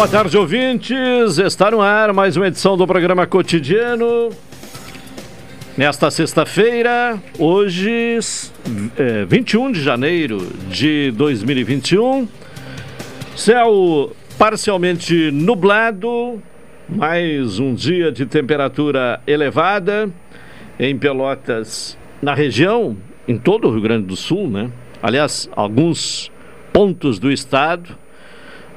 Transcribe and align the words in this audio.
Boa 0.00 0.08
tarde, 0.08 0.34
ouvintes. 0.38 1.36
Está 1.36 1.70
no 1.70 1.82
ar 1.82 2.14
mais 2.14 2.34
uma 2.34 2.46
edição 2.46 2.74
do 2.74 2.86
programa 2.86 3.26
cotidiano. 3.26 4.30
Nesta 5.76 6.10
sexta-feira, 6.10 7.22
hoje, 7.38 8.18
é, 8.96 9.26
21 9.26 9.70
de 9.70 9.82
janeiro 9.82 10.38
de 10.70 11.10
2021. 11.10 12.26
Céu 13.36 14.16
parcialmente 14.38 15.30
nublado, 15.32 16.42
mais 16.88 17.58
um 17.58 17.74
dia 17.74 18.10
de 18.10 18.24
temperatura 18.24 19.20
elevada 19.26 20.08
em 20.78 20.96
Pelotas, 20.96 21.98
na 22.22 22.32
região, 22.32 22.96
em 23.28 23.36
todo 23.36 23.68
o 23.68 23.70
Rio 23.70 23.82
Grande 23.82 24.06
do 24.06 24.16
Sul, 24.16 24.48
né? 24.48 24.70
Aliás, 25.02 25.46
alguns 25.54 26.32
pontos 26.72 27.18
do 27.18 27.30
estado 27.30 27.99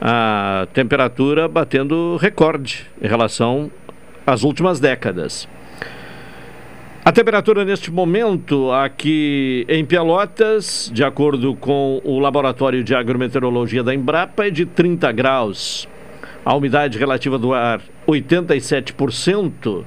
a 0.06 0.68
temperatura 0.74 1.48
batendo 1.48 2.18
recorde 2.18 2.86
em 3.02 3.08
relação 3.08 3.72
às 4.28 4.44
últimas 4.44 4.78
décadas. 4.78 5.48
A 7.06 7.12
temperatura 7.14 7.64
neste 7.64 7.90
momento 7.90 8.70
aqui 8.70 9.66
em 9.70 9.86
Pelotas, 9.86 10.92
de 10.94 11.06
acordo 11.06 11.56
com 11.56 12.02
o 12.04 12.20
Laboratório 12.20 12.84
de 12.84 12.94
Agrometeorologia 12.94 13.82
da 13.82 13.96
Embrapa, 13.96 14.48
é 14.48 14.50
de 14.50 14.66
30 14.66 15.10
graus. 15.14 15.88
A 16.44 16.54
umidade 16.54 16.98
relativa 16.98 17.40
do 17.40 17.54
ar, 17.54 17.80
87%. 18.06 19.86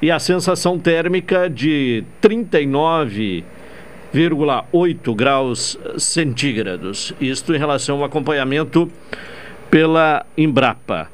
E 0.00 0.10
a 0.10 0.18
sensação 0.18 0.78
térmica 0.78 1.50
de 1.50 2.04
39,8 2.22 5.14
graus 5.14 5.78
centígrados. 5.98 7.12
Isto 7.20 7.54
em 7.54 7.58
relação 7.58 7.98
ao 7.98 8.04
acompanhamento 8.04 8.90
pela 9.70 10.24
Embrapa. 10.36 11.10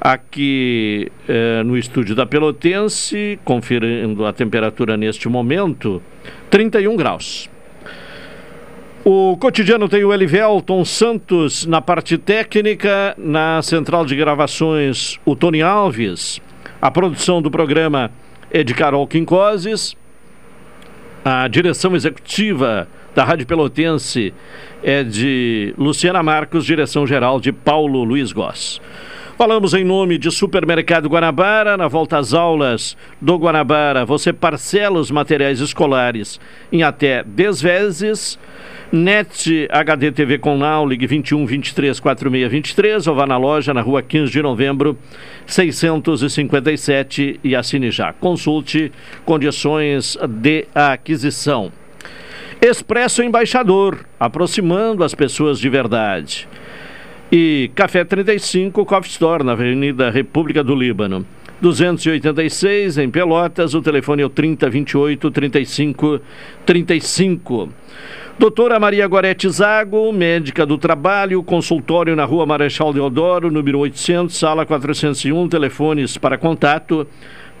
Aqui 0.00 1.10
eh, 1.26 1.62
no 1.62 1.78
estúdio 1.78 2.14
da 2.14 2.26
Pelotense, 2.26 3.38
conferindo 3.44 4.26
a 4.26 4.32
temperatura 4.32 4.96
neste 4.96 5.28
momento, 5.28 6.02
31 6.50 6.94
graus. 6.96 7.48
O 9.06 9.36
cotidiano 9.36 9.88
tem 9.88 10.04
o 10.04 10.12
Elivelton 10.12 10.84
Santos 10.84 11.66
na 11.66 11.80
parte 11.80 12.16
técnica, 12.16 13.14
na 13.18 13.60
central 13.62 14.04
de 14.04 14.16
gravações, 14.16 15.18
o 15.24 15.36
Tony 15.36 15.62
Alves. 15.62 16.40
A 16.80 16.90
produção 16.90 17.40
do 17.40 17.50
programa 17.50 18.10
é 18.50 18.62
de 18.62 18.74
Carol 18.74 19.06
Quincoses. 19.06 19.96
A 21.24 21.48
direção 21.48 21.94
executiva 21.94 22.88
da 23.14 23.24
Rádio 23.24 23.46
Pelotense 23.46 24.34
é 24.84 25.02
de 25.02 25.74
Luciana 25.78 26.22
Marcos, 26.22 26.66
direção-geral 26.66 27.40
de 27.40 27.50
Paulo 27.50 28.04
Luiz 28.04 28.30
Goss. 28.32 28.80
Falamos 29.36 29.74
em 29.74 29.82
nome 29.82 30.16
de 30.18 30.30
Supermercado 30.30 31.08
Guanabara. 31.08 31.76
Na 31.76 31.88
volta 31.88 32.18
às 32.18 32.32
aulas 32.34 32.96
do 33.20 33.36
Guanabara, 33.36 34.04
você 34.04 34.32
parcela 34.32 35.00
os 35.00 35.10
materiais 35.10 35.58
escolares 35.58 36.38
em 36.70 36.84
até 36.84 37.24
10 37.24 37.62
vezes. 37.62 38.38
NET 38.92 39.66
HD 39.70 40.12
TV 40.12 40.38
com 40.38 40.56
Now, 40.56 40.86
ligue 40.86 41.06
21 41.06 41.46
23 41.46 41.98
46 41.98 42.48
23 42.50 43.06
ou 43.08 43.14
vá 43.16 43.26
na 43.26 43.36
loja 43.36 43.74
na 43.74 43.80
rua 43.80 44.02
15 44.02 44.30
de 44.30 44.40
novembro 44.40 44.96
657 45.46 47.40
e 47.42 47.56
assine 47.56 47.90
já. 47.90 48.12
Consulte 48.12 48.92
condições 49.24 50.16
de 50.28 50.66
aquisição. 50.72 51.72
Expresso 52.66 53.22
Embaixador, 53.22 54.06
aproximando 54.18 55.04
as 55.04 55.14
pessoas 55.14 55.58
de 55.58 55.68
verdade. 55.68 56.48
E 57.30 57.70
Café 57.74 58.06
35 58.06 58.86
Coffee 58.86 59.10
Store, 59.10 59.44
na 59.44 59.52
Avenida 59.52 60.08
República 60.08 60.64
do 60.64 60.74
Líbano. 60.74 61.26
286 61.60 62.96
em 62.96 63.10
Pelotas, 63.10 63.74
o 63.74 63.82
telefone 63.82 64.22
é 64.22 64.24
o 64.24 64.30
3028 64.30 65.30
35 65.30 66.20
35. 66.64 67.68
Doutora 68.38 68.80
Maria 68.80 69.06
Gorete 69.06 69.46
Zago, 69.50 70.10
médica 70.10 70.64
do 70.64 70.78
trabalho, 70.78 71.42
consultório 71.42 72.16
na 72.16 72.24
Rua 72.24 72.46
Marechal 72.46 72.94
Deodoro, 72.94 73.50
número 73.50 73.78
800, 73.80 74.34
sala 74.34 74.64
401, 74.64 75.48
telefones 75.50 76.16
para 76.16 76.38
contato 76.38 77.06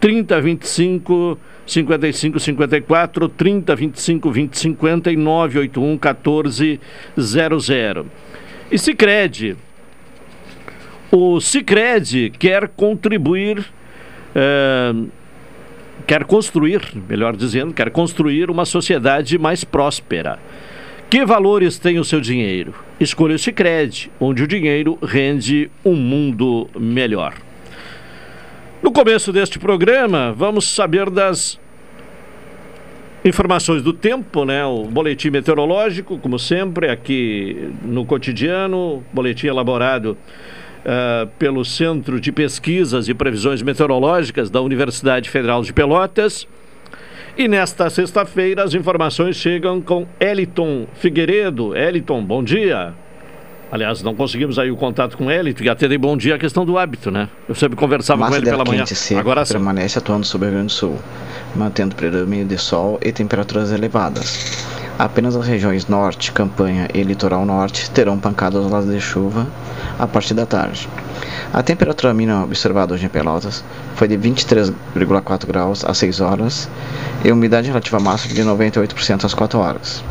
3025 0.00 1.38
55 1.66 2.38
54 2.40 3.28
30 3.28 3.76
25 3.76 4.30
20 4.30 4.58
50 4.58 5.12
e 5.12 5.16
981 5.16 5.98
14 5.98 6.80
00. 7.18 8.06
E 8.70 8.78
Sicredi. 8.78 9.56
O 11.10 11.40
Sicredi 11.40 12.30
quer 12.30 12.68
contribuir 12.68 13.64
é, 14.34 14.92
quer 16.06 16.24
construir, 16.24 16.82
melhor 17.08 17.36
dizendo, 17.36 17.72
quer 17.72 17.90
construir 17.90 18.50
uma 18.50 18.64
sociedade 18.64 19.38
mais 19.38 19.64
próspera. 19.64 20.38
Que 21.08 21.24
valores 21.24 21.78
tem 21.78 21.98
o 21.98 22.04
seu 22.04 22.20
dinheiro? 22.20 22.74
Escolha 22.98 23.36
o 23.36 23.38
Sicredi, 23.38 24.10
onde 24.18 24.42
o 24.42 24.48
dinheiro 24.48 24.98
rende 25.02 25.70
um 25.84 25.94
mundo 25.94 26.68
melhor. 26.78 27.34
No 28.84 28.92
começo 28.92 29.32
deste 29.32 29.58
programa, 29.58 30.30
vamos 30.36 30.68
saber 30.68 31.08
das 31.08 31.58
informações 33.24 33.80
do 33.80 33.94
tempo, 33.94 34.44
né? 34.44 34.62
O 34.66 34.84
boletim 34.84 35.30
meteorológico, 35.30 36.18
como 36.18 36.38
sempre, 36.38 36.90
aqui 36.90 37.70
no 37.82 38.04
cotidiano, 38.04 39.02
boletim 39.10 39.46
elaborado 39.46 40.18
uh, 40.84 41.26
pelo 41.38 41.64
Centro 41.64 42.20
de 42.20 42.30
Pesquisas 42.30 43.08
e 43.08 43.14
Previsões 43.14 43.62
Meteorológicas 43.62 44.50
da 44.50 44.60
Universidade 44.60 45.30
Federal 45.30 45.62
de 45.62 45.72
Pelotas. 45.72 46.46
E 47.38 47.48
nesta 47.48 47.88
sexta-feira 47.88 48.64
as 48.64 48.74
informações 48.74 49.36
chegam 49.36 49.80
com 49.80 50.06
Eliton 50.20 50.86
Figueiredo. 50.92 51.74
Eliton, 51.74 52.22
bom 52.22 52.44
dia. 52.44 52.92
Aliás, 53.74 54.04
não 54.04 54.14
conseguimos 54.14 54.56
aí 54.56 54.70
o 54.70 54.76
contato 54.76 55.18
com 55.18 55.28
ele, 55.28 55.52
e 55.60 55.68
até 55.68 55.88
dei 55.88 55.98
bom 55.98 56.16
dia 56.16 56.36
a 56.36 56.38
questão 56.38 56.64
do 56.64 56.78
hábito, 56.78 57.10
né? 57.10 57.28
Eu 57.48 57.56
sempre 57.56 57.74
conversava 57.76 58.20
Massa 58.20 58.30
com 58.30 58.36
ele 58.36 58.48
pela 58.48 58.64
manhã. 58.64 58.86
Seco 58.86 59.18
Agora 59.18 59.44
permanece 59.44 59.98
atuando 59.98 60.24
sobre 60.24 60.46
o 60.46 60.50
Rio 60.50 60.58
Grande 60.58 60.72
do 60.72 60.76
Sul, 60.76 60.96
mantendo 61.56 61.96
predomínio 61.96 62.46
de 62.46 62.56
sol 62.56 63.00
e 63.02 63.10
temperaturas 63.10 63.72
elevadas. 63.72 64.64
Apenas 64.96 65.34
as 65.34 65.48
regiões 65.48 65.88
norte, 65.88 66.30
campanha 66.30 66.86
e 66.94 67.02
litoral 67.02 67.44
norte 67.44 67.90
terão 67.90 68.16
pancadas 68.16 68.64
lados 68.70 68.88
de 68.88 69.00
chuva 69.00 69.44
a 69.98 70.06
partir 70.06 70.34
da 70.34 70.46
tarde. 70.46 70.88
A 71.52 71.60
temperatura 71.60 72.14
mínima 72.14 72.44
observada 72.44 72.94
hoje 72.94 73.06
em 73.06 73.08
Pelotas 73.08 73.64
foi 73.96 74.06
de 74.06 74.16
23,4 74.16 75.46
graus 75.48 75.84
às 75.84 75.98
6 75.98 76.20
horas 76.20 76.68
e 77.24 77.32
umidade 77.32 77.66
relativa 77.66 77.98
máxima 77.98 78.34
de 78.34 78.42
98% 78.44 79.24
às 79.24 79.34
4 79.34 79.58
horas. 79.58 80.04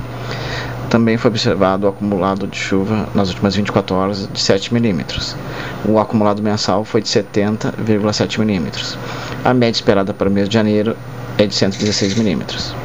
Também 0.90 1.18
foi 1.18 1.32
observado 1.32 1.88
o 1.88 1.90
acumulado 1.90 2.46
de 2.46 2.58
chuva 2.58 3.08
nas 3.16 3.30
últimas 3.30 3.56
24 3.56 3.96
horas 3.96 4.30
de 4.32 4.40
7 4.40 4.74
milímetros. 4.74 5.36
O 5.86 6.00
acumulado 6.00 6.42
mensal 6.42 6.86
foi 6.86 7.02
de 7.02 7.10
70,7 7.10 8.40
milímetros. 8.40 8.98
A 9.44 9.54
média 9.54 9.78
esperada 9.78 10.14
para 10.14 10.30
o 10.30 10.32
mês 10.32 10.48
de 10.48 10.54
janeiro 10.54 10.96
é 11.38 11.46
de 11.46 11.56
116 11.56 12.16
milímetros. 12.16 12.76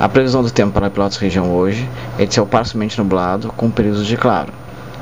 A 0.00 0.08
previsão 0.08 0.42
do 0.42 0.50
tempo 0.50 0.72
para 0.72 0.90
Pelotas 0.90 1.16
região 1.16 1.52
hoje 1.52 1.88
é 2.18 2.24
de 2.24 2.32
céu 2.32 2.46
parcialmente 2.46 2.98
nublado, 2.98 3.52
com 3.56 3.70
períodos 3.70 4.06
de 4.06 4.16
claro. 4.16 4.52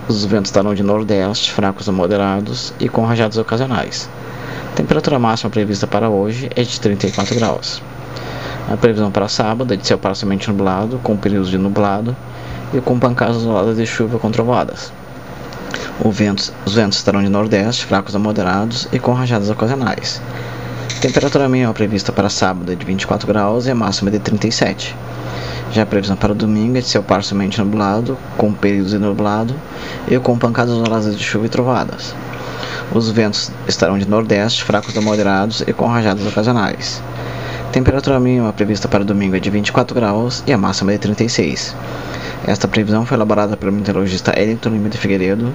Os 0.09 0.25
ventos 0.25 0.49
estarão 0.49 0.75
de 0.75 0.83
nordeste, 0.83 1.53
fracos 1.53 1.89
a 1.89 1.93
moderados 1.93 2.73
e 2.81 2.89
com 2.89 3.05
rajadas 3.05 3.37
ocasionais. 3.37 4.09
A 4.73 4.77
temperatura 4.77 5.19
máxima 5.19 5.51
prevista 5.51 5.87
para 5.87 6.09
hoje 6.09 6.49
é 6.55 6.63
de 6.63 6.81
34 6.81 7.35
graus. 7.35 7.83
A 8.69 8.77
previsão 8.77 9.13
para 9.13 9.29
sábado 9.29 9.73
é 9.73 9.77
de 9.77 9.87
céu 9.87 9.97
parcialmente 9.97 10.49
nublado, 10.49 10.99
com 11.01 11.17
períodos 11.17 11.51
de 11.51 11.57
nublado 11.57 12.17
e 12.75 12.81
com 12.81 12.99
pancadas 12.99 13.37
isoladas 13.37 13.77
de 13.77 13.87
chuva 13.87 14.19
com 14.19 14.29
trovadas. 14.31 14.93
Vento, 16.05 16.53
os 16.65 16.75
ventos 16.75 16.99
estarão 16.99 17.23
de 17.23 17.29
nordeste, 17.29 17.87
fracos 17.87 18.17
a 18.17 18.19
moderados 18.19 18.89
e 18.93 18.99
com 18.99 19.13
rajadas 19.13 19.51
ocasionais. 19.51 20.21
A 20.97 21.01
temperatura 21.01 21.49
mínima 21.49 21.73
prevista 21.73 22.11
para 22.11 22.29
sábado 22.29 22.73
é 22.73 22.75
de 22.75 22.85
24 22.85 23.27
graus 23.29 23.67
e 23.67 23.71
a 23.71 23.75
máxima 23.75 24.11
de 24.11 24.19
37. 24.19 24.97
Já 25.71 25.85
a 25.85 25.87
previsão 25.87 26.17
para 26.17 26.35
domingo 26.35 26.77
é 26.77 26.81
de 26.81 26.89
céu 26.89 27.05
parcialmente 27.05 27.61
nublado, 27.61 28.19
com 28.37 28.53
períodos 28.53 28.91
de 28.91 28.99
nublado 28.99 29.55
e 30.09 30.19
com 30.19 30.37
pancadas 30.37 30.75
isoladas 30.75 31.17
de 31.17 31.23
chuva 31.23 31.47
e 31.47 31.49
trovadas. 31.49 32.15
Os 32.93 33.11
ventos 33.11 33.53
estarão 33.69 33.97
de 33.97 34.09
nordeste, 34.09 34.65
fracos 34.65 34.97
a 34.97 35.01
moderados 35.01 35.63
e 35.67 35.73
com 35.73 35.87
rajadas 35.87 36.27
ocasionais. 36.27 37.01
Temperatura 37.77 38.19
mínima 38.19 38.55
prevista 38.55 38.89
para 38.89 39.05
domingo 39.05 39.37
é 39.37 39.39
de 39.39 39.51
24 39.51 39.95
graus 39.95 40.43
e 40.47 40.53
a 40.55 40.57
máxima 40.57 40.93
de 40.93 40.99
36. 40.99 41.77
Esta 42.47 42.67
previsão 42.67 43.05
foi 43.05 43.19
elaborada 43.19 43.55
pelo 43.55 43.71
meteorologista 43.71 44.33
Elton 44.35 44.71
Lima 44.71 44.89
de 44.89 44.97
Figueiredo, 44.97 45.53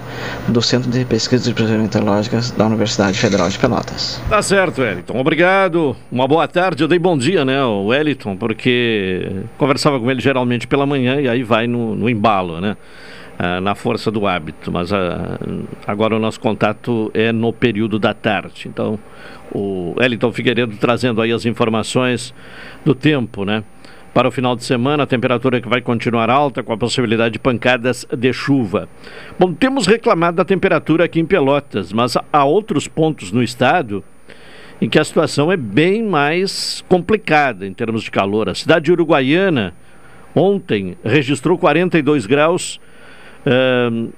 do 0.47 0.62
Centro 0.62 0.91
de 0.91 1.03
Pesquisas 1.03 1.47
e 1.47 1.51
Previsões 1.51 1.81
Meteorológicas 1.81 2.51
da 2.51 2.68
Universidade 2.68 3.18
Federal 3.18 3.50
de 3.50 3.57
Pelotas. 3.57 4.21
Tá 4.29 4.39
certo, 4.44 4.83
Wellington. 4.83 5.18
Obrigado. 5.19 5.95
Uma 6.12 6.27
boa 6.27 6.47
tarde. 6.47 6.83
Eu 6.83 6.88
dei 6.88 7.00
bom 7.00 7.18
dia, 7.18 7.44
né, 7.44 7.63
o 7.63 7.85
Wellington, 7.88 8.38
porque 8.38 9.27
conversava 9.57 10.00
com 10.00 10.12
ele 10.12 10.21
geralmente 10.21 10.67
pela 10.67 10.85
manhã 10.85 11.19
e 11.19 11.27
aí 11.27 11.41
vai 11.41 11.65
no, 11.65 11.95
no 11.95 12.07
embalo, 12.07 12.62
né? 12.62 12.77
Ah, 13.43 13.59
na 13.59 13.73
força 13.73 14.11
do 14.11 14.27
hábito, 14.27 14.71
mas 14.71 14.93
ah, 14.93 15.39
agora 15.88 16.15
o 16.15 16.19
nosso 16.19 16.39
contato 16.39 17.09
é 17.11 17.31
no 17.31 17.51
período 17.51 17.97
da 17.97 18.13
tarde. 18.13 18.67
Então, 18.67 18.99
o 19.51 19.95
Wellington 19.97 20.31
Figueiredo 20.31 20.77
trazendo 20.77 21.19
aí 21.19 21.31
as 21.31 21.43
informações 21.43 22.35
do 22.85 22.93
tempo, 22.93 23.43
né? 23.43 23.63
Para 24.13 24.27
o 24.27 24.31
final 24.31 24.55
de 24.55 24.63
semana, 24.63 25.01
a 25.01 25.07
temperatura 25.07 25.59
que 25.59 25.67
vai 25.67 25.81
continuar 25.81 26.29
alta, 26.29 26.61
com 26.61 26.71
a 26.71 26.77
possibilidade 26.77 27.33
de 27.33 27.39
pancadas 27.39 28.05
de 28.15 28.31
chuva. 28.31 28.88
Bom, 29.39 29.51
temos 29.53 29.88
reclamado 29.88 30.38
da 30.38 30.45
temperatura 30.45 31.05
aqui 31.05 31.19
em 31.19 31.25
Pelotas, 31.25 31.91
mas 31.91 32.15
há 32.31 32.45
outros 32.45 32.88
pontos 32.88 33.31
no 33.31 33.41
estado 33.41 34.03
em 34.79 34.88
que 34.88 34.99
a 34.99 35.03
situação 35.03 35.51
é 35.51 35.57
bem 35.57 36.03
mais 36.03 36.85
complicada 36.88 37.65
em 37.65 37.73
termos 37.73 38.03
de 38.03 38.11
calor. 38.11 38.49
A 38.49 38.53
cidade 38.53 38.85
de 38.85 38.91
Uruguaiana, 38.91 39.73
ontem, 40.35 40.95
registrou 41.03 41.57
42 41.57 42.27
graus. 42.27 42.79
Uh, 43.45 44.11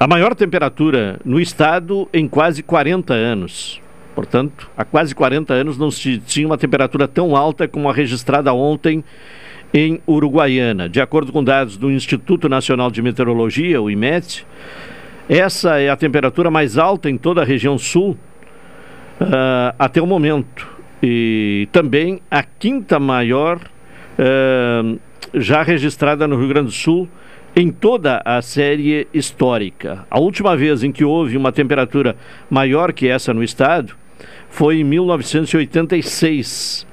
a 0.00 0.06
maior 0.06 0.34
temperatura 0.34 1.18
no 1.24 1.40
estado 1.40 2.08
em 2.12 2.28
quase 2.28 2.62
40 2.62 3.12
anos. 3.12 3.80
Portanto, 4.14 4.70
há 4.76 4.84
quase 4.84 5.14
40 5.14 5.52
anos 5.52 5.78
não 5.78 5.90
se 5.90 6.18
tinha 6.18 6.46
uma 6.46 6.58
temperatura 6.58 7.06
tão 7.08 7.34
alta 7.36 7.66
como 7.66 7.88
a 7.88 7.92
registrada 7.92 8.52
ontem 8.52 9.02
em 9.72 10.00
Uruguaiana. 10.06 10.88
De 10.88 11.00
acordo 11.00 11.32
com 11.32 11.42
dados 11.42 11.76
do 11.76 11.90
Instituto 11.90 12.48
Nacional 12.48 12.90
de 12.90 13.02
Meteorologia, 13.02 13.80
o 13.80 13.90
IMET, 13.90 14.46
essa 15.28 15.78
é 15.78 15.90
a 15.90 15.96
temperatura 15.96 16.50
mais 16.50 16.78
alta 16.78 17.10
em 17.10 17.18
toda 17.18 17.42
a 17.42 17.44
região 17.44 17.76
sul 17.76 18.16
uh, 19.20 19.74
até 19.78 20.00
o 20.00 20.06
momento. 20.06 20.66
E 21.02 21.68
também 21.70 22.20
a 22.30 22.42
quinta 22.42 22.98
maior 22.98 23.58
uh, 23.58 24.98
já 25.34 25.62
registrada 25.62 26.26
no 26.26 26.36
Rio 26.38 26.48
Grande 26.48 26.66
do 26.66 26.72
Sul 26.72 27.08
em 27.58 27.70
toda 27.72 28.22
a 28.24 28.40
série 28.40 29.08
histórica. 29.12 30.06
A 30.08 30.20
última 30.20 30.56
vez 30.56 30.84
em 30.84 30.92
que 30.92 31.04
houve 31.04 31.36
uma 31.36 31.50
temperatura 31.50 32.14
maior 32.48 32.92
que 32.92 33.08
essa 33.08 33.34
no 33.34 33.42
estado 33.42 33.96
foi 34.48 34.78
em 34.78 34.84
1986 34.84 36.86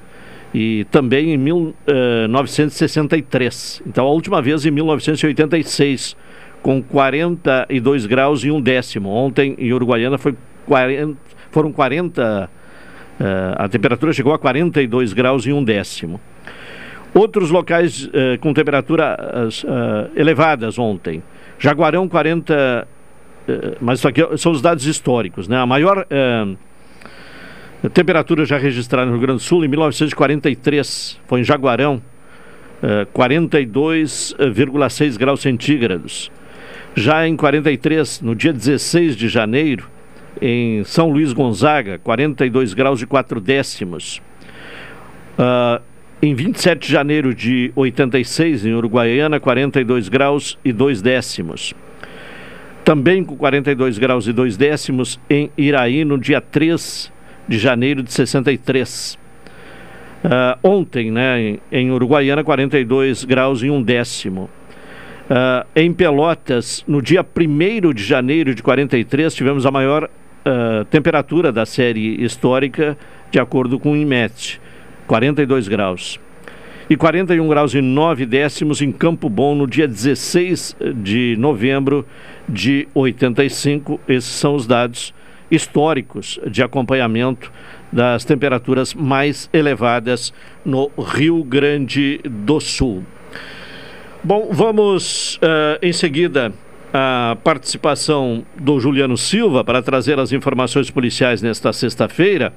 e 0.52 0.84
também 0.90 1.34
em 1.34 1.38
1963. 1.38 3.80
Eh, 3.80 3.84
então, 3.88 4.06
a 4.06 4.10
última 4.10 4.42
vez 4.42 4.66
em 4.66 4.72
1986, 4.72 6.16
com 6.60 6.82
42 6.82 8.06
graus 8.06 8.42
e 8.42 8.50
um 8.50 8.60
décimo. 8.60 9.10
Ontem 9.10 9.54
em 9.58 9.72
Uruguaiana 9.72 10.18
foi 10.18 10.34
40, 10.66 11.16
foram 11.52 11.70
40, 11.70 12.20
uh, 12.20 12.48
eh, 13.22 13.54
a 13.56 13.68
temperatura 13.68 14.12
chegou 14.12 14.32
a 14.32 14.38
42 14.38 15.12
graus 15.12 15.46
e 15.46 15.52
um 15.52 15.62
décimo. 15.62 16.20
Outros 17.16 17.50
locais 17.50 18.04
uh, 18.04 18.38
com 18.40 18.52
temperaturas 18.52 19.64
uh, 19.64 20.10
elevadas 20.14 20.78
ontem. 20.78 21.22
Jaguarão 21.58 22.06
40, 22.06 22.86
mas 23.80 24.00
isso 24.00 24.08
aqui 24.08 24.20
são 24.36 24.52
os 24.52 24.60
dados 24.60 24.84
históricos, 24.84 25.48
né? 25.48 25.56
A 25.56 25.64
maior 25.64 26.06
temperatura 27.94 28.44
já 28.44 28.58
registrada 28.58 29.06
no 29.06 29.12
Rio 29.12 29.22
Grande 29.22 29.38
do 29.38 29.42
Sul 29.42 29.64
em 29.64 29.68
1943, 29.68 31.18
foi 31.26 31.40
em 31.40 31.44
Jaguarão, 31.44 32.02
42,6 33.14 35.14
eh, 35.14 35.18
graus 35.18 35.40
centígrados. 35.40 36.30
Já 36.94 37.26
em 37.26 37.36
43, 37.36 38.20
no 38.22 38.34
dia 38.34 38.52
16 38.52 39.16
de 39.16 39.28
janeiro, 39.28 39.88
em 40.40 40.84
São 40.84 41.10
Luís 41.10 41.32
Gonzaga, 41.32 41.98
42 41.98 42.74
graus 42.74 43.02
e 43.02 43.06
4 43.06 43.40
décimos. 43.40 44.20
Uh, 45.38 45.82
em 46.22 46.34
27 46.34 46.86
de 46.86 46.92
janeiro 46.92 47.34
de 47.34 47.70
86, 47.76 48.64
em 48.64 48.74
Uruguaiana, 48.74 49.38
42 49.38 50.08
graus 50.08 50.58
e 50.64 50.72
2 50.72 51.02
décimos. 51.02 51.74
Também 52.84 53.24
com 53.24 53.36
42 53.36 53.98
graus 53.98 54.26
e 54.26 54.32
2 54.32 54.56
décimos 54.56 55.20
em 55.28 55.50
Iraí, 55.58 56.04
no 56.04 56.16
dia 56.16 56.40
3 56.40 57.12
de 57.46 57.58
janeiro 57.58 58.02
de 58.02 58.12
63. 58.12 59.18
Uh, 60.24 60.28
ah, 60.28 60.58
ontem, 60.62 61.10
né, 61.10 61.40
em, 61.40 61.60
em, 61.70 61.90
Uruguaiana, 61.90 62.42
42 62.42 63.24
graus 63.24 63.62
e 63.62 63.70
um 63.70 63.82
décimo. 63.82 64.48
Uh, 65.28 65.66
em 65.74 65.92
Pelotas, 65.92 66.84
no 66.86 67.02
dia 67.02 67.24
1 67.24 67.92
de 67.92 68.02
janeiro 68.02 68.54
de 68.54 68.62
43, 68.62 69.34
tivemos 69.34 69.66
a 69.66 69.70
maior 69.70 70.04
uh, 70.04 70.84
temperatura 70.86 71.52
da 71.52 71.66
série 71.66 72.22
histórica, 72.24 72.96
de 73.30 73.38
acordo 73.38 73.78
com 73.78 73.92
o 73.92 73.96
IMET, 73.96 74.60
42 75.06 75.68
graus. 75.68 76.20
E 76.88 76.96
41 76.96 77.48
graus 77.48 77.74
e 77.74 77.80
9 77.80 78.26
décimos 78.26 78.80
em 78.80 78.92
Campo 78.92 79.28
Bom, 79.28 79.56
no 79.56 79.66
dia 79.66 79.88
16 79.88 80.76
de 81.02 81.34
novembro 81.36 82.06
de 82.48 82.86
85. 82.94 84.00
Esses 84.06 84.30
são 84.30 84.54
os 84.54 84.66
dados 84.66 85.12
históricos 85.50 86.38
de 86.48 86.62
acompanhamento 86.62 87.50
das 87.92 88.24
temperaturas 88.24 88.94
mais 88.94 89.48
elevadas 89.52 90.32
no 90.64 90.90
Rio 90.96 91.42
Grande 91.42 92.20
do 92.24 92.60
Sul. 92.60 93.04
Bom, 94.22 94.48
vamos 94.52 95.36
uh, 95.36 95.78
em 95.80 95.92
seguida 95.92 96.52
a 96.92 97.36
participação 97.44 98.44
do 98.58 98.80
Juliano 98.80 99.16
Silva 99.16 99.62
para 99.62 99.82
trazer 99.82 100.18
as 100.18 100.32
informações 100.32 100.90
policiais 100.90 101.42
nesta 101.42 101.72
sexta-feira, 101.72 102.52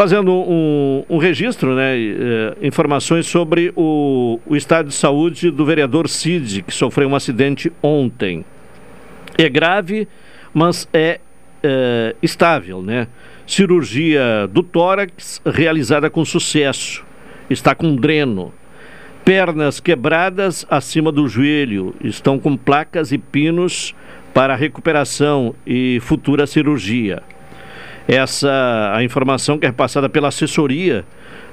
fazendo 0.00 0.32
um, 0.32 1.04
um 1.10 1.18
registro, 1.18 1.74
né, 1.74 1.94
uh, 1.94 2.66
informações 2.66 3.26
sobre 3.26 3.70
o, 3.76 4.40
o 4.46 4.56
estado 4.56 4.88
de 4.88 4.94
saúde 4.94 5.50
do 5.50 5.62
vereador 5.62 6.08
Cid, 6.08 6.62
que 6.62 6.72
sofreu 6.72 7.06
um 7.06 7.14
acidente 7.14 7.70
ontem. 7.82 8.42
É 9.36 9.46
grave, 9.46 10.08
mas 10.54 10.88
é 10.90 11.20
é, 11.62 12.16
estável, 12.22 12.80
né? 12.80 13.08
Cirurgia 13.46 14.48
do 14.50 14.62
tórax 14.62 15.42
realizada 15.44 16.08
com 16.08 16.24
sucesso. 16.24 17.04
Está 17.50 17.74
com 17.74 17.94
dreno. 17.94 18.54
Pernas 19.22 19.80
quebradas 19.80 20.64
acima 20.70 21.12
do 21.12 21.28
joelho. 21.28 21.94
Estão 22.02 22.38
com 22.38 22.56
placas 22.56 23.12
e 23.12 23.18
pinos 23.18 23.94
para 24.32 24.56
recuperação 24.56 25.54
e 25.66 26.00
futura 26.00 26.46
cirurgia. 26.46 27.22
Essa 28.10 28.90
a 28.92 29.04
informação 29.04 29.56
que 29.56 29.66
é 29.66 29.70
passada 29.70 30.08
pela 30.08 30.26
assessoria 30.26 31.04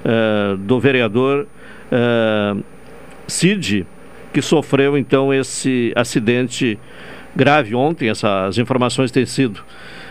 uh, 0.04 0.56
do 0.56 0.80
vereador 0.80 1.46
uh, 1.92 2.64
Cid, 3.28 3.86
que 4.32 4.42
sofreu 4.42 4.98
então 4.98 5.32
esse 5.32 5.92
acidente 5.94 6.76
grave 7.36 7.76
ontem. 7.76 8.08
Essas 8.08 8.58
informações 8.58 9.12
têm 9.12 9.24
sido 9.24 9.60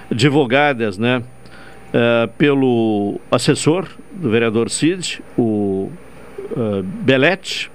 divulgadas 0.09 0.97
né, 0.97 1.17
uh, 1.17 2.29
pelo 2.37 3.19
assessor 3.29 3.85
do 4.13 4.29
vereador 4.29 4.69
Cid, 4.69 5.21
o 5.37 5.91
uh, 6.51 6.81
Belete, 6.81 7.69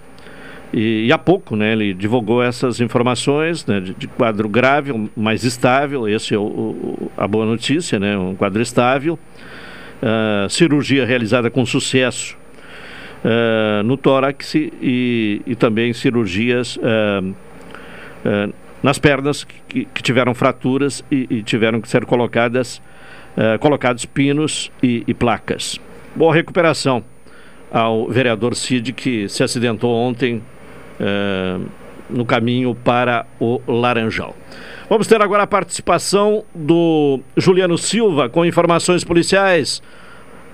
e, 0.73 1.07
e, 1.07 1.13
há 1.13 1.19
pouco 1.19 1.55
né, 1.55 1.73
ele 1.73 1.93
divulgou 1.93 2.43
essas 2.43 2.81
informações 2.81 3.67
né, 3.67 3.81
de, 3.81 3.95
de, 3.95 4.09
quadro 4.09 4.49
grave, 4.49 5.11
mais 5.15 5.45
estável, 5.45 6.09
esse 6.09 6.35
é 6.35 6.39
o, 6.39 6.43
o, 6.43 7.13
a 7.17 7.29
boa 7.29 7.45
notícia, 7.45 7.99
né, 7.99 8.17
um 8.17 8.35
quadro 8.35 8.63
estável, 8.63 9.19
uh, 10.03 10.49
cirurgia 10.49 11.05
realizada 11.05 11.51
com 11.51 11.67
sucesso 11.67 12.37
uh, 13.23 13.83
no 13.83 13.97
tórax 13.97 14.55
e, 14.55 15.43
e, 15.47 15.55
também 15.55 15.93
cirurgias 15.93 16.77
uh, 16.77 17.35
nas 18.83 18.99
pernas 18.99 19.45
que, 19.45 19.85
que, 19.85 20.03
tiveram 20.03 20.35
fraturas 20.35 21.05
e, 21.11 21.27
e, 21.29 21.43
tiveram 21.43 21.81
que 21.81 21.89
ser 21.89 22.05
colocadas 22.05 22.81
colocados 23.61 24.05
pinos 24.05 24.71
e, 24.83 25.05
e 25.07 25.15
placas. 25.15 25.81
Boa 26.15 26.35
recuperação 26.35 27.03
ao 27.73 28.07
vereador 28.07 28.55
Cid 28.55 28.93
que 28.93 29.27
se 29.27 29.43
acidentou 29.43 29.97
ontem 29.97 30.43
no 32.09 32.25
caminho 32.25 32.75
para 32.75 33.27
o 33.41 33.61
Laranjal. 33.67 34.35
Vamos 34.89 35.07
ter 35.07 35.23
agora 35.23 35.45
a 35.45 35.47
participação 35.47 36.45
do 36.55 37.21
Juliano 37.37 37.79
Silva 37.79 38.29
com 38.29 38.45
informações 38.45 39.03
policiais. 39.03 39.83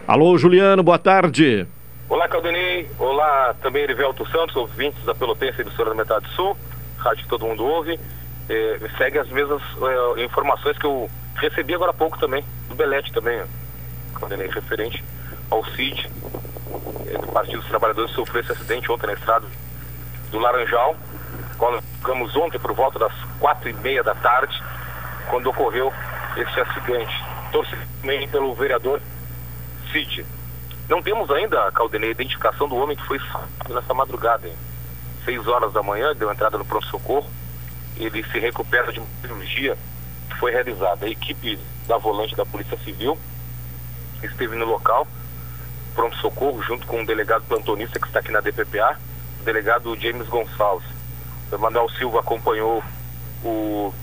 Alô, 0.07 0.39
Juliano, 0.39 0.83
boa 0.83 0.99
tarde. 0.99 1.67
Olá, 2.09 2.29
Caldenei. 2.29 2.89
Olá, 2.99 3.55
também 3.61 3.83
Erivelto 3.83 4.27
Santos, 4.31 4.55
ouvintes 4.57 5.05
da 5.05 5.15
Pelotense 5.15 5.61
e 5.61 5.65
do 5.65 5.85
da 5.85 5.95
Metade 5.95 6.29
Sul, 6.31 6.57
rádio 6.99 7.25
que 7.25 7.29
todo 7.29 7.45
mundo 7.45 7.65
ouve. 7.65 7.99
É, 8.49 8.79
segue 8.97 9.19
as 9.19 9.29
mesmas 9.29 9.61
é, 10.17 10.25
informações 10.25 10.79
que 10.79 10.87
eu 10.87 11.11
recebi 11.35 11.75
agora 11.75 11.91
há 11.91 11.95
pouco 11.95 12.19
também, 12.19 12.43
do 12.69 12.75
Belete 12.75 13.13
também, 13.13 13.43
Caldenei, 14.15 14.49
referente 14.49 15.05
ao 15.51 15.63
CID, 15.67 16.09
é, 17.09 17.19
do 17.19 17.27
Partido 17.27 17.59
dos 17.59 17.69
Trabalhadores, 17.69 18.11
sofreu 18.13 18.41
esse 18.41 18.53
acidente 18.53 18.91
ontem 18.91 19.09
na 19.09 19.13
estrada 19.13 19.47
do 20.31 20.39
Laranjal 20.39 20.97
ficamos 21.99 22.35
ontem 22.37 22.59
por 22.59 22.73
volta 22.73 22.99
das 22.99 23.13
quatro 23.39 23.69
e 23.69 23.73
meia 23.75 24.03
da 24.03 24.15
tarde, 24.15 24.63
quando 25.29 25.49
ocorreu 25.49 25.93
esse 26.37 26.61
acidente. 26.61 27.25
Torci 27.53 27.77
também 28.01 28.27
pelo 28.29 28.55
vereador 28.55 29.01
Cid. 29.93 30.25
Não 30.89 31.03
temos 31.03 31.31
ainda, 31.31 31.71
Caldenei, 31.73 32.09
a 32.09 32.13
identificação 32.13 32.67
do 32.67 32.77
homem 32.77 32.97
que 32.97 33.07
foi 33.07 33.21
nessa 33.69 33.93
madrugada. 33.93 34.49
Hein? 34.49 34.57
Seis 35.25 35.47
horas 35.47 35.73
da 35.73 35.83
manhã, 35.83 36.15
deu 36.15 36.33
entrada 36.33 36.57
no 36.57 36.65
pronto-socorro. 36.65 37.29
Ele 37.97 38.23
se 38.25 38.39
recupera 38.39 38.91
de 38.91 39.01
uma 39.01 39.09
cirurgia 39.21 39.77
que 40.31 40.37
foi 40.39 40.53
realizada. 40.53 41.05
A 41.05 41.11
equipe 41.11 41.59
da 41.87 41.99
volante 41.99 42.35
da 42.35 42.47
Polícia 42.47 42.79
Civil 42.79 43.19
esteve 44.23 44.57
no 44.57 44.65
local, 44.65 45.07
pronto-socorro, 45.95 46.63
junto 46.63 46.87
com 46.87 47.03
o 47.03 47.07
delegado 47.07 47.45
plantonista 47.45 47.99
que 47.99 48.07
está 48.07 48.21
aqui 48.21 48.33
na 48.33 48.41
DPPA, 48.41 48.99
delegado 49.49 49.97
James 49.97 50.29
Gonçalves. 50.29 50.87
Manuel 51.59 51.89
Silva 51.89 52.21
acompanhou 52.21 52.85
o 53.43 53.95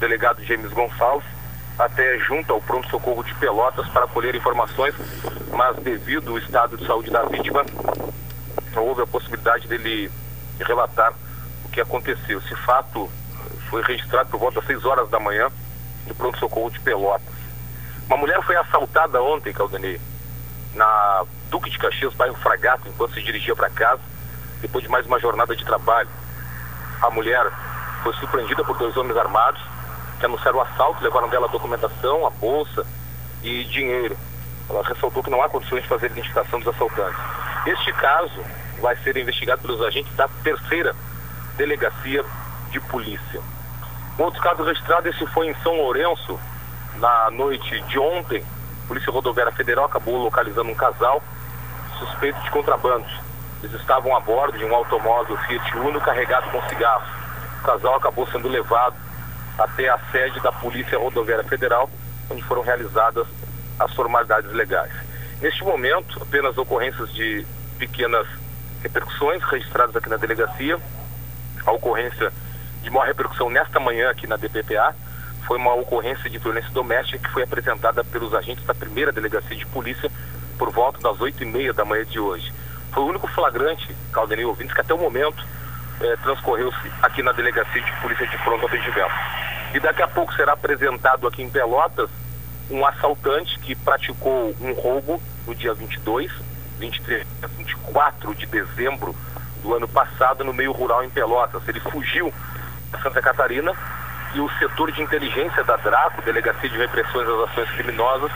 delegado 0.00 0.42
James 0.42 0.72
Gonçalves 0.72 1.28
até 1.78 2.18
junto 2.20 2.54
ao 2.54 2.60
pronto-socorro 2.62 3.22
de 3.22 3.34
Pelotas 3.34 3.86
para 3.88 4.06
colher 4.06 4.34
informações, 4.34 4.94
mas 5.52 5.76
devido 5.76 6.30
ao 6.30 6.38
estado 6.38 6.78
de 6.78 6.86
saúde 6.86 7.10
da 7.10 7.22
vítima, 7.24 7.66
não 8.72 8.86
houve 8.86 9.02
a 9.02 9.06
possibilidade 9.06 9.68
dele 9.68 10.10
relatar 10.58 11.12
o 11.66 11.68
que 11.68 11.82
aconteceu. 11.82 12.38
Esse 12.38 12.56
fato 12.56 13.10
foi 13.68 13.82
registrado 13.82 14.30
por 14.30 14.40
volta 14.40 14.60
das 14.60 14.66
6 14.68 14.86
horas 14.86 15.10
da 15.10 15.20
manhã 15.20 15.50
no 16.06 16.14
pronto-socorro 16.14 16.70
de 16.70 16.80
Pelotas. 16.80 17.34
Uma 18.06 18.16
mulher 18.16 18.42
foi 18.42 18.56
assaltada 18.56 19.22
ontem, 19.22 19.52
Caldanei, 19.52 20.00
na 20.74 21.26
Duque 21.50 21.68
de 21.68 21.78
Caxias, 21.78 22.14
bairro 22.14 22.36
Fragato, 22.36 22.88
enquanto 22.88 23.12
se 23.12 23.22
dirigia 23.22 23.54
para 23.54 23.68
casa, 23.68 24.13
depois 24.64 24.82
de 24.82 24.90
mais 24.90 25.04
uma 25.06 25.20
jornada 25.20 25.54
de 25.54 25.62
trabalho 25.62 26.08
a 27.02 27.10
mulher 27.10 27.52
foi 28.02 28.14
surpreendida 28.14 28.64
por 28.64 28.78
dois 28.78 28.96
homens 28.96 29.14
armados 29.18 29.60
que 30.18 30.24
anunciaram 30.24 30.58
o 30.58 30.62
assalto, 30.62 31.04
levaram 31.04 31.28
dela 31.28 31.46
a 31.46 31.50
documentação, 31.50 32.26
a 32.26 32.30
bolsa 32.30 32.86
e 33.42 33.64
dinheiro. 33.64 34.16
Ela 34.70 34.82
ressaltou 34.82 35.22
que 35.22 35.28
não 35.28 35.42
há 35.42 35.48
condições 35.50 35.82
de 35.82 35.88
fazer 35.88 36.06
identificação 36.06 36.58
dos 36.60 36.74
assaltantes. 36.74 37.20
Este 37.66 37.92
caso 37.92 38.42
vai 38.80 38.96
ser 38.96 39.18
investigado 39.18 39.60
pelos 39.60 39.82
agentes 39.82 40.14
da 40.16 40.26
terceira 40.42 40.96
delegacia 41.58 42.24
de 42.70 42.80
polícia. 42.80 43.42
Um 44.18 44.22
outro 44.22 44.40
caso 44.40 44.64
registrado, 44.64 45.06
esse 45.08 45.26
foi 45.26 45.48
em 45.48 45.54
São 45.56 45.76
Lourenço, 45.76 46.40
na 46.96 47.30
noite 47.30 47.82
de 47.82 47.98
ontem. 47.98 48.42
A 48.84 48.88
Polícia 48.88 49.12
Rodoviária 49.12 49.52
Federal 49.52 49.84
acabou 49.84 50.16
localizando 50.16 50.70
um 50.70 50.74
casal 50.74 51.22
suspeito 51.98 52.40
de 52.40 52.50
contrabando. 52.50 53.04
Eles 53.64 53.80
estavam 53.80 54.14
a 54.14 54.20
bordo 54.20 54.58
de 54.58 54.64
um 54.66 54.74
automóvel 54.74 55.38
Fiat 55.38 55.78
Uno 55.78 55.98
carregado 55.98 56.50
com 56.50 56.60
cigarros. 56.68 57.08
O 57.60 57.64
casal 57.64 57.94
acabou 57.94 58.26
sendo 58.26 58.46
levado 58.46 58.94
até 59.58 59.88
a 59.88 59.98
sede 60.12 60.38
da 60.40 60.52
Polícia 60.52 60.98
Rodoviária 60.98 61.44
Federal, 61.44 61.88
onde 62.28 62.42
foram 62.42 62.60
realizadas 62.60 63.26
as 63.78 63.90
formalidades 63.94 64.52
legais. 64.52 64.92
Neste 65.40 65.64
momento, 65.64 66.22
apenas 66.22 66.58
ocorrências 66.58 67.10
de 67.14 67.46
pequenas 67.78 68.26
repercussões 68.82 69.42
registradas 69.44 69.96
aqui 69.96 70.10
na 70.10 70.18
delegacia. 70.18 70.78
A 71.64 71.72
ocorrência 71.72 72.30
de 72.82 72.90
maior 72.90 73.06
repercussão 73.06 73.48
nesta 73.48 73.80
manhã 73.80 74.10
aqui 74.10 74.26
na 74.26 74.36
DPPA 74.36 74.94
foi 75.46 75.56
uma 75.56 75.72
ocorrência 75.72 76.28
de 76.28 76.36
violência 76.36 76.70
doméstica 76.70 77.18
que 77.18 77.32
foi 77.32 77.44
apresentada 77.44 78.04
pelos 78.04 78.34
agentes 78.34 78.64
da 78.66 78.74
primeira 78.74 79.10
delegacia 79.10 79.56
de 79.56 79.64
polícia 79.64 80.10
por 80.58 80.70
volta 80.70 81.00
das 81.00 81.18
oito 81.22 81.42
e 81.42 81.46
meia 81.46 81.72
da 81.72 81.82
manhã 81.86 82.04
de 82.04 82.20
hoje. 82.20 82.52
Foi 82.94 83.02
o 83.02 83.08
único 83.08 83.26
flagrante, 83.26 83.94
Caldenei 84.12 84.44
ouvintes, 84.44 84.72
que 84.72 84.80
até 84.80 84.94
o 84.94 84.98
momento 84.98 85.44
é, 86.00 86.16
transcorreu-se 86.16 86.92
aqui 87.02 87.24
na 87.24 87.32
Delegacia 87.32 87.82
de 87.82 87.92
Polícia 88.00 88.26
de 88.26 88.38
Pronto 88.38 88.64
Atendimento. 88.66 89.12
E 89.74 89.80
daqui 89.80 90.00
a 90.00 90.06
pouco 90.06 90.32
será 90.34 90.52
apresentado 90.52 91.26
aqui 91.26 91.42
em 91.42 91.50
Pelotas 91.50 92.08
um 92.70 92.86
assaltante 92.86 93.58
que 93.58 93.74
praticou 93.74 94.54
um 94.60 94.72
roubo 94.72 95.20
no 95.44 95.54
dia 95.56 95.74
22, 95.74 96.30
23, 96.78 97.26
24 97.58 98.34
de 98.36 98.46
dezembro 98.46 99.14
do 99.60 99.74
ano 99.74 99.88
passado 99.88 100.44
no 100.44 100.52
meio 100.52 100.70
rural 100.70 101.04
em 101.04 101.10
Pelotas. 101.10 101.66
Ele 101.66 101.80
fugiu 101.80 102.32
da 102.92 103.00
Santa 103.00 103.20
Catarina 103.20 103.72
e 104.34 104.40
o 104.40 104.48
setor 104.58 104.92
de 104.92 105.02
inteligência 105.02 105.64
da 105.64 105.76
DRACO, 105.76 106.22
Delegacia 106.22 106.70
de 106.70 106.76
Repressões 106.76 107.28
às 107.28 107.50
Ações 107.50 107.70
Criminosas, 107.72 108.30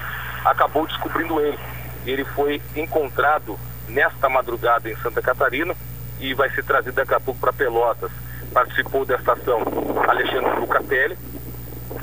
acabou 0.44 0.84
descobrindo 0.84 1.40
ele. 1.40 1.58
Ele 2.04 2.24
foi 2.24 2.60
encontrado 2.74 3.58
nesta 3.88 4.28
madrugada 4.28 4.90
em 4.90 4.96
Santa 4.96 5.22
Catarina 5.22 5.74
e 6.20 6.34
vai 6.34 6.50
ser 6.50 6.64
trazido 6.64 6.94
daqui 6.94 7.14
a 7.14 7.20
pouco 7.20 7.40
para 7.40 7.52
Pelotas. 7.52 8.10
Participou 8.52 9.04
desta 9.04 9.32
ação 9.32 9.62
Alexandre 10.08 10.60
Lucatelli, 10.60 11.16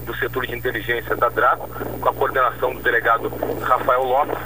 do 0.05 0.15
setor 0.17 0.45
de 0.45 0.55
inteligência 0.55 1.15
da 1.15 1.29
DRACO, 1.29 1.67
com 1.99 2.09
a 2.09 2.13
coordenação 2.13 2.73
do 2.73 2.81
delegado 2.81 3.31
Rafael 3.61 4.03
Lopes, 4.03 4.37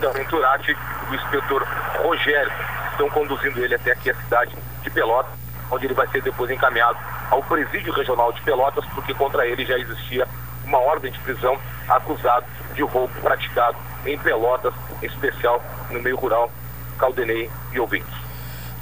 da 0.00 0.10
Venturati 0.10 0.72
e 0.72 1.10
do 1.10 1.14
inspetor 1.14 1.66
Rogério, 2.02 2.52
estão 2.92 3.08
conduzindo 3.10 3.64
ele 3.64 3.74
até 3.74 3.92
aqui 3.92 4.10
a 4.10 4.14
cidade 4.14 4.54
de 4.82 4.90
Pelotas, 4.90 5.32
onde 5.70 5.86
ele 5.86 5.94
vai 5.94 6.06
ser 6.08 6.22
depois 6.22 6.50
encaminhado 6.50 6.98
ao 7.30 7.42
presídio 7.42 7.92
regional 7.92 8.32
de 8.32 8.40
Pelotas, 8.42 8.84
porque 8.94 9.14
contra 9.14 9.46
ele 9.46 9.64
já 9.64 9.78
existia 9.78 10.28
uma 10.64 10.78
ordem 10.78 11.10
de 11.10 11.18
prisão 11.20 11.58
acusado 11.88 12.46
de 12.74 12.82
roubo 12.82 13.12
praticado 13.20 13.76
em 14.04 14.18
Pelotas, 14.18 14.74
em 15.02 15.06
especial 15.06 15.62
no 15.90 16.00
meio 16.00 16.16
rural 16.16 16.50
Caldenei 16.98 17.48
e 17.72 17.78
ouvintes. 17.78 18.26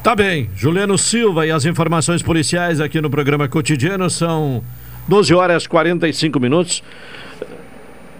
Tá 0.02 0.14
bem. 0.14 0.50
Juliano 0.54 0.98
Silva 0.98 1.46
e 1.46 1.50
as 1.50 1.64
informações 1.64 2.22
policiais 2.22 2.80
aqui 2.80 3.00
no 3.00 3.08
programa 3.08 3.48
cotidiano 3.48 4.10
são 4.10 4.62
12 5.08 5.34
horas 5.34 5.66
45 5.66 6.38
minutos. 6.38 6.82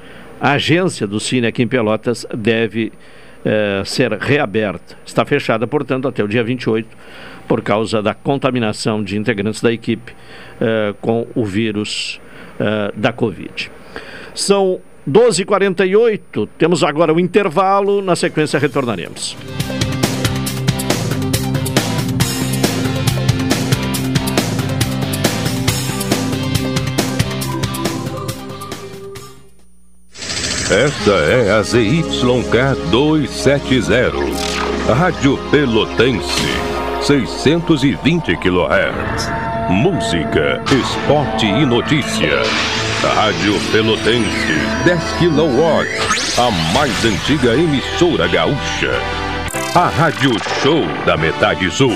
a 0.41 0.53
agência 0.53 1.07
do 1.07 1.21
Cine 1.21 1.47
aqui 1.47 1.63
em 1.63 1.69
Pelotas 1.69 2.27
deve 2.35 2.91
é, 3.45 3.83
ser 3.85 4.13
reaberta. 4.13 4.97
Está 5.05 5.27
fechada, 5.27 5.67
portanto, 5.67 6.09
até 6.09 6.25
o 6.25 6.27
dia 6.27 6.43
28, 6.43 6.89
por 7.47 7.61
causa 7.61 8.01
da 8.01 8.15
contaminação 8.15 9.05
de 9.05 9.19
integrantes 9.19 9.61
da 9.61 9.71
equipe 9.71 10.15
é, 10.59 10.95
com 11.03 11.27
o 11.35 11.45
vírus 11.45 12.19
da 12.95 13.13
Covid. 13.13 13.69
São 14.33 14.81
12h48, 15.11 16.49
temos 16.57 16.85
agora 16.85 17.13
o 17.13 17.19
intervalo, 17.19 18.01
na 18.01 18.15
sequência 18.15 18.61
retornaremos. 18.61 19.37
Esta 30.75 31.13
é 31.13 31.53
a 31.53 31.63
ZYK 31.63 32.91
270, 32.91 34.11
Rádio 34.93 35.39
Pelotense, 35.49 36.49
620 37.01 38.37
kHz. 38.37 39.29
Música, 39.71 40.61
esporte 40.65 41.47
e 41.47 41.65
notícia. 41.65 42.43
Rádio 43.15 43.55
Pelotense, 43.71 44.57
10 44.85 45.01
kW, 45.21 46.43
a 46.43 46.51
mais 46.75 47.05
antiga 47.05 47.55
emissora 47.55 48.27
gaúcha. 48.27 48.99
A 49.77 49.87
Rádio 49.87 50.33
Show 50.61 50.83
da 51.07 51.17
Metade 51.17 51.71
Sul. 51.71 51.95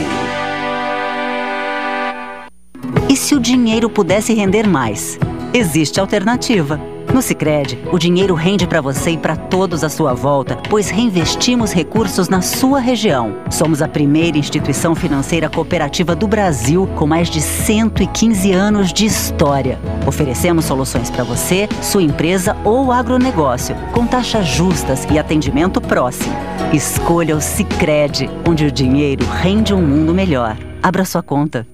E 3.10 3.16
se 3.16 3.34
o 3.34 3.40
dinheiro 3.40 3.90
pudesse 3.90 4.32
render 4.34 4.68
mais? 4.68 5.18
Existe 5.52 5.98
alternativa. 5.98 6.80
No 7.12 7.22
Sicredi, 7.22 7.78
o 7.90 7.98
dinheiro 7.98 8.34
rende 8.34 8.66
para 8.66 8.80
você 8.80 9.12
e 9.12 9.18
para 9.18 9.34
todos 9.34 9.82
à 9.82 9.88
sua 9.88 10.12
volta, 10.12 10.58
pois 10.68 10.90
reinvestimos 10.90 11.72
recursos 11.72 12.28
na 12.28 12.42
sua 12.42 12.80
região. 12.80 13.34
Somos 13.50 13.80
a 13.80 13.88
primeira 13.88 14.36
instituição 14.36 14.94
financeira 14.94 15.48
cooperativa 15.48 16.14
do 16.14 16.28
Brasil 16.28 16.86
com 16.96 17.06
mais 17.06 17.30
de 17.30 17.40
115 17.40 18.52
anos 18.52 18.92
de 18.92 19.06
história. 19.06 19.78
Oferecemos 20.06 20.66
soluções 20.66 21.10
para 21.10 21.24
você, 21.24 21.68
sua 21.82 22.02
empresa 22.02 22.56
ou 22.62 22.92
agronegócio, 22.92 23.74
com 23.92 24.06
taxas 24.06 24.46
justas 24.46 25.06
e 25.10 25.18
atendimento 25.18 25.80
próximo. 25.80 26.36
Escolha 26.72 27.34
o 27.34 27.40
Sicredi, 27.40 28.28
onde 28.46 28.66
o 28.66 28.70
dinheiro 28.70 29.26
rende 29.26 29.72
um 29.72 29.80
mundo 29.80 30.12
melhor. 30.12 30.56
Abra 30.82 31.04
sua 31.04 31.22
conta. 31.22 31.66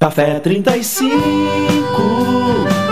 Café 0.00 0.40
35 0.40 2.83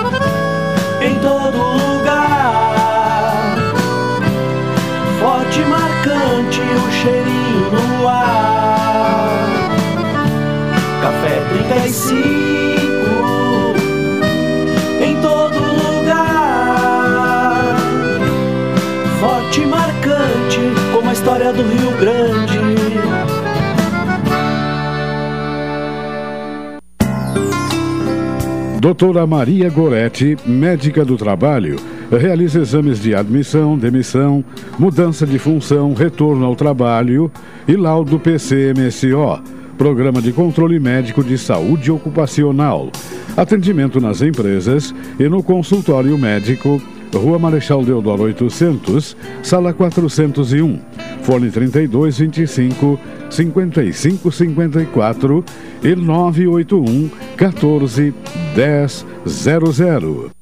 Doutora 28.83 29.25
Maria 29.29 29.71
Goretti, 29.71 30.37
médica 30.45 31.05
do 31.05 31.16
trabalho, 31.16 31.77
realiza 32.11 32.59
exames 32.59 33.01
de 33.01 33.14
admissão, 33.14 33.79
demissão, 33.79 34.45
mudança 34.77 35.25
de 35.25 35.38
função, 35.38 35.95
retorno 35.95 36.45
ao 36.45 36.57
trabalho 36.57 37.31
e 37.68 37.77
laudo 37.77 38.18
PCMSO, 38.18 39.40
Programa 39.79 40.21
de 40.21 40.33
Controle 40.33 40.81
Médico 40.81 41.23
de 41.23 41.38
Saúde 41.38 41.92
Ocupacional. 41.92 42.90
Atendimento 43.37 44.01
nas 44.01 44.21
empresas 44.21 44.92
e 45.16 45.29
no 45.29 45.45
consultório 45.45 46.18
médico, 46.18 46.83
Rua 47.14 47.38
Marechal 47.38 47.85
Deodoro 47.85 48.25
800, 48.25 49.16
Sala 49.45 49.73
401, 49.73 50.81
Fone 51.23 51.53
3225 51.53 52.99
5554 53.33 55.45
e 55.83 55.97
981 55.97 57.11
14 57.37 58.14
1000. 58.55 60.41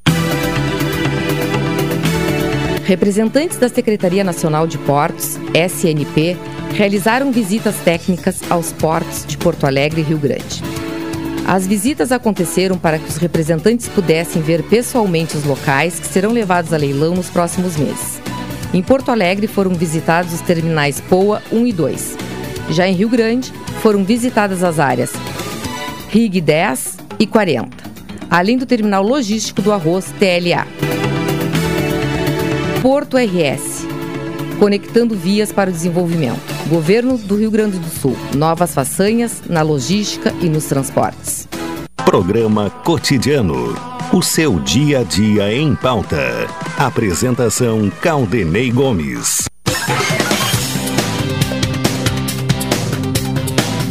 Representantes 2.85 3.57
da 3.57 3.69
Secretaria 3.69 4.23
Nacional 4.23 4.65
de 4.65 4.77
Portos, 4.79 5.37
SNP, 5.53 6.35
realizaram 6.73 7.31
visitas 7.31 7.75
técnicas 7.77 8.41
aos 8.49 8.73
portos 8.73 9.25
de 9.25 9.37
Porto 9.37 9.65
Alegre 9.65 10.01
e 10.01 10.03
Rio 10.03 10.17
Grande. 10.17 10.63
As 11.47 11.67
visitas 11.67 12.11
aconteceram 12.11 12.77
para 12.77 12.97
que 12.97 13.07
os 13.07 13.17
representantes 13.17 13.87
pudessem 13.87 14.41
ver 14.41 14.63
pessoalmente 14.63 15.35
os 15.35 15.43
locais 15.43 15.99
que 15.99 16.07
serão 16.07 16.31
levados 16.31 16.73
a 16.73 16.77
leilão 16.77 17.13
nos 17.13 17.29
próximos 17.29 17.77
meses. 17.77 18.21
Em 18.73 18.81
Porto 18.81 19.09
Alegre 19.09 19.47
foram 19.47 19.73
visitados 19.73 20.33
os 20.33 20.41
terminais 20.41 21.01
POA 21.01 21.41
1 21.51 21.67
e 21.67 21.73
2. 21.73 22.17
Já 22.69 22.87
em 22.87 22.93
Rio 22.93 23.09
Grande, 23.09 23.51
foram 23.81 24.03
visitadas 24.03 24.63
as 24.63 24.79
áreas 24.79 25.11
RIG 26.09 26.41
10 26.41 26.97
e 27.19 27.27
40, 27.27 27.69
além 28.29 28.57
do 28.57 28.65
terminal 28.65 29.03
logístico 29.03 29.61
do 29.61 29.71
arroz 29.71 30.13
TLA. 30.19 31.00
Porto 32.81 33.15
RS, 33.15 33.85
conectando 34.57 35.15
vias 35.15 35.51
para 35.51 35.69
o 35.69 35.73
desenvolvimento. 35.73 36.41
Governo 36.67 37.15
do 37.15 37.35
Rio 37.35 37.51
Grande 37.51 37.77
do 37.77 37.87
Sul, 37.87 38.17
novas 38.35 38.73
façanhas 38.73 39.43
na 39.47 39.61
logística 39.61 40.33
e 40.41 40.49
nos 40.49 40.65
transportes. 40.65 41.47
Programa 42.03 42.71
Cotidiano. 42.71 43.75
O 44.11 44.23
seu 44.23 44.59
dia 44.59 45.01
a 45.01 45.03
dia 45.03 45.53
em 45.53 45.75
pauta. 45.75 46.47
Apresentação 46.75 47.87
Caldenei 48.01 48.71
Gomes. 48.71 49.45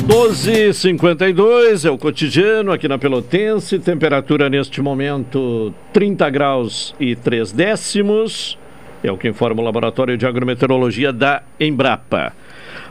12h52 0.09 1.85
é 1.85 1.90
o 1.90 1.96
cotidiano 1.96 2.72
aqui 2.72 2.88
na 2.88 2.98
Pelotense. 2.98 3.79
Temperatura 3.79 4.50
neste 4.50 4.83
momento 4.83 5.72
30 5.92 6.29
graus 6.31 6.92
e 6.98 7.14
3 7.14 7.53
décimos. 7.53 8.59
É 9.02 9.10
o 9.10 9.16
que 9.16 9.28
informa 9.28 9.62
o 9.62 9.64
Laboratório 9.64 10.16
de 10.16 10.26
Agrometeorologia 10.26 11.12
da 11.12 11.42
Embrapa. 11.58 12.32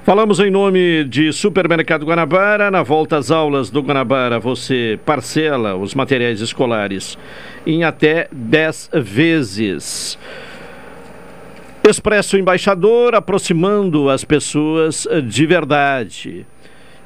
Falamos 0.03 0.39
em 0.39 0.49
nome 0.49 1.03
de 1.03 1.31
Supermercado 1.31 2.05
Guanabara. 2.05 2.71
Na 2.71 2.81
volta 2.81 3.17
às 3.17 3.29
aulas 3.29 3.69
do 3.69 3.81
Guanabara, 3.81 4.39
você 4.39 4.99
parcela 5.05 5.75
os 5.75 5.93
materiais 5.93 6.41
escolares 6.41 7.17
em 7.65 7.83
até 7.83 8.27
10 8.31 8.89
vezes. 9.03 10.17
Expresso 11.87 12.37
Embaixador, 12.37 13.13
aproximando 13.13 14.09
as 14.09 14.23
pessoas 14.23 15.07
de 15.27 15.45
verdade 15.45 16.45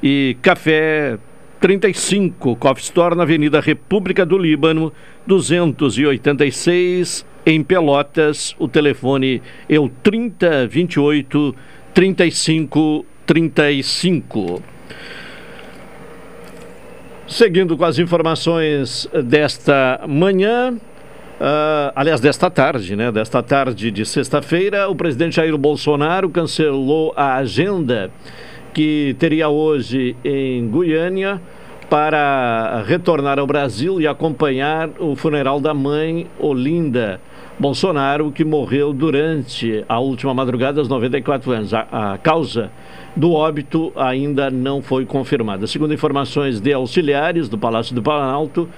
e 0.02 0.36
Café 0.42 1.18
35, 1.60 2.56
Coffee 2.56 2.84
Store 2.84 3.14
na 3.14 3.22
Avenida 3.22 3.58
República 3.58 4.26
do 4.26 4.36
Líbano, 4.36 4.92
286 5.26 7.26
em 7.46 7.62
Pelotas. 7.62 8.54
O 8.58 8.68
telefone 8.68 9.40
é 9.68 9.78
o 9.78 9.88
3028 9.88 11.54
3535. 11.94 14.62
Seguindo 17.26 17.74
com 17.76 17.84
as 17.84 17.98
informações 17.98 19.08
desta 19.24 20.00
manhã, 20.06 20.78
Uh, 21.34 21.90
aliás, 21.96 22.20
desta 22.20 22.48
tarde, 22.48 22.94
né? 22.94 23.10
Desta 23.10 23.42
tarde 23.42 23.90
de 23.90 24.06
sexta-feira, 24.06 24.88
o 24.88 24.94
presidente 24.94 25.34
Jair 25.34 25.58
Bolsonaro 25.58 26.30
cancelou 26.30 27.12
a 27.16 27.34
agenda 27.34 28.08
que 28.72 29.16
teria 29.18 29.48
hoje 29.48 30.14
em 30.24 30.68
Goiânia 30.68 31.40
para 31.88 32.82
retornar 32.86 33.38
ao 33.38 33.46
Brasil 33.46 34.00
e 34.00 34.06
acompanhar 34.06 34.90
o 34.98 35.14
funeral 35.14 35.60
da 35.60 35.74
mãe 35.74 36.26
Olinda 36.38 37.20
Bolsonaro, 37.58 38.32
que 38.32 38.44
morreu 38.44 38.92
durante 38.92 39.84
a 39.88 40.00
última 40.00 40.34
madrugada 40.34 40.80
aos 40.80 40.88
94 40.88 41.52
anos. 41.52 41.72
A, 41.72 42.14
a 42.14 42.18
causa 42.18 42.70
do 43.14 43.32
óbito 43.32 43.92
ainda 43.94 44.50
não 44.50 44.82
foi 44.82 45.06
confirmada. 45.06 45.66
Segundo 45.66 45.94
informações 45.94 46.60
de 46.60 46.72
auxiliares 46.72 47.48
do 47.48 47.56
Palácio 47.56 47.94
do 47.94 48.02
Planalto, 48.02 48.68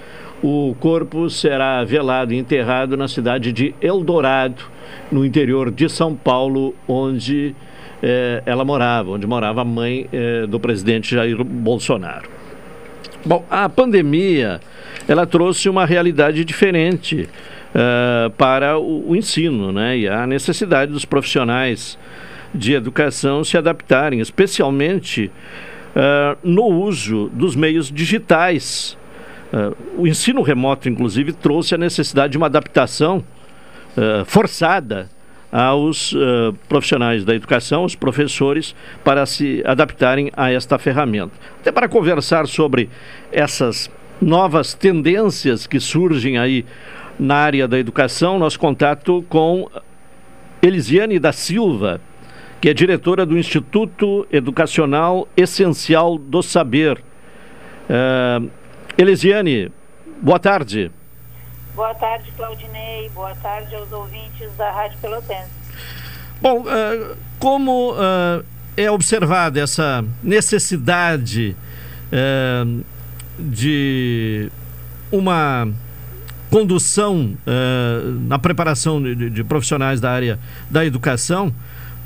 o 0.43 0.77
corpo 0.79 1.31
será 1.31 1.83
velado 1.85 2.35
e 2.35 2.37
enterrado 2.37 2.97
na 2.97 3.09
cidade 3.09 3.51
de 3.53 3.75
Eldorado, 3.81 4.65
no 5.11 5.25
interior 5.25 5.71
de 5.71 5.89
São 5.89 6.15
Paulo, 6.15 6.75
onde 6.87 7.55
eh, 8.03 8.43
ela 8.45 8.65
morava, 8.65 9.13
onde 9.13 9.27
morava 9.27 9.63
a 9.63 9.65
mãe 9.65 10.07
eh, 10.13 10.47
do 10.47 10.61
presidente 10.61 11.15
Jair 11.15 11.43
Bolsonaro. 11.43 12.36
Bom, 13.25 13.45
a 13.51 13.69
pandemia 13.69 14.61
ela 15.09 15.27
trouxe 15.27 15.69
uma 15.69 15.85
realidade 15.85 16.45
diferente 16.45 17.29
uh, 17.75 18.31
para 18.31 18.79
o, 18.79 19.11
o, 19.11 19.17
ensino, 19.17 19.73
né? 19.73 19.99
E 19.99 20.09
a 20.09 20.27
necessidade 20.27 20.93
dos 20.93 21.05
profissionais 21.05 21.99
de 22.55 22.75
educação 22.75 23.45
se 23.45 23.57
adaptarem, 23.57 24.21
especialmente 24.21 25.31
uh, 25.95 26.37
no 26.43 26.65
uso 26.65 27.31
dos 27.33 27.55
meios 27.55 27.91
digitais. 27.91 28.97
Uh, 29.53 29.77
o 30.03 30.07
ensino 30.07 30.43
remoto, 30.43 30.89
inclusive, 30.89 31.33
trouxe 31.33 31.75
a 31.75 31.79
necessidade 31.79 32.33
de 32.33 32.39
uma 32.39 32.47
adaptação 32.47 33.25
forçada 34.27 35.09
aos 35.51 36.13
uh, 36.13 36.53
profissionais 36.69 37.25
da 37.25 37.35
educação, 37.35 37.85
os 37.85 37.95
professores, 37.95 38.75
para 39.05 39.25
se 39.27 39.63
adaptarem 39.65 40.31
a 40.37 40.51
esta 40.51 40.79
ferramenta. 40.79 41.33
Até 41.61 41.73
para 41.73 41.89
conversar 41.89 42.47
sobre 42.47 42.89
essas 43.33 43.91
novas 44.21 44.75
tendências 44.75 45.67
que 45.67 45.79
surgem 45.79 46.39
aí 46.39 46.65
na 47.19 47.37
área 47.37 47.67
da 47.67 47.79
educação, 47.79 48.39
nosso 48.39 48.59
contato 48.59 49.25
com 49.29 49.69
Elisiane 50.63 51.19
da 51.19 51.33
Silva, 51.33 52.01
que 52.61 52.69
é 52.69 52.75
diretora 52.75 53.25
do 53.25 53.39
Instituto 53.39 54.27
Educacional 54.33 55.29
Essencial 55.37 56.19
do 56.19 56.43
Saber. 56.43 56.99
Uh, 57.89 58.51
Elisiane, 58.99 59.71
boa 60.21 60.39
tarde. 60.39 60.91
Boa 61.77 61.95
tarde, 61.95 62.33
Claudinei. 62.35 63.11
Boa 63.11 63.35
tarde 63.35 63.75
aos 63.75 63.93
ouvintes 63.93 64.51
da 64.57 64.71
Rádio 64.71 64.97
Pelotense. 64.99 65.51
Bom, 66.41 66.63
uh, 66.63 67.17
como 67.39 67.93
uh, 67.93 68.43
é 68.75 68.91
observada 68.91 69.61
essa 69.61 70.03
necessidade 70.23 71.55
uh, 72.11 72.83
de 73.39 74.51
uma 75.13 75.69
condução 76.51 77.37
na 78.27 78.39
preparação 78.39 79.03
de, 79.03 79.29
de 79.29 79.45
profissionais 79.45 80.01
da 80.01 80.11
área 80.11 80.39
da 80.71 80.87
educação 80.87 81.53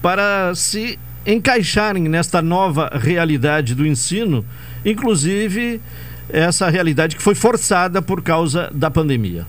para 0.02 0.52
se 0.56 0.98
encaixarem 1.24 2.08
nesta 2.08 2.42
nova 2.42 2.90
realidade 2.92 3.74
do 3.74 3.86
ensino, 3.86 4.44
inclusive 4.84 5.80
essa 6.28 6.68
realidade 6.68 7.14
que 7.14 7.22
foi 7.22 7.34
forçada 7.34 8.02
por 8.02 8.22
causa 8.22 8.68
da 8.72 8.90
pandemia? 8.90 9.46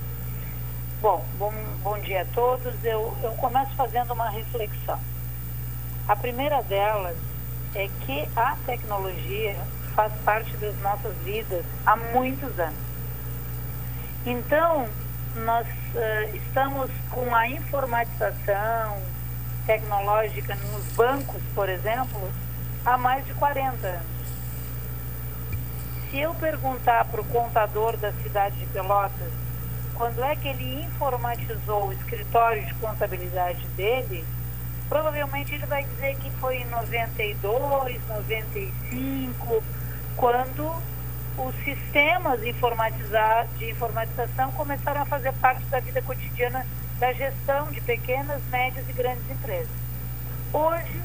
Bom, 1.02 1.26
bom, 1.40 1.52
bom 1.82 1.98
dia 1.98 2.22
a 2.22 2.26
todos. 2.26 2.76
Eu, 2.84 3.18
eu 3.24 3.32
começo 3.32 3.72
fazendo 3.76 4.14
uma 4.14 4.30
reflexão. 4.30 5.00
A 6.08 6.16
primeira 6.16 6.62
delas 6.62 7.18
é 7.74 7.90
que 8.02 8.30
a 8.36 8.56
tecnologia 8.68 9.56
faz 9.96 10.14
parte 10.24 10.56
das 10.58 10.78
nossas 10.80 11.16
vidas 11.24 11.66
há 11.88 11.96
muitos 11.96 12.60
anos. 12.60 12.78
Então, 14.28 14.88
nós 15.38 15.66
uh, 15.66 16.36
estamos 16.36 16.92
com 17.10 17.34
a 17.34 17.48
informatização 17.48 19.02
tecnológica 19.66 20.54
nos 20.72 20.86
bancos, 20.94 21.42
por 21.56 21.68
exemplo, 21.68 22.32
há 22.86 22.96
mais 22.96 23.26
de 23.26 23.34
40 23.34 23.88
anos. 23.88 24.06
Se 26.12 26.20
eu 26.20 26.36
perguntar 26.36 27.06
para 27.06 27.22
o 27.22 27.26
contador 27.26 27.98
da 27.98 28.12
cidade 28.12 28.56
de 28.58 28.68
Pelotas 28.68 29.41
quando 30.02 30.24
é 30.24 30.36
que 30.36 30.48
ele 30.48 30.84
informatizou 30.84 31.90
o 31.90 31.94
escritório 31.94 32.66
de 32.66 32.74
contabilidade 32.74 33.64
dele, 33.78 34.26
provavelmente 34.90 35.54
ele 35.54 35.68
vai 35.68 35.84
dizer 35.84 36.16
que 36.16 36.32
foi 36.40 36.58
em 36.58 36.66
92, 36.66 38.02
95, 38.08 39.64
quando 40.18 40.74
os 41.38 41.56
sistemas 41.64 42.42
de 42.42 42.50
informatização 43.70 44.52
começaram 44.54 45.04
a 45.04 45.06
fazer 45.06 45.32
parte 45.34 45.64
da 45.66 45.80
vida 45.80 46.02
cotidiana 46.02 46.66
da 46.98 47.14
gestão 47.14 47.68
de 47.68 47.80
pequenas, 47.82 48.42
médias 48.50 48.90
e 48.90 48.94
grandes 48.94 49.30
empresas. 49.30 49.70
Hoje, 50.52 51.00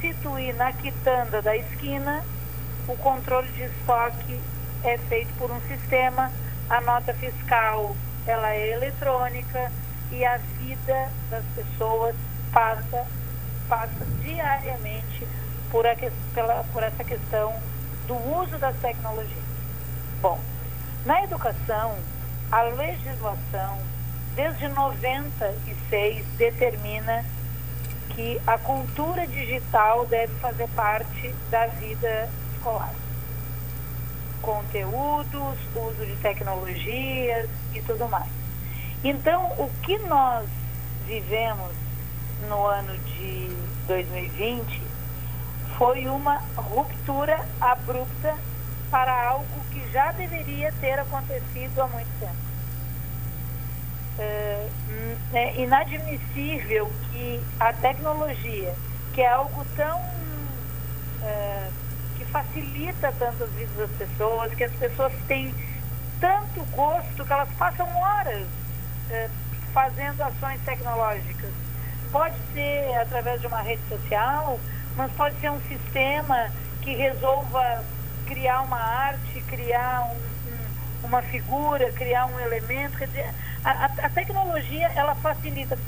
situe 0.00 0.52
na 0.54 0.72
quitanda 0.72 1.40
da 1.40 1.56
esquina, 1.56 2.24
o 2.88 2.96
controle 2.96 3.46
de 3.52 3.62
estoque 3.62 4.40
é 4.82 4.98
feito 4.98 5.32
por 5.38 5.52
um 5.52 5.60
sistema 5.60 6.32
a 6.70 6.80
nota 6.80 7.12
fiscal 7.14 7.96
ela 8.24 8.54
é 8.54 8.70
eletrônica 8.70 9.72
e 10.12 10.24
a 10.24 10.36
vida 10.36 11.10
das 11.28 11.44
pessoas 11.56 12.14
passa, 12.52 13.06
passa 13.68 14.06
diariamente 14.20 15.26
por, 15.68 15.84
a, 15.84 15.96
pela, 16.32 16.64
por 16.72 16.82
essa 16.84 17.02
questão 17.02 17.52
do 18.06 18.14
uso 18.14 18.56
das 18.58 18.76
tecnologias. 18.76 19.44
Bom, 20.22 20.38
na 21.04 21.24
educação, 21.24 21.96
a 22.52 22.62
legislação, 22.62 23.78
desde 24.36 24.68
96, 24.68 26.24
determina 26.36 27.24
que 28.10 28.40
a 28.46 28.56
cultura 28.58 29.26
digital 29.26 30.06
deve 30.06 30.34
fazer 30.38 30.68
parte 30.68 31.34
da 31.50 31.66
vida 31.66 32.28
escolar 32.54 32.99
conteúdos, 34.42 35.58
uso 35.74 36.06
de 36.06 36.16
tecnologias 36.16 37.48
e 37.74 37.82
tudo 37.82 38.08
mais. 38.08 38.30
Então, 39.02 39.46
o 39.58 39.70
que 39.82 39.98
nós 39.98 40.46
vivemos 41.06 41.72
no 42.48 42.66
ano 42.66 42.96
de 42.98 43.48
2020 43.86 44.82
foi 45.78 46.06
uma 46.06 46.42
ruptura 46.56 47.46
abrupta 47.60 48.36
para 48.90 49.28
algo 49.28 49.46
que 49.70 49.90
já 49.90 50.12
deveria 50.12 50.72
ter 50.80 50.98
acontecido 50.98 51.80
há 51.80 51.86
muito 51.86 52.10
tempo. 52.18 52.50
É, 54.18 54.68
é 55.32 55.60
inadmissível 55.62 56.90
que 57.10 57.40
a 57.58 57.72
tecnologia, 57.72 58.74
que 59.14 59.22
é 59.22 59.30
algo 59.30 59.64
tão 59.76 59.98
é, 61.22 61.70
facilita 62.30 63.12
tanto 63.18 63.44
as 63.44 63.50
vidas 63.50 63.76
das 63.76 63.90
pessoas, 63.90 64.54
que 64.54 64.64
as 64.64 64.72
pessoas 64.72 65.12
têm 65.26 65.54
tanto 66.20 66.64
gosto 66.74 67.24
que 67.24 67.32
elas 67.32 67.48
passam 67.58 67.88
horas 67.96 68.46
eh, 69.10 69.28
fazendo 69.72 70.20
ações 70.22 70.60
tecnológicas. 70.64 71.50
Pode 72.12 72.34
ser 72.52 72.94
através 73.00 73.40
de 73.40 73.46
uma 73.46 73.62
rede 73.62 73.82
social, 73.88 74.58
mas 74.96 75.10
pode 75.12 75.38
ser 75.40 75.50
um 75.50 75.60
sistema 75.62 76.50
que 76.82 76.94
resolva 76.94 77.84
criar 78.26 78.62
uma 78.62 78.80
arte, 78.80 79.40
criar 79.48 80.02
um, 80.04 80.16
um, 80.16 81.06
uma 81.06 81.22
figura, 81.22 81.90
criar 81.92 82.26
um 82.26 82.38
elemento. 82.40 82.98
Quer 82.98 83.08
dizer, 83.08 83.34
a, 83.64 83.84
a, 83.86 84.10
tecnologia 84.10 84.90
ela 84.94 85.14
facilita. 85.14 85.78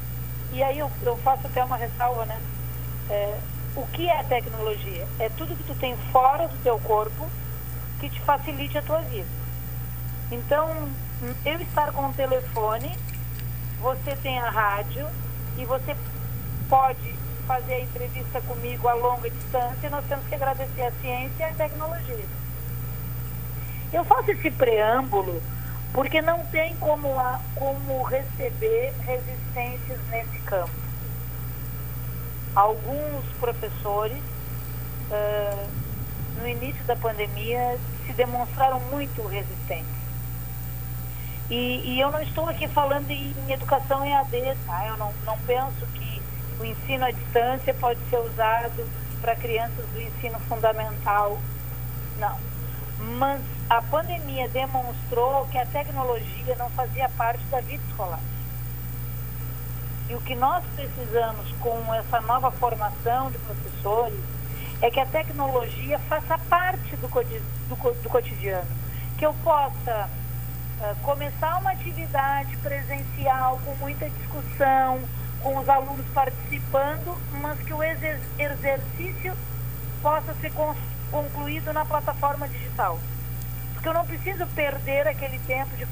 E 0.52 0.62
aí 0.62 0.78
eu, 0.78 0.90
eu 1.02 1.16
faço 1.18 1.46
até 1.46 1.64
uma 1.64 1.76
ressalva, 1.76 2.24
né? 2.24 2.38
É, 3.10 3.38
o 3.74 3.86
que 3.86 4.08
é 4.08 4.22
tecnologia? 4.24 5.06
É 5.18 5.28
tudo 5.30 5.56
que 5.56 5.64
tu 5.64 5.74
tem 5.74 5.96
fora 6.10 6.48
do 6.48 6.62
teu 6.62 6.78
corpo 6.80 7.28
que 8.00 8.08
te 8.08 8.20
facilite 8.20 8.76
a 8.76 8.82
tua 8.82 9.00
vida. 9.02 9.28
Então, 10.30 10.88
eu 11.44 11.60
estar 11.60 11.92
com 11.92 12.08
o 12.08 12.12
telefone, 12.12 12.96
você 13.80 14.16
tem 14.16 14.38
a 14.38 14.50
rádio 14.50 15.06
e 15.56 15.64
você 15.64 15.96
pode 16.68 17.14
fazer 17.46 17.74
a 17.74 17.80
entrevista 17.80 18.40
comigo 18.42 18.88
a 18.88 18.94
longa 18.94 19.28
distância, 19.28 19.90
nós 19.90 20.04
temos 20.06 20.26
que 20.26 20.34
agradecer 20.34 20.82
a 20.82 20.92
ciência 21.00 21.34
e 21.38 21.42
a 21.42 21.54
tecnologia. 21.54 22.24
Eu 23.92 24.04
faço 24.04 24.30
esse 24.30 24.50
preâmbulo 24.50 25.42
porque 25.92 26.22
não 26.22 26.44
tem 26.46 26.74
como, 26.76 27.08
como 27.54 28.02
receber 28.04 28.94
resistências 29.00 30.00
nesse 30.10 30.38
campo. 30.40 30.81
Alguns 32.54 33.24
professores, 33.40 34.18
uh, 35.10 35.68
no 36.40 36.46
início 36.46 36.84
da 36.84 36.96
pandemia, 36.96 37.78
se 38.06 38.12
demonstraram 38.12 38.80
muito 38.90 39.26
resistentes. 39.26 40.02
E, 41.50 41.82
e, 41.84 42.00
eu 42.00 42.10
não 42.10 42.22
estou 42.22 42.48
aqui 42.48 42.66
falando 42.68 43.10
em 43.10 43.34
educação 43.50 44.04
EAD, 44.04 44.56
tá? 44.66 44.86
Eu 44.86 44.96
não, 44.96 45.12
não 45.24 45.38
penso 45.40 45.86
que 45.94 46.22
o 46.58 46.64
ensino 46.64 47.04
à 47.04 47.10
distância 47.10 47.74
pode 47.74 48.00
ser 48.08 48.18
usado 48.18 48.88
para 49.20 49.36
crianças 49.36 49.84
do 49.86 50.00
ensino 50.00 50.38
fundamental. 50.40 51.38
Não. 52.18 52.38
Mas 53.18 53.40
a 53.68 53.82
pandemia 53.82 54.48
demonstrou 54.48 55.46
que 55.46 55.58
a 55.58 55.66
tecnologia 55.66 56.54
não 56.56 56.70
fazia 56.70 57.08
parte 57.10 57.42
da 57.46 57.60
vida 57.60 57.82
escolar. 57.88 58.20
E 60.12 60.14
o 60.14 60.20
que 60.20 60.34
nós 60.34 60.62
precisamos 60.76 61.50
com 61.52 61.94
essa 61.94 62.20
nova 62.20 62.50
formação 62.50 63.30
de 63.30 63.38
professores 63.38 64.20
é 64.82 64.90
que 64.90 65.00
a 65.00 65.06
tecnologia 65.06 65.98
faça 66.00 66.36
parte 66.36 66.94
do, 66.96 67.08
do, 67.08 68.02
do 68.02 68.08
cotidiano. 68.10 68.68
Que 69.16 69.24
eu 69.24 69.32
possa 69.42 70.10
uh, 70.10 70.96
começar 71.02 71.56
uma 71.56 71.70
atividade 71.70 72.54
presencial 72.58 73.58
com 73.64 73.74
muita 73.76 74.10
discussão, 74.10 75.00
com 75.42 75.56
os 75.56 75.66
alunos 75.66 76.04
participando, 76.12 77.18
mas 77.40 77.58
que 77.60 77.72
o 77.72 77.82
exercício 77.82 79.34
possa 80.02 80.34
ser 80.42 80.52
concluído 81.10 81.72
na 81.72 81.86
plataforma 81.86 82.46
digital. 82.48 83.00
Porque 83.72 83.88
eu 83.88 83.94
não 83.94 84.04
preciso 84.04 84.46
perder 84.48 85.08
aquele 85.08 85.38
tempo 85.46 85.74
de 85.74 85.86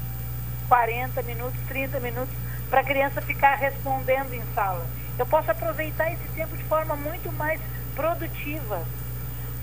40 0.67 1.23
minutos, 1.23 1.59
30 1.67 1.99
minutos 1.99 2.50
para 2.71 2.79
a 2.79 2.83
criança 2.85 3.21
ficar 3.21 3.55
respondendo 3.55 4.33
em 4.33 4.41
sala. 4.55 4.87
Eu 5.19 5.25
posso 5.25 5.51
aproveitar 5.51 6.11
esse 6.13 6.27
tempo 6.29 6.55
de 6.55 6.63
forma 6.63 6.95
muito 6.95 7.29
mais 7.33 7.59
produtiva. 7.93 8.81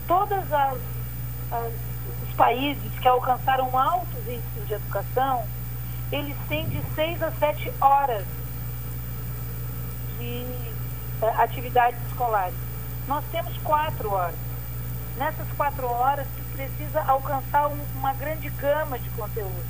Todos 0.06 0.44
os 2.28 2.34
países 2.36 2.98
que 3.00 3.08
alcançaram 3.08 3.76
altos 3.76 4.28
índices 4.28 4.66
de 4.66 4.74
educação, 4.74 5.42
eles 6.12 6.36
têm 6.48 6.68
de 6.68 6.82
6 6.94 7.22
a 7.22 7.30
7 7.32 7.72
horas 7.80 8.26
de 10.18 10.46
eh, 11.22 11.32
atividades 11.38 11.98
escolares. 12.08 12.54
Nós 13.06 13.24
temos 13.32 13.56
4 13.58 14.12
horas. 14.12 14.34
Nessas 15.16 15.48
4 15.56 15.86
horas, 15.86 16.26
tu 16.36 16.56
precisa 16.56 17.02
alcançar 17.02 17.68
um, 17.68 17.86
uma 17.96 18.12
grande 18.12 18.50
gama 18.50 18.98
de 18.98 19.08
conteúdo. 19.10 19.66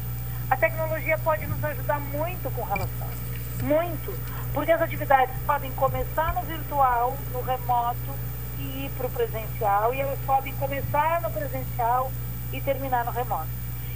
A 0.51 0.57
tecnologia 0.57 1.19
pode 1.19 1.47
nos 1.47 1.63
ajudar 1.65 2.01
muito 2.01 2.51
com 2.55 2.63
relação 2.63 3.18
muito, 3.63 4.15
porque 4.53 4.73
as 4.73 4.81
atividades 4.81 5.35
podem 5.47 5.71
começar 5.73 6.35
no 6.35 6.43
virtual, 6.43 7.17
no 7.33 7.41
remoto 7.43 8.15
e 8.59 8.87
ir 8.87 8.91
para 8.97 9.07
o 9.07 9.11
presencial, 9.11 9.95
e 9.95 10.01
elas 10.01 10.19
podem 10.27 10.55
começar 10.55 11.21
no 11.23 11.31
presencial 11.31 12.11
e 12.53 12.61
terminar 12.61 13.05
no 13.05 13.11
remoto. 13.11 13.49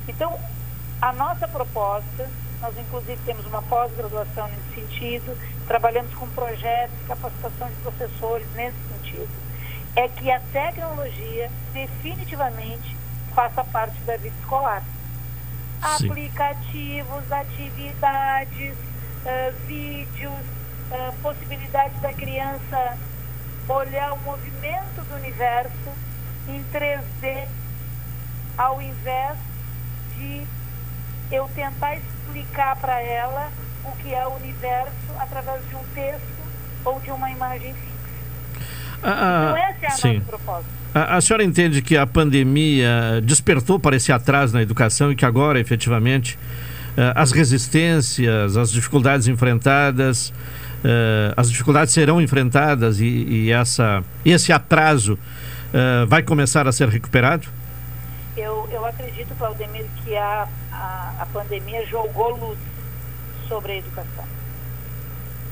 Então, 0.06 0.38
a 1.00 1.12
nossa 1.12 1.48
proposta, 1.48 2.28
nós 2.60 2.76
inclusive 2.78 3.20
temos 3.24 3.44
uma 3.46 3.62
pós-graduação 3.62 4.48
nesse 4.48 4.80
sentido, 4.80 5.36
trabalhamos 5.66 6.14
com 6.14 6.28
projetos, 6.28 6.96
capacitação 7.08 7.68
de 7.68 7.74
professores 7.76 8.46
nesse 8.54 8.76
sentido, 8.88 9.28
é 9.96 10.08
que 10.08 10.30
a 10.30 10.40
tecnologia 10.52 11.50
definitivamente 11.72 12.96
faça 13.34 13.64
parte 13.64 13.98
da 14.02 14.16
vida 14.16 14.34
escolar. 14.40 14.82
Sim. 15.98 16.08
Aplicativos, 16.08 17.32
atividades, 17.32 18.76
uh, 19.24 19.66
vídeos, 19.66 20.32
uh, 20.90 21.12
possibilidade 21.22 21.98
da 22.00 22.12
criança 22.12 22.98
olhar 23.68 24.12
o 24.12 24.18
movimento 24.20 25.02
do 25.08 25.14
universo 25.16 25.92
em 26.48 26.64
3D, 26.72 27.46
ao 28.58 28.82
invés 28.82 29.38
de 30.16 30.42
eu 31.30 31.48
tentar 31.54 31.96
explicar 31.96 32.76
para 32.76 33.00
ela 33.00 33.50
o 33.84 33.92
que 33.96 34.12
é 34.12 34.26
o 34.26 34.34
universo 34.34 34.92
através 35.18 35.66
de 35.68 35.74
um 35.74 35.84
texto 35.94 36.42
ou 36.84 37.00
de 37.00 37.10
uma 37.10 37.30
imagem 37.30 37.74
fixa. 37.74 37.92
Ah, 39.02 39.48
então 39.50 39.56
essa 39.56 39.84
é 39.84 39.88
a 39.88 39.90
sim. 39.90 40.14
nossa 40.14 40.26
proposta. 40.26 40.70
A, 40.94 41.16
a, 41.16 41.20
senhora 41.20 41.42
entende 41.42 41.80
que 41.80 41.96
a 41.96 42.06
pandemia 42.06 43.20
despertou 43.22 43.80
para 43.80 43.96
esse 43.96 44.12
atraso 44.12 44.52
na 44.52 44.62
educação 44.62 45.10
e 45.10 45.16
que 45.16 45.24
agora, 45.24 45.58
efetivamente, 45.58 46.38
as 47.14 47.32
resistências, 47.32 48.56
as 48.56 48.70
dificuldades 48.70 49.28
enfrentadas, 49.28 50.28
uh, 50.28 51.32
as 51.36 51.50
dificuldades 51.50 51.92
serão 51.94 52.20
enfrentadas 52.20 53.00
e, 53.00 53.06
e 53.06 53.52
essa, 53.52 54.02
esse 54.24 54.52
atraso 54.52 55.14
uh, 55.14 56.06
vai 56.06 56.22
começar 56.22 56.66
a 56.66 56.72
ser 56.72 56.88
recuperado? 56.88 57.48
Eu, 58.36 58.68
eu 58.70 58.84
acredito, 58.86 59.34
Claudemir, 59.36 59.86
que 60.04 60.16
a, 60.16 60.48
a, 60.72 61.14
a 61.20 61.26
pandemia 61.26 61.86
jogou 61.86 62.36
luz 62.36 62.58
sobre 63.48 63.72
a 63.72 63.76
educação. 63.76 64.24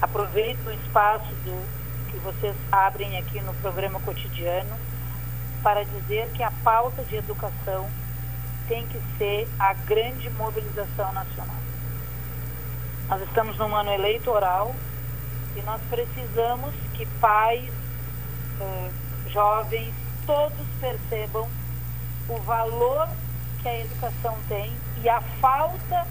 Aproveito 0.01 0.67
o 0.67 0.71
espaço 0.73 1.29
do, 1.45 1.63
que 2.11 2.19
vocês 2.19 2.55
abrem 2.73 3.19
aqui 3.19 3.41
no 3.41 3.55
programa 3.55 4.01
cotidiano 4.01 4.75
para 5.63 5.85
dizer 5.85 6.29
que 6.35 6.43
a 6.43 6.51
pauta 6.65 7.03
de 7.05 7.17
educação 7.17 7.87
tem 8.71 8.87
que 8.87 9.03
ser 9.19 9.49
a 9.59 9.75
grande 9.75 10.31
mobilização 10.31 11.13
nacional. 11.13 11.57
Nós 13.09 13.21
estamos 13.23 13.59
num 13.59 13.75
ano 13.75 13.91
eleitoral 13.91 14.73
e 15.57 15.63
nós 15.63 15.81
precisamos 15.91 16.73
que 16.95 17.05
pais, 17.21 17.69
eh, 18.61 18.91
jovens, 19.31 19.93
todos 20.25 20.65
percebam 20.81 21.49
o 22.29 22.39
valor 22.43 23.09
que 23.61 23.69
a 23.69 23.81
educação 23.81 24.39
tem 24.49 24.73
e 25.03 25.09
a 25.09 25.21
falta 25.41 26.07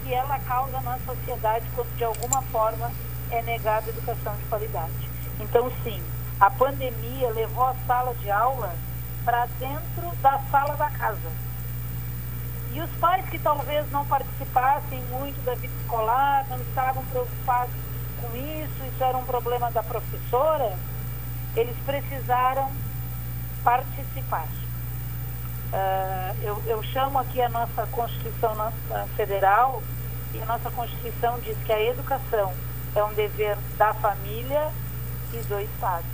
que 0.00 0.14
ela 0.14 0.38
causa 0.38 0.80
na 0.82 0.96
sociedade 1.00 1.66
quando 1.74 1.96
de 1.96 2.04
alguma 2.04 2.40
forma 2.42 2.92
é 3.32 3.42
negada 3.42 3.86
a 3.86 3.88
educação 3.88 4.36
de 4.36 4.44
qualidade. 4.44 5.10
Então, 5.40 5.72
sim, 5.82 6.00
a 6.38 6.48
pandemia 6.48 7.30
levou 7.30 7.64
a 7.64 7.74
sala 7.84 8.14
de 8.14 8.30
aula 8.30 8.76
para 9.24 9.46
dentro 9.58 10.14
da 10.22 10.38
sala 10.52 10.76
da 10.76 10.88
casa 10.90 11.49
e 12.72 12.80
os 12.80 12.90
pais 13.00 13.28
que 13.28 13.38
talvez 13.38 13.90
não 13.90 14.04
participassem 14.06 15.02
muito 15.10 15.42
da 15.44 15.54
vida 15.54 15.72
escolar, 15.80 16.46
não 16.48 16.58
estavam 16.58 17.04
preocupados 17.06 17.74
com 18.20 18.36
isso, 18.36 18.84
isso 18.84 19.02
era 19.02 19.16
um 19.16 19.24
problema 19.24 19.70
da 19.70 19.82
professora, 19.82 20.76
eles 21.56 21.76
precisaram 21.84 22.70
participar. 23.64 24.46
Uh, 25.72 26.36
eu, 26.42 26.62
eu, 26.66 26.82
chamo 26.82 27.18
aqui 27.18 27.40
a 27.40 27.48
nossa 27.48 27.86
Constituição 27.86 28.72
Federal, 29.16 29.82
e 30.32 30.40
a 30.40 30.46
nossa 30.46 30.70
Constituição 30.70 31.40
diz 31.40 31.56
que 31.64 31.72
a 31.72 31.82
educação 31.82 32.52
é 32.94 33.02
um 33.02 33.12
dever 33.14 33.56
da 33.76 33.92
família 33.94 34.70
e 35.32 35.38
do 35.38 35.60
Estado. 35.60 36.04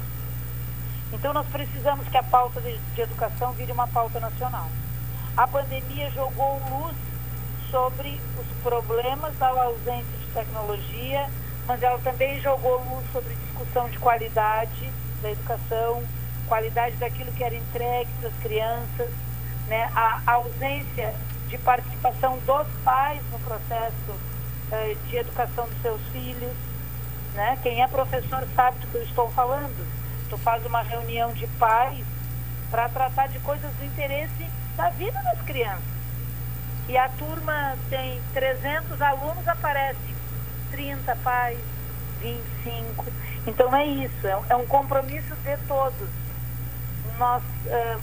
Então 1.13 1.33
nós 1.33 1.47
precisamos 1.49 2.09
que 2.09 2.17
a 2.17 2.23
pauta 2.23 2.61
de, 2.61 2.79
de 2.79 3.01
educação 3.01 3.53
vire 3.53 3.73
uma 3.73 3.87
pauta 3.87 4.19
nacional. 4.21 4.69
A 5.37 5.47
pandemia 5.47 6.11
jogou 6.13 6.59
luz 6.71 6.97
sobre 7.71 8.19
os 8.41 8.63
problemas 8.63 9.37
da 9.37 9.49
ausência 9.49 10.17
de 10.19 10.27
tecnologia, 10.33 11.29
mas 11.67 11.83
ela 11.83 11.99
também 11.99 12.41
jogou 12.41 12.83
luz 12.89 13.05
sobre 13.13 13.35
discussão 13.35 13.87
de 13.91 13.99
qualidade 13.99 14.91
da 15.21 15.31
educação, 15.31 16.03
qualidade 16.49 16.97
daquilo 16.97 17.31
que 17.33 17.45
era 17.45 17.55
entregue 17.55 18.11
para 18.19 18.31
as 18.31 18.37
crianças, 18.37 19.11
né? 19.69 19.91
a 19.95 20.23
ausência 20.25 21.15
de 21.49 21.59
participação 21.59 22.39
dos 22.39 22.67
pais 22.83 23.21
no 23.31 23.39
processo 23.41 24.11
uh, 24.11 25.09
de 25.09 25.17
educação 25.19 25.69
dos 25.69 25.83
seus 25.83 26.01
filhos. 26.13 26.57
Né? 27.35 27.59
Quem 27.63 27.83
é 27.83 27.89
professor 27.89 28.43
sabe 28.55 28.79
do 28.79 28.87
que 28.87 28.95
eu 28.95 29.03
estou 29.03 29.31
falando. 29.33 29.87
Tu 30.31 30.39
faz 30.39 30.65
uma 30.65 30.81
reunião 30.81 31.31
de 31.33 31.47
pais 31.59 32.05
para 32.71 32.89
tratar 32.89 33.29
de 33.29 33.39
coisas 33.41 33.73
do 33.75 33.85
interesse 33.85 34.47
da 34.77 34.91
vida 34.91 35.21
das 35.23 35.41
crianças. 35.43 35.97
E 36.89 36.97
a 36.97 37.09
turma 37.09 37.77
tem 37.91 38.21
300 38.33 39.01
alunos, 39.03 39.49
aparece 39.49 39.99
30 40.71 41.17
pais, 41.17 41.59
25. 42.21 43.05
Então 43.47 43.75
é 43.75 43.87
isso, 43.87 44.27
é, 44.27 44.39
é 44.51 44.57
um 44.57 44.67
compromisso 44.67 45.35
de 45.37 45.57
todos. 45.67 46.09
Nós 47.19 47.43
uh, 47.43 48.01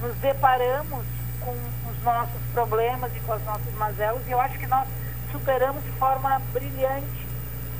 nos 0.00 0.16
deparamos 0.18 1.04
com 1.40 1.52
os 1.90 2.02
nossos 2.02 2.40
problemas 2.52 3.14
e 3.14 3.20
com 3.20 3.32
as 3.32 3.44
nossas 3.44 3.74
mazelas 3.74 4.22
e 4.26 4.30
eu 4.30 4.40
acho 4.40 4.58
que 4.58 4.66
nós 4.66 4.88
superamos 5.30 5.82
de 5.82 5.90
forma 5.92 6.40
brilhante. 6.52 7.26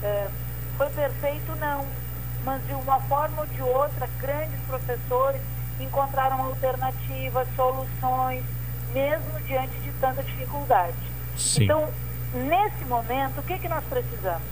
Uh, 0.02 0.30
foi 0.76 0.90
perfeito? 0.90 1.54
Não. 1.56 1.87
Mas 2.44 2.66
de 2.66 2.74
uma 2.74 3.00
forma 3.00 3.42
ou 3.42 3.46
de 3.46 3.62
outra, 3.62 4.06
grandes 4.20 4.60
professores 4.66 5.40
encontraram 5.80 6.40
alternativas, 6.42 7.48
soluções, 7.56 8.44
mesmo 8.92 9.40
diante 9.40 9.76
de 9.78 9.90
tanta 9.92 10.22
dificuldade. 10.22 10.96
Sim. 11.37 11.64
Então, 11.64 11.88
nesse 12.32 12.84
momento, 12.84 13.40
o 13.40 13.42
que, 13.42 13.58
que 13.58 13.68
nós 13.68 13.82
precisamos? 13.84 14.46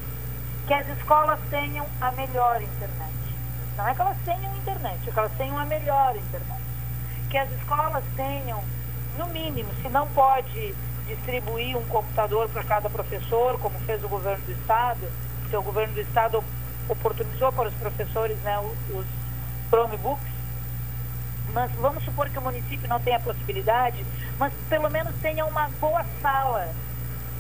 Que 0.66 0.74
as 0.74 0.88
escolas 0.88 1.38
tenham 1.50 1.86
a 2.00 2.10
melhor 2.12 2.60
internet. 2.60 3.12
Não 3.76 3.88
é 3.88 3.94
que 3.94 4.00
elas 4.00 4.16
tenham 4.24 4.56
internet, 4.56 5.08
é 5.08 5.12
que 5.12 5.18
elas 5.18 5.32
tenham 5.32 5.58
a 5.58 5.64
melhor 5.64 6.16
internet. 6.16 6.62
Que 7.30 7.38
as 7.38 7.50
escolas 7.52 8.04
tenham, 8.16 8.62
no 9.16 9.26
mínimo, 9.28 9.70
se 9.80 9.88
não 9.88 10.06
pode 10.08 10.74
distribuir 11.06 11.76
um 11.76 11.84
computador 11.86 12.48
para 12.48 12.62
cada 12.64 12.90
professor, 12.90 13.58
como 13.58 13.78
fez 13.80 14.02
o 14.04 14.08
governo 14.08 14.44
do 14.44 14.52
Estado, 14.52 15.00
porque 15.40 15.56
o 15.56 15.62
governo 15.62 15.94
do 15.94 16.00
Estado 16.00 16.42
oportunizou 16.88 17.52
para 17.52 17.68
os 17.68 17.74
professores 17.74 18.38
né, 18.42 18.58
os 18.90 19.06
Chromebooks, 19.68 20.31
mas 21.52 21.70
vamos 21.72 22.04
supor 22.04 22.28
que 22.28 22.38
o 22.38 22.42
município 22.42 22.88
não 22.88 23.00
tenha 23.00 23.20
possibilidade, 23.20 24.04
mas 24.38 24.52
pelo 24.68 24.88
menos 24.90 25.14
tenha 25.20 25.44
uma 25.44 25.68
boa 25.80 26.04
sala 26.20 26.72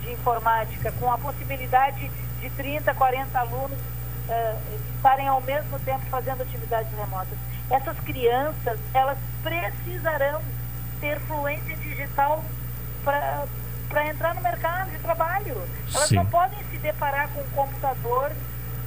de 0.02 0.12
informática, 0.12 0.92
com 0.92 1.10
a 1.10 1.18
possibilidade 1.18 2.10
de 2.40 2.50
30, 2.50 2.92
40 2.94 3.38
alunos 3.38 3.78
uh, 3.78 4.58
estarem 4.96 5.28
ao 5.28 5.40
mesmo 5.40 5.78
tempo 5.80 6.04
fazendo 6.10 6.42
atividades 6.42 6.92
remotas. 6.96 7.38
Essas 7.70 7.98
crianças, 8.00 8.78
elas 8.92 9.18
precisarão 9.42 10.42
ter 11.00 11.18
fluência 11.20 11.76
digital 11.76 12.44
para 13.04 14.08
entrar 14.08 14.34
no 14.34 14.42
mercado 14.42 14.90
de 14.90 14.98
trabalho. 14.98 15.62
Elas 15.94 16.08
Sim. 16.08 16.16
não 16.16 16.26
podem 16.26 16.58
se 16.70 16.78
deparar 16.78 17.28
com 17.30 17.40
um 17.40 17.50
computador 17.50 18.32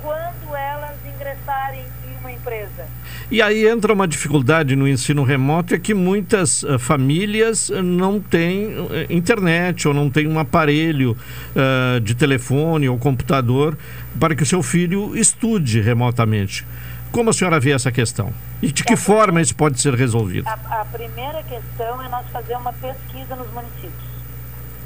quando 0.01 0.55
elas 0.55 0.97
ingressarem 1.05 1.85
empresa. 2.31 2.87
E 3.31 3.41
aí 3.41 3.67
entra 3.67 3.91
uma 3.91 4.07
dificuldade 4.07 4.75
no 4.75 4.87
ensino 4.87 5.23
remoto, 5.23 5.73
é 5.73 5.79
que 5.79 5.93
muitas 5.93 6.63
uh, 6.63 6.77
famílias 6.77 7.69
não 7.83 8.19
têm 8.19 8.67
uh, 8.77 8.89
internet 9.09 9.87
ou 9.87 9.93
não 9.93 10.09
têm 10.09 10.27
um 10.27 10.37
aparelho 10.37 11.17
uh, 11.55 11.99
de 11.99 12.13
telefone 12.13 12.87
ou 12.87 12.97
computador 12.99 13.77
para 14.19 14.35
que 14.35 14.43
o 14.43 14.45
seu 14.45 14.61
filho 14.61 15.15
estude 15.15 15.81
remotamente. 15.81 16.65
Como 17.11 17.29
a 17.29 17.33
senhora 17.33 17.59
vê 17.59 17.71
essa 17.71 17.91
questão? 17.91 18.33
E 18.61 18.71
de 18.71 18.83
que 18.83 18.93
a 18.93 18.97
forma 18.97 19.41
isso 19.41 19.55
pode 19.55 19.79
ser 19.79 19.93
resolvido? 19.95 20.47
A, 20.47 20.81
a, 20.81 20.85
primeira 20.85 21.41
questão 21.43 22.03
é 22.03 22.09
nós 22.09 22.27
fazer 22.31 22.55
uma 22.57 22.73
pesquisa 22.73 23.35
nos 23.35 23.49
municípios. 23.51 24.15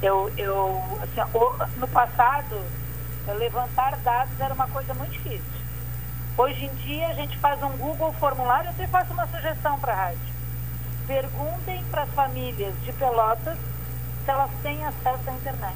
Eu, 0.02 0.32
eu 0.38 0.82
assim, 1.02 1.80
no 1.80 1.88
passado, 1.88 2.56
levantar 3.38 3.98
dados 4.04 4.40
era 4.40 4.54
uma 4.54 4.68
coisa 4.68 4.94
muito 4.94 5.12
difícil. 5.12 5.59
Hoje 6.40 6.68
em 6.68 6.74
dia 6.76 7.10
a 7.10 7.14
gente 7.16 7.38
faz 7.40 7.62
um 7.62 7.76
Google 7.76 8.14
formulário, 8.14 8.68
eu 8.68 8.72
até 8.72 8.88
faço 8.88 9.12
uma 9.12 9.28
sugestão 9.28 9.78
para 9.78 9.92
a 9.92 9.96
rádio. 9.98 10.34
Perguntem 11.06 11.84
para 11.92 12.04
as 12.04 12.10
famílias 12.12 12.74
de 12.82 12.94
Pelotas 12.94 13.58
se 14.24 14.32
elas 14.32 14.50
têm 14.64 14.86
acesso 14.86 15.30
à 15.30 15.34
internet. 15.34 15.76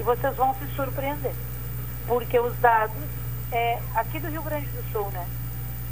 E 0.00 0.02
vocês 0.02 0.34
vão 0.34 0.56
se 0.56 0.66
surpreender. 0.74 1.32
Porque 2.08 2.36
os 2.36 2.52
dados 2.58 2.96
é 3.52 3.78
aqui 3.94 4.18
do 4.18 4.26
Rio 4.26 4.42
Grande 4.42 4.66
do 4.66 4.82
Sul, 4.90 5.08
né? 5.12 5.24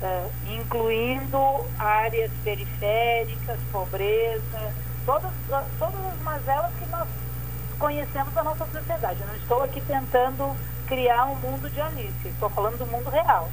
É, 0.02 0.28
incluindo 0.56 1.64
áreas 1.78 2.32
periféricas, 2.42 3.60
pobreza, 3.70 4.74
todas, 5.06 5.30
todas 5.78 6.06
as 6.06 6.20
mazelas 6.22 6.72
que 6.80 6.86
nós 6.86 7.08
conhecemos 7.78 8.34
da 8.34 8.42
nossa 8.42 8.66
sociedade. 8.66 9.20
Eu 9.20 9.26
não 9.28 9.36
estou 9.36 9.62
aqui 9.62 9.80
tentando 9.82 10.56
criar 10.88 11.26
um 11.26 11.36
mundo 11.36 11.70
de 11.70 11.80
Alice, 11.80 12.26
estou 12.26 12.50
falando 12.50 12.76
do 12.76 12.86
mundo 12.86 13.08
real. 13.08 13.48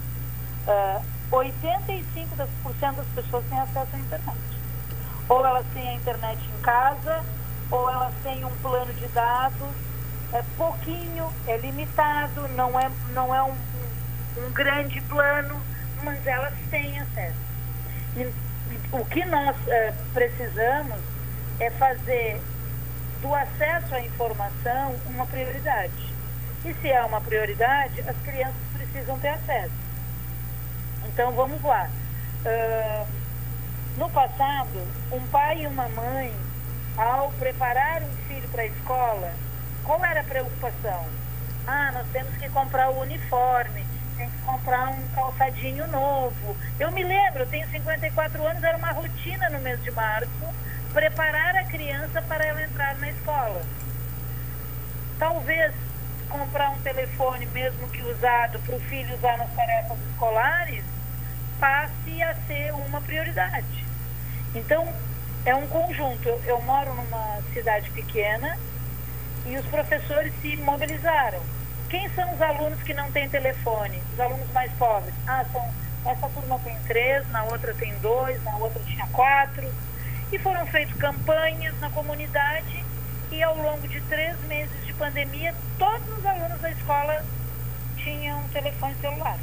Uh, 0.68 1.02
85% 1.32 2.96
das 2.96 3.08
pessoas 3.16 3.46
têm 3.50 3.60
acesso 3.60 3.96
à 3.96 4.00
internet. 4.00 4.38
Ou 5.30 5.46
elas 5.46 5.66
têm 5.74 5.90
a 5.90 5.94
internet 5.94 6.40
em 6.40 6.62
casa, 6.62 7.24
ou 7.72 7.90
elas 7.90 8.14
têm 8.24 8.46
um 8.46 8.56
plano 8.58 8.94
de 8.94 9.08
dados, 9.08 9.76
é 10.34 10.44
pouquinho, 10.58 11.34
é 11.48 11.58
limitado, 11.58 12.48
não 12.50 12.80
é, 12.80 12.90
não 13.14 13.34
é 13.34 13.44
um, 13.44 13.56
um 14.38 14.52
grande 14.52 15.02
plano, 15.02 15.60
mas 16.04 16.26
elas 16.26 16.54
têm 16.70 17.00
acesso. 17.00 17.38
E, 18.16 18.34
o 18.92 19.06
que 19.06 19.26
nós 19.26 19.56
uh, 19.56 19.94
precisamos 20.14 21.00
é 21.60 21.70
fazer 21.72 22.42
do 23.22 23.34
acesso 23.34 23.96
à 23.96 24.02
informação 24.02 24.96
uma 25.08 25.26
prioridade. 25.26 26.14
E 26.66 26.74
se 26.74 26.90
é 26.90 27.04
uma 27.04 27.22
prioridade, 27.22 28.02
as 28.02 28.16
crianças 28.18 28.62
precisam 28.74 29.18
ter 29.20 29.30
acesso. 29.30 29.87
Então 31.08 31.32
vamos 31.32 31.62
lá. 31.63 31.89
Uh, 32.46 33.08
no 33.98 34.10
passado, 34.10 34.88
um 35.12 35.26
pai 35.28 35.63
e 35.63 35.67
uma 35.67 35.89
mãe, 35.89 36.34
ao 36.96 37.32
preparar 37.32 38.02
um 38.04 38.15
filho 38.28 38.48
para 38.50 38.62
a 38.62 38.67
escola, 38.67 39.34
qual 39.84 40.04
era 40.06 40.22
a 40.22 40.24
preocupação? 40.24 41.06
Ah, 41.65 41.91
nós 41.93 42.08
temos 42.13 42.36
que 42.38 42.48
comprar 42.50 42.89
o 42.89 43.02
uniforme, 43.02 43.86
tem 44.15 44.30
que 44.30 44.41
comprar 44.41 44.89
um 44.89 45.08
calçadinho 45.15 45.88
novo. 45.88 46.56
Eu 46.80 46.91
me 46.91 47.04
lembro, 47.04 47.43
eu 47.43 47.48
tenho 47.48 47.67
54 47.70 48.46
anos, 48.46 48.63
era 48.63 48.78
uma 48.78 48.91
rotina 48.91 49.50
no 49.50 49.60
mês 49.60 49.82
de 49.84 49.91
março 49.91 50.30
preparar 50.93 51.56
a 51.56 51.63
criança 51.65 52.22
para 52.22 52.46
ela 52.46 52.63
entrar 52.63 52.96
na 52.98 53.10
escola. 53.10 53.62
Talvez 55.20 55.74
comprar 56.30 56.70
um 56.72 56.82
telefone, 56.82 57.46
mesmo 57.48 57.88
que 57.89 58.02
usado, 58.04 58.60
para 58.60 58.76
o 58.76 58.80
filho 58.82 59.15
usar 59.15 59.38
nas 59.38 59.50
tarefas 59.54 59.98
escolares, 60.12 60.84
passe 61.60 62.22
a 62.22 62.36
ser 62.48 62.74
uma 62.74 63.02
prioridade. 63.02 63.86
Então, 64.56 64.88
é 65.46 65.56
um 65.56 65.67
conjunto. 65.67 66.28
Eu, 66.28 66.41
eu 66.46 66.62
moro 66.62 66.93
numa 66.93 67.39
cidade 67.54 67.89
pequena 67.91 68.58
e 69.46 69.56
os 69.58 69.65
professores 69.67 70.34
se 70.41 70.58
mobilizaram. 70.58 71.41
Quem 71.89 72.10
são 72.10 72.34
os 72.34 72.41
alunos 72.41 72.82
que 72.84 72.93
não 72.93 73.10
têm 73.12 73.30
telefone? 73.30 74.02
Os 74.13 74.20
alunos 74.20 74.52
mais 74.52 74.72
pobres. 74.74 75.13
Ah, 75.26 75.46
são, 75.52 75.74
essa 76.06 76.28
turma 76.30 76.60
tem 76.60 76.78
três, 76.86 77.28
na 77.30 77.43
outra 77.43 77.74
tem 77.74 77.98
dois, 78.00 78.43
na 78.43 78.58
outra 78.58 78.82
tinha 78.84 79.08
quatro. 79.08 79.72
E 80.32 80.38
foram 80.39 80.65
feitas 80.67 80.96
campanhas 80.98 81.80
na 81.80 81.89
comunidade 81.89 82.86
e 83.32 83.43
ao 83.43 83.58
longo 83.58 83.88
de 83.88 84.02
três 84.02 84.38
meses 84.48 84.86
de 84.86 84.93
pandemia, 84.93 85.54
todos 85.78 86.17
os 86.17 86.26
alunos 86.26 86.60
da 86.60 86.72
escola 86.72 87.24
tinham 87.98 88.41
telefone 88.50 88.96
celular. 89.02 89.38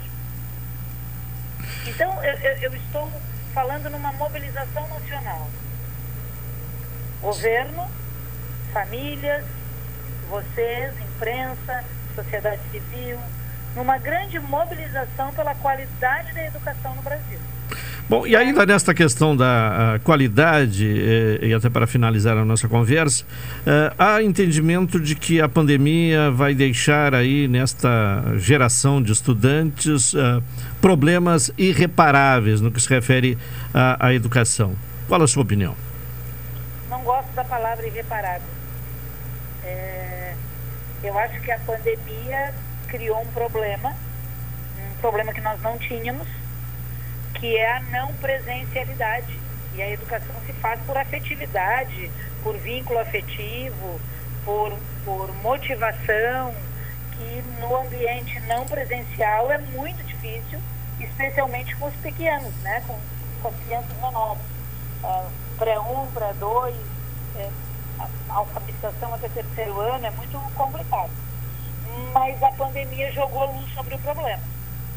Então, 1.87 2.23
eu, 2.25 2.35
eu, 2.39 2.57
eu 2.59 2.75
estou 2.75 3.11
falando 3.53 3.91
numa 3.91 4.13
mobilização 4.13 4.89
nacional. 4.89 5.49
Governo, 7.21 7.89
famílias, 8.73 9.45
vocês, 10.29 10.93
imprensa, 11.01 11.85
sociedade 12.15 12.61
civil, 12.71 13.19
numa 13.75 13.99
grande 13.99 14.39
mobilização 14.39 15.33
pela 15.33 15.55
qualidade 15.55 16.33
da 16.33 16.45
educação 16.45 16.95
no 16.95 17.03
Brasil. 17.03 17.39
Bom, 18.07 18.27
e 18.27 18.37
ainda 18.37 18.67
nesta 18.67 18.93
questão 18.93 19.35
da 19.35 19.99
qualidade, 20.05 20.87
eh, 20.87 21.47
e 21.47 21.55
até 21.55 21.71
para 21.71 21.87
finalizar 21.87 22.37
a 22.37 22.45
nossa 22.45 22.69
conversa, 22.69 23.25
eh, 23.67 23.93
há 23.99 24.23
entendimento 24.23 25.01
de 25.01 25.15
que 25.15 25.41
a 25.41 25.49
pandemia 25.49 26.31
vai 26.31 26.55
deixar 26.55 27.15
aí 27.15 27.49
nesta 27.49 28.23
geração 28.37 29.03
de 29.03 29.11
estudantes 29.11 30.15
eh, 30.15 30.43
problemas 30.83 31.51
irreparáveis 31.57 32.61
no 32.61 32.71
que 32.71 32.79
se 32.79 32.91
refere 32.91 33.39
à, 33.73 34.09
à 34.09 34.13
educação. 34.13 34.75
Qual 35.09 35.23
a 35.23 35.27
sua 35.27 35.43
opinião? 35.43 35.75
Não 36.91 37.01
gosto 37.03 37.33
da 37.33 37.45
palavra 37.45 37.87
irreparável. 37.87 38.49
É, 39.65 40.35
eu 41.03 41.19
acho 41.19 41.41
que 41.41 41.51
a 41.51 41.59
pandemia 41.61 42.53
criou 42.87 43.19
um 43.23 43.27
problema, 43.29 43.95
um 44.95 45.01
problema 45.01 45.33
que 45.33 45.41
nós 45.41 45.59
não 45.63 45.79
tínhamos, 45.79 46.44
que 47.45 47.59
é 47.59 47.77
a 47.77 47.81
não 47.81 48.11
presencialidade. 48.15 49.39
E 49.75 49.83
a 49.83 49.91
educação 49.91 50.35
se 50.47 50.53
faz 50.55 50.81
por 50.87 50.97
afetividade, 50.97 52.11
por 52.43 52.57
vínculo 52.57 52.99
afetivo, 53.01 54.01
por, 54.47 54.73
por 55.05 55.31
motivação, 55.43 56.55
que 57.13 57.45
no 57.61 57.77
ambiente 57.77 58.41
não 58.49 58.65
presencial 58.65 59.53
é 59.53 59.59
muito 59.59 60.03
difícil, 60.05 60.59
especialmente 60.99 61.77
com 61.77 61.87
os 61.87 61.95
pequenos, 61.97 62.55
né? 62.63 62.83
com, 62.87 62.99
com 63.43 63.49
as 63.49 63.57
crianças 63.67 63.95
menores. 64.01 64.43
Uh, 65.03 65.31
pré-1, 65.59 66.13
pré-2, 66.15 66.75
é, 67.37 67.51
a 68.31 68.35
alfabetização 68.37 69.13
até 69.13 69.29
terceiro 69.29 69.79
ano 69.81 70.07
é 70.07 70.11
muito 70.13 70.39
complicado. 70.55 71.11
Mas 72.15 72.43
a 72.43 72.53
pandemia 72.53 73.13
jogou 73.13 73.53
luz 73.53 73.71
sobre 73.75 73.97
o 73.97 73.99
problema 73.99 74.43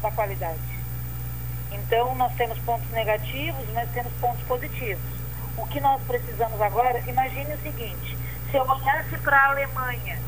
da 0.00 0.10
qualidade. 0.10 0.77
Então, 1.72 2.14
nós 2.14 2.32
temos 2.34 2.58
pontos 2.60 2.90
negativos, 2.90 3.64
mas 3.74 3.90
temos 3.90 4.12
pontos 4.14 4.42
positivos. 4.44 5.02
O 5.56 5.66
que 5.66 5.80
nós 5.80 6.00
precisamos 6.02 6.60
agora, 6.60 7.00
imagine 7.00 7.54
o 7.54 7.62
seguinte, 7.62 8.16
se 8.50 8.56
eu 8.56 8.62
olhasse 8.62 9.18
para 9.18 9.36
a 9.36 9.48
Alemanha 9.50 10.18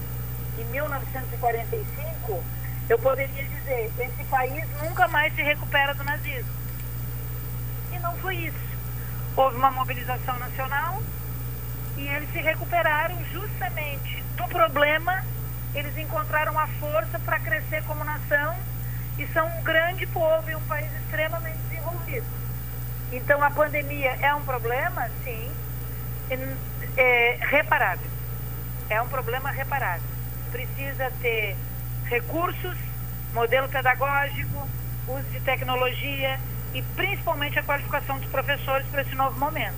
em 0.59 0.65
1945, 0.65 2.45
eu 2.89 2.99
poderia 2.99 3.45
dizer, 3.45 3.93
esse 3.99 4.25
país 4.25 4.65
nunca 4.83 5.07
mais 5.09 5.35
se 5.35 5.43
recupera 5.43 5.95
do 5.95 6.05
nazismo. 6.05 6.51
E 7.93 7.99
não 8.01 8.17
foi 8.17 8.37
isso. 8.37 8.71
Houve 9.37 9.57
uma 9.57 9.71
mobilização 9.71 10.39
nacional 10.39 11.01
e 11.97 12.07
eles 12.07 12.31
se 12.33 12.41
recuperaram 12.41 13.17
justamente 13.27 14.23
do 14.37 14.45
problema, 14.49 15.25
eles 15.75 15.97
encontraram 15.97 16.59
a 16.59 16.67
força 16.67 17.19
para 17.21 17.39
crescer 17.39 17.85
como 17.85 18.03
nação 18.05 18.57
e 19.21 19.27
são 19.35 19.47
um 19.47 19.63
grande 19.63 20.07
povo 20.07 20.51
e 20.51 20.57
um 20.57 20.63
país 20.63 20.91
extremamente 21.03 21.59
desenvolvido. 21.69 22.25
Então 23.13 23.43
a 23.45 23.51
pandemia 23.51 24.17
é 24.23 24.35
um 24.35 24.43
problema, 24.43 25.11
sim, 25.23 25.53
é 26.97 27.37
reparável. 27.39 28.11
É 28.89 29.01
um 29.03 29.09
problema 29.09 29.51
reparável. 29.51 30.09
Precisa 30.51 31.13
ter 31.21 31.55
recursos, 32.07 32.77
modelo 33.35 33.69
pedagógico, 33.69 34.67
uso 35.07 35.29
de 35.31 35.41
tecnologia 35.41 36.41
e 36.73 36.83
principalmente 36.83 37.59
a 37.59 37.63
qualificação 37.63 38.19
dos 38.19 38.31
professores 38.31 38.87
para 38.87 39.03
esse 39.03 39.15
novo 39.15 39.39
momento. 39.39 39.77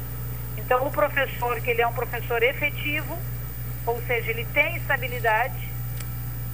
Então, 0.57 0.87
o 0.87 0.91
professor, 0.91 1.61
que 1.61 1.71
ele 1.71 1.83
é 1.83 1.87
um 1.87 1.93
professor 1.93 2.41
efetivo, 2.45 3.19
ou 3.87 4.01
seja, 4.03 4.31
ele 4.31 4.45
tem 4.55 4.77
estabilidade, 4.77 5.69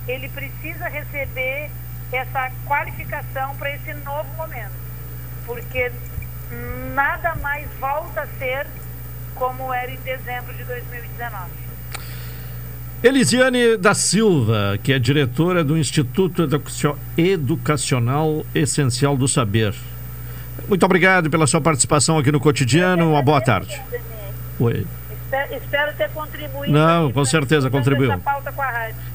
ele 0.07 0.29
precisa 0.31 0.89
receber 0.89 1.71
essa 2.13 2.51
qualificação 2.65 3.55
para 3.57 3.75
esse 3.75 3.93
novo 3.95 4.29
momento, 4.37 4.73
porque 5.47 5.93
nada 6.95 7.35
mais 7.37 7.69
volta 7.79 8.23
a 8.23 8.27
ser 8.39 8.67
como 9.35 9.73
era 9.73 9.91
em 9.91 9.99
dezembro 9.99 10.55
de 10.55 10.65
2019. 10.65 11.69
Elisiane 13.03 13.77
da 13.77 13.95
Silva, 13.95 14.77
que 14.83 14.93
é 14.93 14.99
diretora 14.99 15.63
do 15.63 15.79
Instituto 15.79 16.49
Educacional 17.17 18.45
Essencial 18.53 19.17
do 19.17 19.29
Saber. 19.29 19.73
Muito 20.69 20.85
obrigado 20.85 21.31
pela 21.31 21.47
sua 21.47 21.61
participação 21.61 22.19
aqui 22.19 22.33
no 22.33 22.41
cotidiano. 22.41 23.11
Uma 23.11 23.23
boa 23.23 23.41
tarde. 23.41 23.81
Oi. 24.59 24.85
Espero, 25.51 25.93
ter 25.95 26.09
contribuído. 26.11 26.73
Não, 26.73 27.13
com 27.13 27.25
certeza 27.25 27.69
contribuiu. 27.69 28.19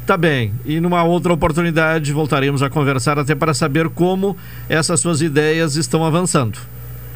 Tá 0.05 0.15
bem. 0.15 0.53
E 0.63 0.79
numa 0.79 1.03
outra 1.03 1.33
oportunidade 1.33 2.13
voltaremos 2.13 2.61
a 2.61 2.69
conversar 2.69 3.17
até 3.17 3.33
para 3.33 3.53
saber 3.53 3.89
como 3.89 4.37
essas 4.69 4.99
suas 4.99 5.21
ideias 5.21 5.75
estão 5.75 6.05
avançando. 6.05 6.59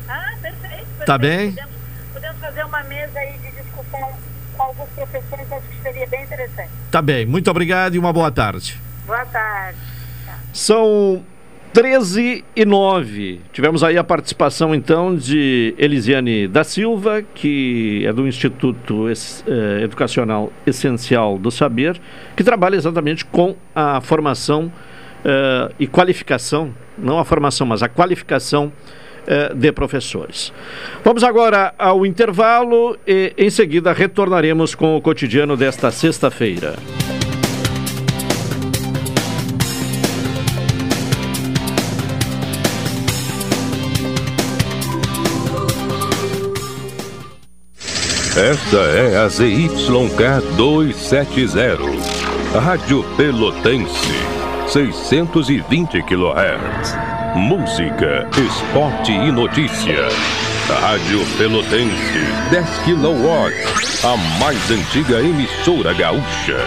Ah, 0.10 0.34
perfeito. 0.42 0.62
perfeito. 0.62 1.06
Tá 1.06 1.18
bem? 1.18 1.52
Podemos, 1.52 1.72
podemos 2.14 2.38
fazer 2.38 2.66
uma 2.66 2.84
mesa 2.84 3.20
aí 3.20 3.34
de 3.38 3.52
discussão 3.62 4.10
com 4.56 4.64
alguns 4.64 4.90
professores, 4.90 5.52
acho 5.52 5.68
que 5.68 5.82
seria 5.84 6.08
bem 6.08 6.24
interessante. 6.24 6.70
Tá 6.90 7.02
bem. 7.02 7.26
Muito 7.26 7.52
obrigado 7.52 7.96
e 7.96 8.00
uma 8.00 8.12
boa 8.12 8.32
tarde. 8.32 8.82
Boa 9.06 9.26
tarde. 9.26 9.78
São 10.52 11.24
13 11.74 12.44
e 12.56 12.66
9. 12.66 13.42
Tivemos 13.54 13.84
aí 13.84 13.98
a 13.98 14.04
participação 14.04 14.74
então 14.74 15.16
de 15.16 15.76
Elisiane 15.78 16.48
da 16.48 16.64
Silva, 16.64 17.22
que 17.22 18.04
é 18.06 18.12
do 18.12 18.28
Instituto 18.28 19.08
eh, 19.10 19.84
Educacional 19.84 20.52
Essencial 20.66 21.38
do 21.38 21.52
Saber, 21.52 22.00
que 22.36 22.44
trabalha 22.44 22.76
exatamente 22.76 23.26
com 23.26 23.56
a 23.76 24.02
formação 24.02 24.72
eh, 25.24 25.72
e 25.80 25.88
qualificação, 25.88 26.74
não 26.98 27.20
a 27.20 27.26
formação, 27.26 27.68
mas 27.68 27.84
a 27.84 27.90
qualificação 27.90 28.72
eh, 29.28 29.54
de 29.54 29.72
professores. 29.72 30.54
Vamos 31.04 31.24
agora 31.24 31.74
ao 31.78 32.06
intervalo 32.06 32.98
e 33.06 33.34
em 33.38 33.50
seguida 33.50 33.92
retornaremos 33.92 34.74
com 34.74 34.96
o 34.96 35.02
cotidiano 35.02 35.58
desta 35.58 35.92
sexta-feira. 35.92 36.76
Esta 48.38 48.78
é 48.78 49.18
a 49.18 49.28
ZYK 49.28 50.54
270, 50.56 51.80
Rádio 52.54 53.04
Pelotense, 53.18 54.14
620 54.68 56.04
kHz. 56.04 56.96
Música, 57.36 58.30
esporte 58.38 59.12
e 59.12 59.32
notícia. 59.32 60.08
Rádio 60.70 61.26
Pelotense, 61.36 62.20
10 62.52 62.68
kW, 62.86 64.08
a 64.08 64.18
mais 64.40 64.70
antiga 64.70 65.20
emissora 65.20 65.92
gaúcha. 65.94 66.60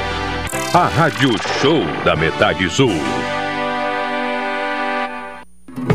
A 0.74 0.88
Rádio 0.88 1.30
Show 1.62 1.84
da 2.04 2.16
Metade 2.16 2.68
Sul. 2.68 2.90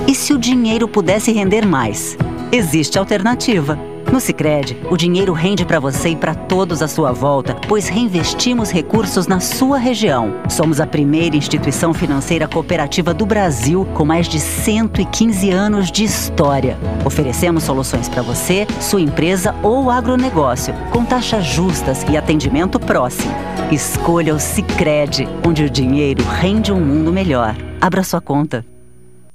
E 0.08 0.16
se 0.16 0.32
o 0.34 0.38
dinheiro 0.38 0.88
pudesse 0.88 1.34
render 1.34 1.66
mais? 1.66 2.18
Existe 2.50 2.98
alternativa. 2.98 3.78
No 4.12 4.20
Sicredi, 4.20 4.78
o 4.90 4.96
dinheiro 4.96 5.34
rende 5.34 5.66
para 5.66 5.80
você 5.80 6.10
e 6.10 6.16
para 6.16 6.34
todos 6.34 6.82
à 6.82 6.88
sua 6.88 7.12
volta, 7.12 7.56
pois 7.68 7.88
reinvestimos 7.88 8.72
recursos 8.72 9.28
na 9.28 9.40
sua 9.40 9.78
região. 9.78 10.34
Somos 10.50 10.80
a 10.80 10.88
primeira 10.88 11.36
instituição 11.36 11.94
financeira 11.94 12.48
cooperativa 12.48 13.14
do 13.14 13.26
Brasil 13.26 13.86
com 13.94 14.06
mais 14.06 14.28
de 14.28 14.40
115 14.40 15.50
anos 15.50 15.92
de 15.92 16.04
história. 16.04 16.78
Oferecemos 17.04 17.64
soluções 17.64 18.08
para 18.08 18.22
você, 18.22 18.68
sua 18.80 19.02
empresa 19.02 19.56
ou 19.62 19.90
agronegócio, 19.90 20.74
com 20.92 21.04
taxas 21.04 21.46
justas 21.46 22.06
e 22.10 22.16
atendimento 22.16 22.80
próximo. 22.80 23.34
Escolha 23.72 24.34
o 24.34 24.40
Sicredi, 24.40 25.28
onde 25.46 25.64
o 25.64 25.70
dinheiro 25.70 26.24
rende 26.24 26.72
um 26.72 26.80
mundo 26.80 27.12
melhor. 27.12 27.56
Abra 27.82 28.04
sua 28.04 28.22
conta. 28.22 28.66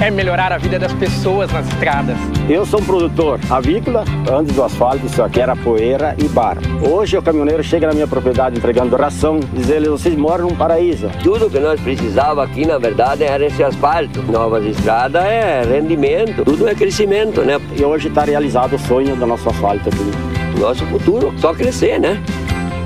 é 0.00 0.10
melhorar 0.10 0.52
a 0.52 0.58
vida 0.58 0.78
das 0.78 0.92
pessoas 0.92 1.50
nas 1.52 1.66
estradas. 1.68 2.16
Eu 2.48 2.66
sou 2.66 2.80
um 2.80 2.84
produtor 2.84 3.40
avícola, 3.50 4.04
antes 4.30 4.54
do 4.54 4.62
asfalto 4.62 5.06
isso 5.06 5.22
aqui 5.22 5.40
era 5.40 5.56
poeira 5.56 6.14
e 6.18 6.28
barro. 6.28 6.60
Hoje 6.88 7.16
o 7.16 7.22
caminhoneiro 7.22 7.62
chega 7.62 7.86
na 7.86 7.94
minha 7.94 8.06
propriedade 8.06 8.56
entregando 8.56 8.96
ração, 8.96 9.40
diz 9.52 9.70
ele, 9.70 9.88
vocês 9.88 10.16
moram 10.16 10.48
num 10.48 10.56
paraíso. 10.56 11.08
Tudo 11.22 11.50
que 11.50 11.58
nós 11.58 11.80
precisava 11.80 12.44
aqui, 12.44 12.66
na 12.66 12.78
verdade, 12.78 13.24
era 13.24 13.46
esse 13.46 13.62
asfalto. 13.62 14.22
Novas 14.22 14.64
estradas 14.64 15.24
é 15.24 15.62
rendimento, 15.62 16.44
tudo 16.44 16.68
é 16.68 16.74
crescimento, 16.74 17.42
né? 17.42 17.60
E 17.78 17.84
hoje 17.84 18.08
está 18.08 18.24
realizado 18.24 18.74
o 18.74 18.78
sonho 18.78 19.16
do 19.16 19.26
nosso 19.26 19.48
asfalto 19.48 19.88
aqui. 19.88 20.60
Nosso 20.60 20.84
futuro, 20.86 21.32
só 21.38 21.54
crescer, 21.54 21.98
né? 21.98 22.22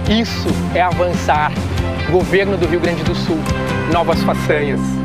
Isso 0.09 0.49
é 0.75 0.83
avançar. 0.83 1.53
Governo 2.11 2.57
do 2.57 2.67
Rio 2.67 2.81
Grande 2.81 3.03
do 3.05 3.15
Sul. 3.15 3.39
Novas 3.93 4.21
façanhas. 4.23 5.00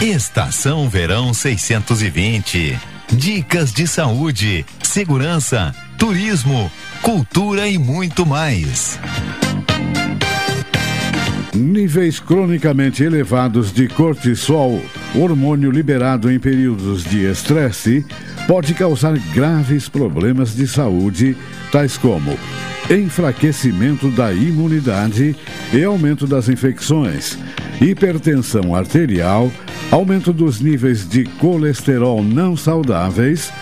Estação 0.00 0.88
Verão 0.88 1.34
620. 1.34 2.78
Dicas 3.10 3.72
de 3.72 3.84
saúde, 3.84 4.64
segurança, 4.80 5.74
turismo, 5.98 6.70
cultura 7.02 7.66
e 7.66 7.78
muito 7.78 8.24
mais. 8.24 8.96
Níveis 11.52 12.20
cronicamente 12.20 13.02
elevados 13.02 13.72
de 13.72 13.88
cortisol, 13.88 14.80
hormônio 15.16 15.68
liberado 15.68 16.30
em 16.30 16.38
períodos 16.38 17.02
de 17.02 17.28
estresse, 17.28 18.06
pode 18.46 18.74
causar 18.74 19.18
graves 19.34 19.88
problemas 19.88 20.54
de 20.54 20.68
saúde, 20.68 21.36
tais 21.72 21.98
como 21.98 22.38
enfraquecimento 22.88 24.10
da 24.10 24.32
imunidade 24.32 25.36
e 25.72 25.84
aumento 25.84 26.24
das 26.24 26.48
infecções, 26.48 27.36
hipertensão 27.80 28.74
arterial, 28.74 29.50
aumento 29.90 30.32
dos 30.32 30.60
níveis 30.60 31.08
de 31.08 31.24
colesterol 31.24 32.22
não 32.22 32.56
saudáveis, 32.56 33.52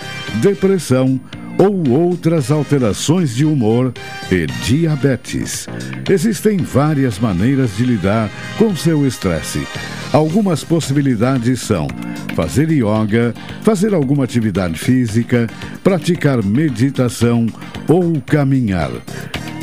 depressão 0.40 1.20
ou 1.58 1.88
outras 1.90 2.50
alterações 2.50 3.34
de 3.34 3.44
humor 3.44 3.92
e 4.30 4.46
diabetes. 4.64 5.66
Existem 6.08 6.58
várias 6.58 7.18
maneiras 7.18 7.76
de 7.76 7.84
lidar 7.84 8.30
com 8.58 8.74
seu 8.76 9.06
estresse. 9.06 9.66
Algumas 10.12 10.62
possibilidades 10.62 11.60
são 11.60 11.86
fazer 12.34 12.70
yoga, 12.70 13.34
fazer 13.62 13.94
alguma 13.94 14.24
atividade 14.24 14.78
física, 14.78 15.46
praticar 15.82 16.42
meditação 16.42 17.46
ou 17.88 18.20
caminhar. 18.20 18.90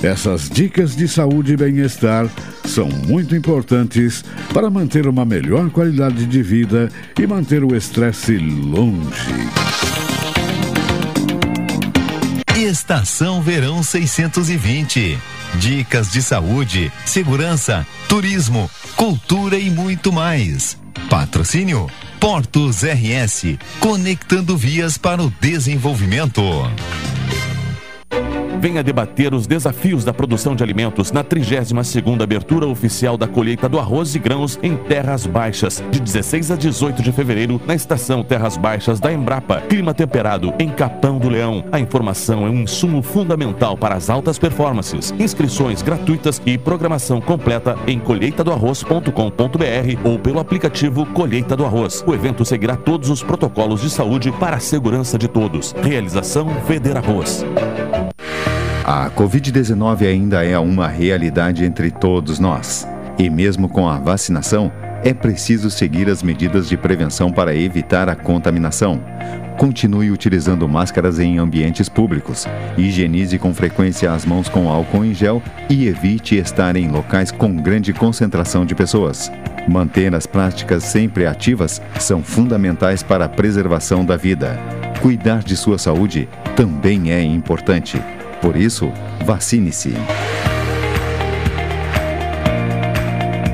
Essas 0.03 0.49
dicas 0.49 0.97
de 0.97 1.07
saúde 1.07 1.53
e 1.53 1.57
bem-estar 1.57 2.29
são 2.65 2.89
muito 2.89 3.33
importantes 3.33 4.23
para 4.53 4.69
manter 4.69 5.07
uma 5.07 5.23
melhor 5.23 5.69
qualidade 5.69 6.25
de 6.25 6.43
vida 6.43 6.91
e 7.17 7.25
manter 7.25 7.63
o 7.63 7.73
estresse 7.73 8.37
longe. 8.37 9.31
Estação 12.53 13.41
Verão 13.41 13.81
620. 13.81 15.17
Dicas 15.55 16.11
de 16.11 16.21
saúde, 16.21 16.91
segurança, 17.05 17.87
turismo, 18.09 18.69
cultura 18.97 19.57
e 19.57 19.69
muito 19.69 20.11
mais. 20.11 20.77
Patrocínio 21.09 21.89
Portos 22.19 22.83
RS, 22.83 23.57
conectando 23.81 24.55
vias 24.55 24.97
para 24.97 25.21
o 25.21 25.29
desenvolvimento. 25.41 26.41
Venha 28.63 28.81
debater 28.81 29.33
os 29.33 29.45
desafios 29.45 30.05
da 30.05 30.13
produção 30.13 30.55
de 30.55 30.63
alimentos 30.63 31.11
na 31.11 31.21
32ª 31.21 32.23
abertura 32.23 32.65
oficial 32.65 33.17
da 33.17 33.27
colheita 33.27 33.67
do 33.67 33.77
arroz 33.77 34.15
e 34.15 34.19
grãos 34.19 34.57
em 34.63 34.77
Terras 34.77 35.27
Baixas, 35.27 35.83
de 35.91 35.99
16 35.99 36.49
a 36.49 36.55
18 36.55 37.03
de 37.03 37.11
fevereiro, 37.11 37.59
na 37.67 37.75
estação 37.75 38.23
Terras 38.23 38.55
Baixas 38.55 39.01
da 39.01 39.11
Embrapa. 39.11 39.59
Clima 39.67 39.93
temperado 39.93 40.53
em 40.57 40.69
Capão 40.69 41.19
do 41.19 41.27
Leão. 41.27 41.65
A 41.73 41.79
informação 41.81 42.47
é 42.47 42.49
um 42.49 42.61
insumo 42.61 43.01
fundamental 43.01 43.75
para 43.75 43.95
as 43.95 44.09
altas 44.09 44.39
performances. 44.39 45.13
Inscrições 45.19 45.81
gratuitas 45.81 46.41
e 46.45 46.57
programação 46.57 47.19
completa 47.19 47.77
em 47.85 47.99
colheitadoarroz.com.br 47.99 49.11
ou 50.05 50.17
pelo 50.17 50.39
aplicativo 50.39 51.05
Colheita 51.07 51.57
do 51.57 51.65
Arroz. 51.65 52.01
O 52.07 52.13
evento 52.13 52.45
seguirá 52.45 52.77
todos 52.77 53.09
os 53.09 53.21
protocolos 53.21 53.81
de 53.81 53.89
saúde 53.89 54.31
para 54.31 54.55
a 54.55 54.61
segurança 54.61 55.17
de 55.17 55.27
todos. 55.27 55.75
Realização 55.83 56.47
Feder 56.65 56.95
Arroz. 56.95 57.43
A 58.85 59.09
Covid-19 59.11 60.05
ainda 60.05 60.43
é 60.43 60.59
uma 60.59 60.89
realidade 60.89 61.63
entre 61.63 61.89
todos 61.89 62.37
nós. 62.37 62.85
E 63.17 63.29
mesmo 63.29 63.69
com 63.69 63.87
a 63.87 63.97
vacinação, 63.97 64.69
é 65.05 65.13
preciso 65.13 65.71
seguir 65.71 66.09
as 66.09 66.21
medidas 66.21 66.67
de 66.67 66.75
prevenção 66.75 67.31
para 67.31 67.55
evitar 67.55 68.09
a 68.09 68.15
contaminação. 68.15 69.01
Continue 69.57 70.11
utilizando 70.11 70.67
máscaras 70.67 71.17
em 71.17 71.37
ambientes 71.37 71.87
públicos. 71.87 72.45
Higienize 72.77 73.39
com 73.39 73.53
frequência 73.53 74.11
as 74.11 74.25
mãos 74.25 74.49
com 74.49 74.67
álcool 74.67 75.05
em 75.05 75.13
gel 75.13 75.41
e 75.69 75.87
evite 75.87 76.35
estar 76.35 76.75
em 76.75 76.89
locais 76.89 77.31
com 77.31 77.55
grande 77.55 77.93
concentração 77.93 78.65
de 78.65 78.75
pessoas. 78.75 79.31
Manter 79.65 80.13
as 80.13 80.25
práticas 80.25 80.83
sempre 80.83 81.25
ativas 81.25 81.81
são 82.01 82.21
fundamentais 82.21 83.01
para 83.01 83.25
a 83.25 83.29
preservação 83.29 84.03
da 84.03 84.17
vida. 84.17 84.59
Cuidar 85.01 85.41
de 85.41 85.55
sua 85.55 85.77
saúde 85.77 86.27
também 86.57 87.13
é 87.13 87.23
importante. 87.23 88.01
Por 88.43 88.57
isso, 88.57 88.91
vacine-se. 89.25 89.93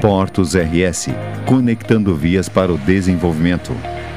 Portos 0.01 0.55
RS 0.55 1.09
conectando 1.45 2.15
vias 2.15 2.49
para 2.49 2.73
o 2.73 2.77
desenvolvimento. 2.79 3.71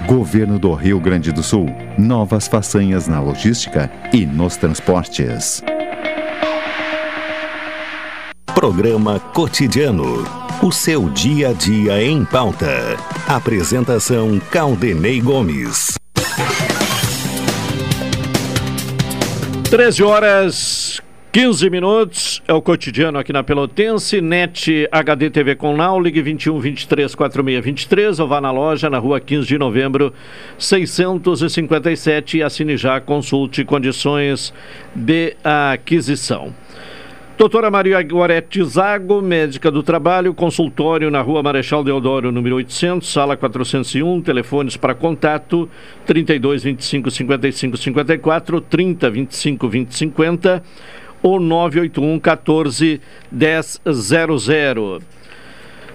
Governo 0.07 0.59
do 0.59 0.73
Rio 0.73 0.99
Grande 0.99 1.31
do 1.31 1.43
Sul. 1.43 1.67
Novas 1.99 2.49
façanhas 2.49 3.07
na 3.07 3.21
logística 3.21 3.91
e 4.15 4.25
nos 4.25 4.57
transportes. 4.57 5.63
Programa 8.55 9.21
Cotidiano. 9.21 10.25
O 10.63 10.73
seu 10.73 11.11
dia 11.11 11.51
a 11.51 11.53
dia 11.53 12.03
em 12.03 12.25
pauta. 12.25 12.97
Apresentação 13.29 14.41
Caldenei 14.51 15.21
Gomes. 15.21 15.99
13 19.73 20.03
horas 20.03 21.03
15 21.33 21.71
minutos, 21.71 22.43
é 22.47 22.53
o 22.53 22.61
cotidiano 22.61 23.19
aqui 23.19 23.33
na 23.33 23.43
Pelotense, 23.43 24.21
NET 24.21 24.87
HD 24.93 25.31
TV 25.31 25.55
com 25.55 25.75
Now, 25.75 25.99
ligue 25.99 26.21
21 26.21 26.61
23 26.61 27.15
46 27.15 27.65
23 27.65 28.21
ou 28.21 28.29
vá 28.29 28.39
na 28.39 28.51
loja 28.51 28.91
na 28.91 28.99
rua 28.99 29.19
15 29.19 29.49
de 29.49 29.57
novembro 29.57 30.13
657 30.59 32.37
e 32.37 32.43
assine 32.43 32.77
já, 32.77 33.01
consulte 33.01 33.65
condições 33.65 34.53
de 34.95 35.35
aquisição. 35.43 36.53
Doutora 37.37 37.71
Maria 37.71 38.03
Gorete 38.03 38.63
Zago, 38.63 39.23
médica 39.23 39.71
do 39.71 39.83
trabalho, 39.83 40.35
consultório 40.35 41.11
na 41.11 41.23
rua 41.23 41.43
Marechal 41.43 41.83
Deodoro, 41.83 42.31
número 42.31 42.57
800, 42.57 43.11
sala 43.11 43.37
401, 43.39 44.21
telefones 44.21 44.77
para 44.77 44.95
contato 44.95 45.69
32 46.07 46.63
25 46.63 47.11
55 47.11 47.77
54, 47.79 48.61
30 48.61 49.11
25 49.11 49.69
20 49.69 49.95
50 49.95 50.63
ou 51.23 51.41
981 51.41 52.21
14 52.21 53.01
1000. 53.33 55.01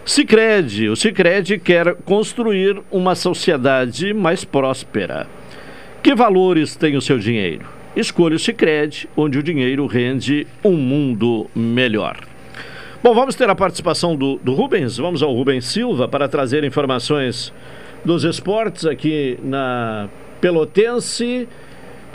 Sicredi, 0.03 0.89
o 0.89 0.95
Sicredi 0.95 1.59
quer 1.59 1.95
construir 1.97 2.81
uma 2.89 3.13
sociedade 3.13 4.11
mais 4.11 4.43
próspera. 4.43 5.27
Que 6.01 6.15
valores 6.15 6.75
tem 6.75 6.97
o 6.97 7.01
seu 7.01 7.19
dinheiro? 7.19 7.76
Escolha 7.97 8.35
o 8.35 8.39
Cicred, 8.39 9.09
onde 9.17 9.39
o 9.39 9.43
dinheiro 9.43 9.87
rende 9.87 10.45
um 10.63 10.73
mundo 10.73 11.49
melhor. 11.55 12.19
Bom, 13.01 13.11
vamos 13.15 13.33
ter 13.33 13.49
a 13.49 13.55
participação 13.55 14.15
do, 14.15 14.35
do 14.35 14.53
Rubens. 14.53 14.97
Vamos 14.97 15.23
ao 15.23 15.33
Rubens 15.33 15.65
Silva 15.65 16.07
para 16.07 16.27
trazer 16.27 16.63
informações 16.63 17.51
dos 18.05 18.23
esportes 18.23 18.85
aqui 18.85 19.39
na 19.41 20.09
Pelotense. 20.39 21.49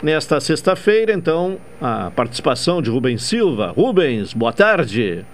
Nesta 0.01 0.39
sexta-feira, 0.39 1.11
então, 1.11 1.57
a 1.81 2.09
participação 2.15 2.81
de 2.81 2.89
Rubens 2.89 3.21
Silva. 3.23 3.73
Rubens, 3.75 4.33
boa 4.33 4.53
tarde. 4.53 5.25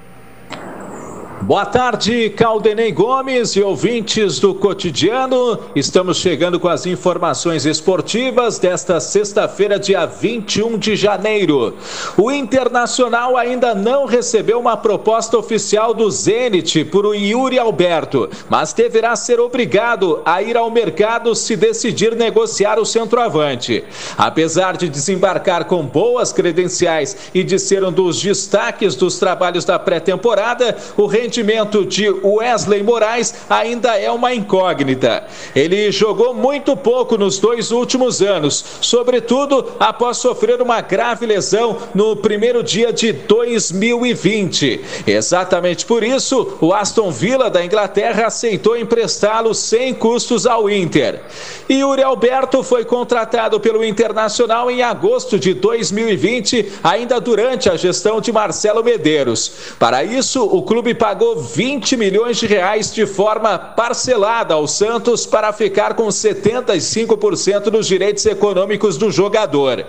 Boa 1.42 1.66
tarde, 1.66 2.30
Caldenei 2.32 2.92
Gomes 2.92 3.56
e 3.56 3.62
ouvintes 3.62 4.40
do 4.40 4.54
cotidiano. 4.54 5.58
Estamos 5.74 6.18
chegando 6.18 6.60
com 6.60 6.68
as 6.68 6.86
informações 6.86 7.66
esportivas 7.66 8.60
desta 8.60 9.00
sexta-feira, 9.00 9.80
dia 9.80 10.06
21 10.06 10.78
de 10.78 10.98
janeiro. 10.98 11.76
O 12.18 12.30
Internacional 12.30 13.38
ainda 13.38 13.74
não 13.74 14.06
recebeu 14.06 14.60
uma 14.60 14.76
proposta 14.76 15.38
oficial 15.38 15.94
do 15.94 16.12
Zenit 16.12 16.84
por 16.86 17.16
Yuri 17.16 17.58
Alberto, 17.58 18.30
mas 18.50 18.74
deverá 18.74 19.16
ser 19.16 19.40
obrigado 19.40 20.22
a 20.26 20.44
ir 20.44 20.58
ao 20.58 20.70
mercado 20.70 21.34
se 21.34 21.56
decidir 21.56 22.16
negociar 22.16 22.78
o 22.78 22.86
centroavante. 22.86 23.84
Apesar 24.18 24.76
de 24.76 24.90
desembarcar 24.90 25.66
com 25.66 25.84
boas 25.84 26.34
credenciais 26.34 27.32
e 27.34 27.44
de 27.44 27.58
ser 27.58 27.84
um 27.84 27.92
dos 27.92 28.22
destaques 28.22 28.94
dos 28.94 29.18
trabalhos 29.18 29.64
da 29.64 29.80
pré-temporada, 29.80 30.78
o 30.98 31.06
rendimento 31.06 31.29
rendimento 31.30 31.86
de 31.86 32.10
Wesley 32.10 32.82
Moraes 32.82 33.36
ainda 33.48 33.96
é 33.96 34.10
uma 34.10 34.34
incógnita. 34.34 35.26
Ele 35.56 35.92
jogou 35.92 36.34
muito 36.34 36.76
pouco 36.76 37.20
nos 37.20 37.38
dois 37.38 37.72
últimos 37.72 38.20
anos, 38.20 38.66
sobretudo 38.82 39.74
após 39.80 40.18
sofrer 40.18 40.60
uma 40.60 40.82
grave 40.82 41.28
lesão 41.28 41.78
no 41.94 42.16
primeiro 42.16 42.64
dia 42.64 42.92
de 42.92 43.14
2020. 43.14 44.82
Exatamente 45.06 45.86
por 45.86 46.04
isso, 46.04 46.58
o 46.60 46.74
Aston 46.74 47.12
Villa 47.12 47.48
da 47.48 47.64
Inglaterra 47.64 48.26
aceitou 48.26 48.76
emprestá-lo 48.76 49.54
sem 49.54 49.94
custos 49.94 50.48
ao 50.48 50.68
Inter. 50.68 51.22
Yuri 51.70 52.02
Alberto 52.02 52.64
foi 52.64 52.84
contratado 52.84 53.60
pelo 53.60 53.86
Internacional 53.86 54.72
em 54.72 54.82
agosto 54.82 55.38
de 55.38 55.54
2020, 55.54 56.74
ainda 56.84 57.22
durante 57.22 57.70
a 57.70 57.78
gestão 57.78 58.20
de 58.20 58.32
Marcelo 58.32 58.84
Medeiros. 58.84 59.52
Para 59.78 60.04
isso, 60.04 60.44
o 60.44 60.64
clube 60.64 60.96
pagou 60.96 61.19
pagou 61.20 61.36
20 61.36 61.98
milhões 61.98 62.38
de 62.38 62.48
reais 62.48 62.94
de 62.94 63.06
forma 63.06 63.60
parcelada 63.60 64.54
ao 64.54 64.66
Santos 64.66 65.26
para 65.26 65.52
ficar 65.52 65.94
com 65.94 66.08
75% 66.08 67.64
dos 67.64 67.88
direitos 67.88 68.26
econômicos 68.26 68.96
do 68.98 69.12
jogador. 69.12 69.86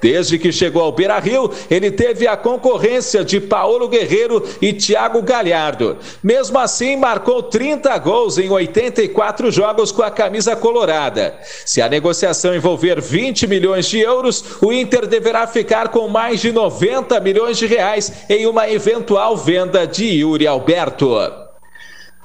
Desde 0.00 0.40
que 0.40 0.50
chegou 0.50 0.82
ao 0.82 0.90
Beira-Rio, 0.90 1.52
ele 1.70 1.92
teve 1.92 2.26
a 2.26 2.36
concorrência 2.36 3.24
de 3.24 3.40
Paulo 3.40 3.86
Guerreiro 3.86 4.42
e 4.60 4.72
Thiago 4.72 5.22
Galhardo. 5.22 5.98
Mesmo 6.20 6.58
assim, 6.58 6.96
marcou 6.96 7.44
30 7.44 7.96
gols 7.98 8.36
em 8.36 8.50
84 8.50 9.52
jogos 9.52 9.92
com 9.92 10.02
a 10.02 10.10
camisa 10.10 10.56
colorada. 10.56 11.38
Se 11.64 11.80
a 11.80 11.88
negociação 11.88 12.56
envolver 12.56 13.00
20 13.00 13.46
milhões 13.46 13.86
de 13.86 14.00
euros, 14.00 14.44
o 14.60 14.72
Inter 14.72 15.06
deverá 15.06 15.46
ficar 15.46 15.90
com 15.90 16.08
mais 16.08 16.40
de 16.40 16.50
90 16.50 17.20
milhões 17.20 17.56
de 17.56 17.66
reais 17.66 18.12
em 18.28 18.46
uma 18.46 18.68
eventual 18.68 19.36
venda 19.36 19.86
de 19.86 20.06
Yuri 20.06 20.44
Alberto. 20.44 20.71
Alberto. 20.72 21.51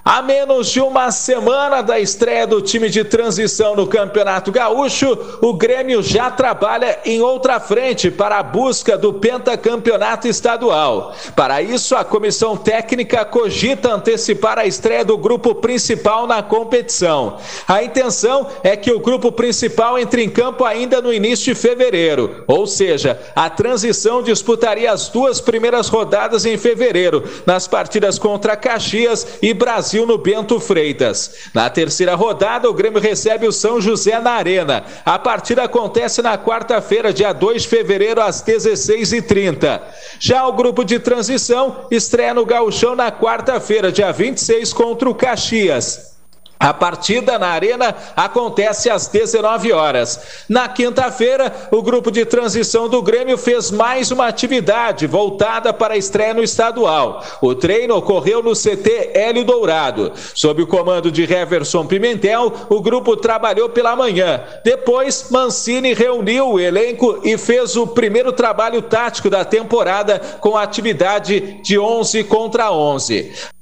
A 0.10 0.22
menos 0.22 0.70
de 0.70 0.80
uma 0.80 1.12
semana 1.12 1.82
da 1.82 2.00
estreia 2.00 2.48
do 2.48 2.62
time 2.62 2.90
de 2.90 3.04
transição 3.04 3.76
no 3.76 3.86
Campeonato 3.86 4.54
Gaúcho, 4.54 5.18
o 5.42 5.54
Grêmio 5.54 6.02
já 6.02 6.32
trabalha 6.32 6.98
em 7.04 7.20
outra 7.20 7.60
frente 7.60 8.10
para 8.10 8.40
a 8.40 8.44
busca 8.44 8.98
do 8.98 9.16
pentacampeonato 9.16 10.26
estadual. 10.26 11.14
Para 11.36 11.62
isso, 11.62 11.94
a 11.94 12.06
comissão 12.06 12.56
técnica 12.56 13.26
cogita 13.26 13.94
antecipar 13.94 14.58
a 14.58 14.66
estreia 14.66 15.04
do 15.04 15.18
grupo 15.18 15.54
principal 15.56 16.26
na 16.26 16.42
competição. 16.42 17.36
A 17.68 17.84
intenção 17.84 18.48
é 18.64 18.78
que 18.78 18.94
o 18.94 19.02
grupo 19.02 19.30
principal 19.30 20.00
entre 20.00 20.24
em 20.24 20.30
campo 20.30 20.64
ainda 20.64 21.02
no 21.02 21.12
início 21.12 21.54
de 21.54 21.60
fevereiro, 21.60 22.46
ou 22.48 22.66
seja, 22.66 23.20
a 23.36 23.50
transição 23.50 24.24
disputaria 24.24 24.90
as 24.90 25.10
duas 25.10 25.42
primeiras 25.42 25.90
rodadas 25.90 26.46
em 26.46 26.58
fevereiro, 26.58 27.26
nas 27.46 27.68
partidas 27.68 28.18
contra 28.18 28.56
Caxias 28.56 29.28
e 29.42 29.54
Brasil 29.54 29.97
Brasil 29.98 30.06
no 30.06 30.18
Bento 30.18 30.60
Freitas. 30.60 31.50
Na 31.54 31.70
terceira 31.70 32.14
rodada, 32.14 32.70
o 32.70 32.74
Grêmio 32.74 33.02
recebe 33.02 33.48
o 33.48 33.52
São 33.52 33.82
José 33.82 34.20
na 34.20 34.32
Arena. 34.32 34.84
A 35.04 35.18
partida 35.18 35.64
acontece 35.64 36.22
na 36.22 36.38
quarta-feira, 36.38 37.14
dia 37.14 37.34
2 37.34 37.64
de 37.64 37.68
fevereiro, 37.68 38.22
às 38.22 38.44
16h30. 38.44 39.82
Já 40.20 40.46
o 40.46 40.54
grupo 40.54 40.84
de 40.84 41.00
transição 41.00 41.88
estreia 41.90 42.34
no 42.34 42.46
Gauchão 42.46 42.96
na 42.96 43.12
quarta-feira, 43.12 43.92
dia 43.92 44.12
26, 44.12 44.72
contra 44.74 45.10
o 45.10 45.16
Caxias. 45.16 46.17
A 46.60 46.74
partida 46.74 47.38
na 47.38 47.50
Arena 47.50 47.96
acontece 48.16 48.90
às 48.90 49.08
19 49.08 49.72
horas. 49.72 50.20
Na 50.50 50.68
quinta-feira, 50.68 51.54
o 51.72 51.84
grupo 51.84 52.10
de 52.10 52.26
transição 52.26 52.90
do 52.90 53.02
Grêmio 53.02 53.38
fez 53.38 53.70
mais 53.70 54.12
uma 54.12 54.28
atividade 54.28 55.06
voltada 55.06 55.72
para 55.72 55.94
a 55.94 55.98
estreia 55.98 56.34
no 56.34 56.44
estadual. 56.44 57.24
O 57.42 57.54
treino 57.54 57.96
ocorreu 57.96 58.42
no 58.42 58.54
CT 58.54 59.12
Hélio 59.14 59.46
Dourado. 59.46 60.12
Sob 60.34 60.64
o 60.64 60.68
comando 60.68 61.12
de 61.12 61.26
Reverson 61.26 61.86
Pimentel, 61.86 62.52
o 62.70 62.82
grupo 62.82 63.16
trabalhou 63.16 63.70
pela 63.70 63.96
manhã. 63.96 64.44
Depois, 64.64 65.28
Mancini 65.30 65.94
reuniu 65.94 66.54
o 66.54 66.60
elenco 66.60 67.22
e 67.24 67.38
fez 67.38 67.76
o 67.76 67.86
primeiro 67.86 68.32
trabalho 68.32 68.82
tático 68.82 69.30
da 69.30 69.46
temporada 69.46 70.20
com 70.40 70.58
a 70.58 70.64
atividade 70.64 71.62
de 71.62 71.78
11 71.78 72.24
contra 72.24 72.72
11. 72.72 73.57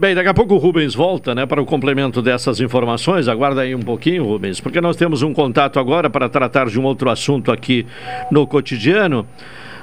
Bem, 0.00 0.14
daqui 0.14 0.28
a 0.28 0.34
pouco 0.34 0.54
o 0.54 0.58
Rubens 0.58 0.94
volta, 0.94 1.34
né, 1.34 1.44
para 1.44 1.60
o 1.60 1.66
complemento 1.66 2.22
dessas 2.22 2.60
informações. 2.60 3.26
Aguarda 3.26 3.62
aí 3.62 3.74
um 3.74 3.80
pouquinho, 3.80 4.22
Rubens, 4.22 4.60
porque 4.60 4.80
nós 4.80 4.94
temos 4.94 5.22
um 5.22 5.34
contato 5.34 5.80
agora 5.80 6.08
para 6.08 6.28
tratar 6.28 6.68
de 6.68 6.78
um 6.78 6.84
outro 6.84 7.10
assunto 7.10 7.50
aqui 7.50 7.84
no 8.30 8.46
cotidiano. 8.46 9.26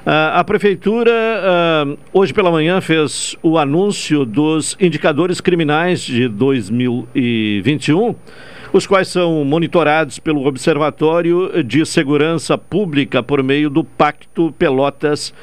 Uh, 0.06 0.32
a 0.32 0.42
Prefeitura, 0.42 1.12
uh, 1.12 1.98
hoje 2.14 2.32
pela 2.32 2.50
manhã, 2.50 2.80
fez 2.80 3.36
o 3.42 3.58
anúncio 3.58 4.24
dos 4.24 4.74
indicadores 4.80 5.38
criminais 5.38 6.00
de 6.00 6.28
2021, 6.28 8.14
os 8.72 8.86
quais 8.86 9.08
são 9.08 9.44
monitorados 9.44 10.18
pelo 10.18 10.46
Observatório 10.46 11.62
de 11.62 11.84
Segurança 11.84 12.56
Pública 12.56 13.22
por 13.22 13.42
meio 13.42 13.68
do 13.68 13.84
Pacto 13.84 14.50
Pelotas 14.58 15.34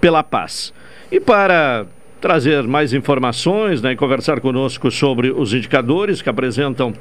pela 0.00 0.22
Paz. 0.22 0.72
E 1.10 1.20
para 1.20 1.84
trazer 2.22 2.62
mais 2.62 2.92
informações 2.94 3.82
né, 3.82 3.92
e 3.92 3.96
conversar 3.96 4.40
conosco 4.40 4.92
sobre 4.92 5.32
os 5.32 5.52
indicadores 5.52 6.22
que 6.22 6.30
apresentam 6.30 6.94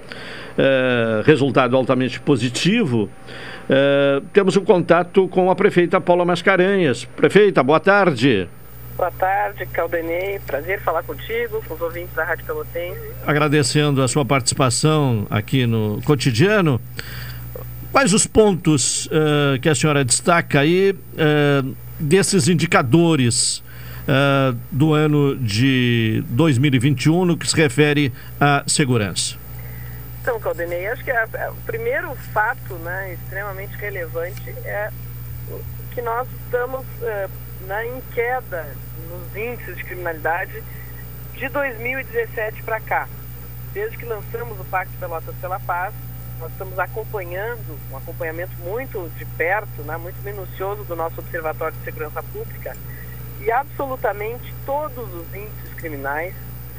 eh, 0.57 1.21
resultado 1.23 1.77
altamente 1.77 2.19
positivo. 2.19 3.07
Eh, 3.69 4.21
temos 4.33 4.57
um 4.57 4.65
contato 4.65 5.27
com 5.27 5.51
a 5.51 5.55
prefeita 5.55 6.01
Paula 6.01 6.25
Mascarenhas. 6.25 7.05
Prefeita, 7.05 7.61
boa 7.61 7.79
tarde. 7.79 8.49
Boa 8.97 9.11
tarde, 9.11 9.63
Caldenei. 9.67 10.39
Prazer 10.39 10.81
falar 10.81 11.03
contigo, 11.03 11.63
com 11.67 11.75
os 11.75 11.81
ouvintes 11.81 12.13
da 12.15 12.23
Rádio 12.23 12.43
Pelotense. 12.43 12.99
Agradecendo 13.25 14.01
a 14.01 14.07
sua 14.07 14.25
participação 14.25 15.27
aqui 15.29 15.67
no 15.67 16.01
cotidiano. 16.03 16.81
Quais 17.91 18.11
os 18.11 18.25
pontos 18.25 19.05
uh, 19.05 19.59
que 19.61 19.69
a 19.69 19.75
senhora 19.75 20.03
destaca 20.03 20.61
aí 20.61 20.91
uh, 20.91 21.75
desses 21.99 22.47
indicadores 22.47 23.61
uh, 24.07 24.57
do 24.71 24.93
ano 24.93 25.35
de 25.37 26.23
2021 26.29 27.25
no 27.25 27.37
que 27.37 27.47
se 27.47 27.55
refere 27.55 28.11
à 28.39 28.63
segurança? 28.67 29.35
Então, 30.21 30.39
Caldenei, 30.39 30.87
acho 30.87 31.03
que 31.03 31.11
a, 31.11 31.23
a, 31.23 31.51
o 31.51 31.55
primeiro 31.65 32.13
fato 32.33 32.75
né, 32.75 33.13
extremamente 33.13 33.75
relevante 33.77 34.49
é 34.65 34.91
que 35.91 36.01
nós 36.01 36.27
estamos 36.43 36.81
uh, 36.81 37.29
na, 37.67 37.85
em 37.85 38.01
queda 38.13 38.67
nos 39.09 39.35
índices 39.35 39.77
de 39.77 39.83
criminalidade 39.83 40.63
de 41.33 41.49
2017 41.49 42.63
para 42.63 42.79
cá. 42.79 43.07
Desde 43.73 43.97
que 43.97 44.05
lançamos 44.05 44.59
o 44.59 44.63
Pacto 44.65 44.93
Pelotas 44.99 45.35
pela 45.41 45.59
Paz, 45.59 45.93
nós 46.39 46.51
estamos 46.51 46.77
acompanhando, 46.77 47.79
um 47.91 47.97
acompanhamento 47.97 48.55
muito 48.59 49.11
de 49.17 49.25
perto, 49.25 49.81
né, 49.83 49.97
muito 49.97 50.21
minucioso 50.23 50.83
do 50.83 50.95
nosso 50.95 51.19
Observatório 51.19 51.77
de 51.77 51.83
Segurança 51.83 52.21
Pública, 52.23 52.75
e 53.43 53.51
absolutamente 53.51 54.53
todos 54.65 55.13
os 55.13 55.27
índices 55.33 55.73
criminais, 55.75 56.33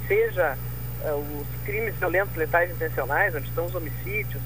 seja 0.06 0.56
uh, 1.04 1.40
os 1.40 1.64
crimes 1.64 1.94
violentos 1.96 2.36
letais 2.36 2.70
intencionais, 2.70 3.34
onde 3.34 3.48
estão 3.48 3.66
os 3.66 3.74
homicídios, 3.74 4.42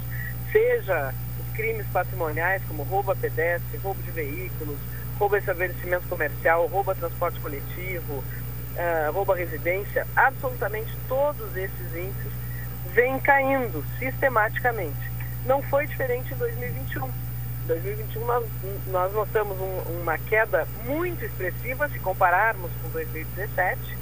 seja 0.51 1.13
os 1.39 1.55
crimes 1.55 1.87
patrimoniais, 1.93 2.63
como 2.67 2.83
roubo 2.85 3.13
a 3.13 3.17
pedestre, 3.17 3.77
roubo 3.79 4.03
de 4.03 4.11
veículos, 4.11 4.79
roubo 5.19 5.35
a 5.35 5.39
estabelecimento 5.39 6.09
comercial, 6.09 6.67
roubo 6.67 6.91
a 6.91 6.95
transporte 6.95 7.39
coletivo, 7.41 8.15
uh, 8.15 9.13
roubo 9.13 9.33
a 9.33 9.37
residência, 9.37 10.07
absolutamente 10.17 10.97
todos 11.09 11.55
esses 11.57 11.95
índices 11.95 12.33
vêm 12.95 13.19
caindo 13.21 13.85
sistematicamente. 13.99 15.11
Não 15.45 15.63
foi 15.63 15.87
diferente 15.87 16.33
em 16.33 16.37
2021 16.37 17.26
2021 17.67 18.25
nós, 18.25 18.47
nós 18.87 19.13
notamos 19.13 19.59
um, 19.61 20.01
uma 20.01 20.17
queda 20.19 20.67
muito 20.85 21.25
expressiva 21.25 21.89
se 21.89 21.99
compararmos 21.99 22.71
com 22.83 22.89
2017, 22.91 23.99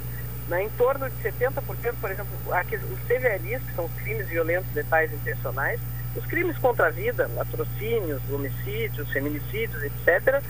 né, 0.48 0.62
em 0.62 0.68
torno 0.70 1.08
de 1.08 1.16
70%, 1.22 1.62
por 2.00 2.10
exemplo, 2.10 2.32
os 2.46 3.00
CVLIs, 3.08 3.62
que 3.62 3.74
são 3.74 3.86
os 3.86 3.92
crimes 3.94 4.28
violentos 4.28 4.72
letais 4.74 5.12
intencionais, 5.12 5.80
Os 6.14 6.24
crimes 6.26 6.56
contra 6.58 6.86
a 6.86 6.90
vida, 6.90 7.28
latrocínios, 7.34 8.22
homicídios, 8.30 9.10
feminicídios, 9.10 9.82
etc., 9.82 10.40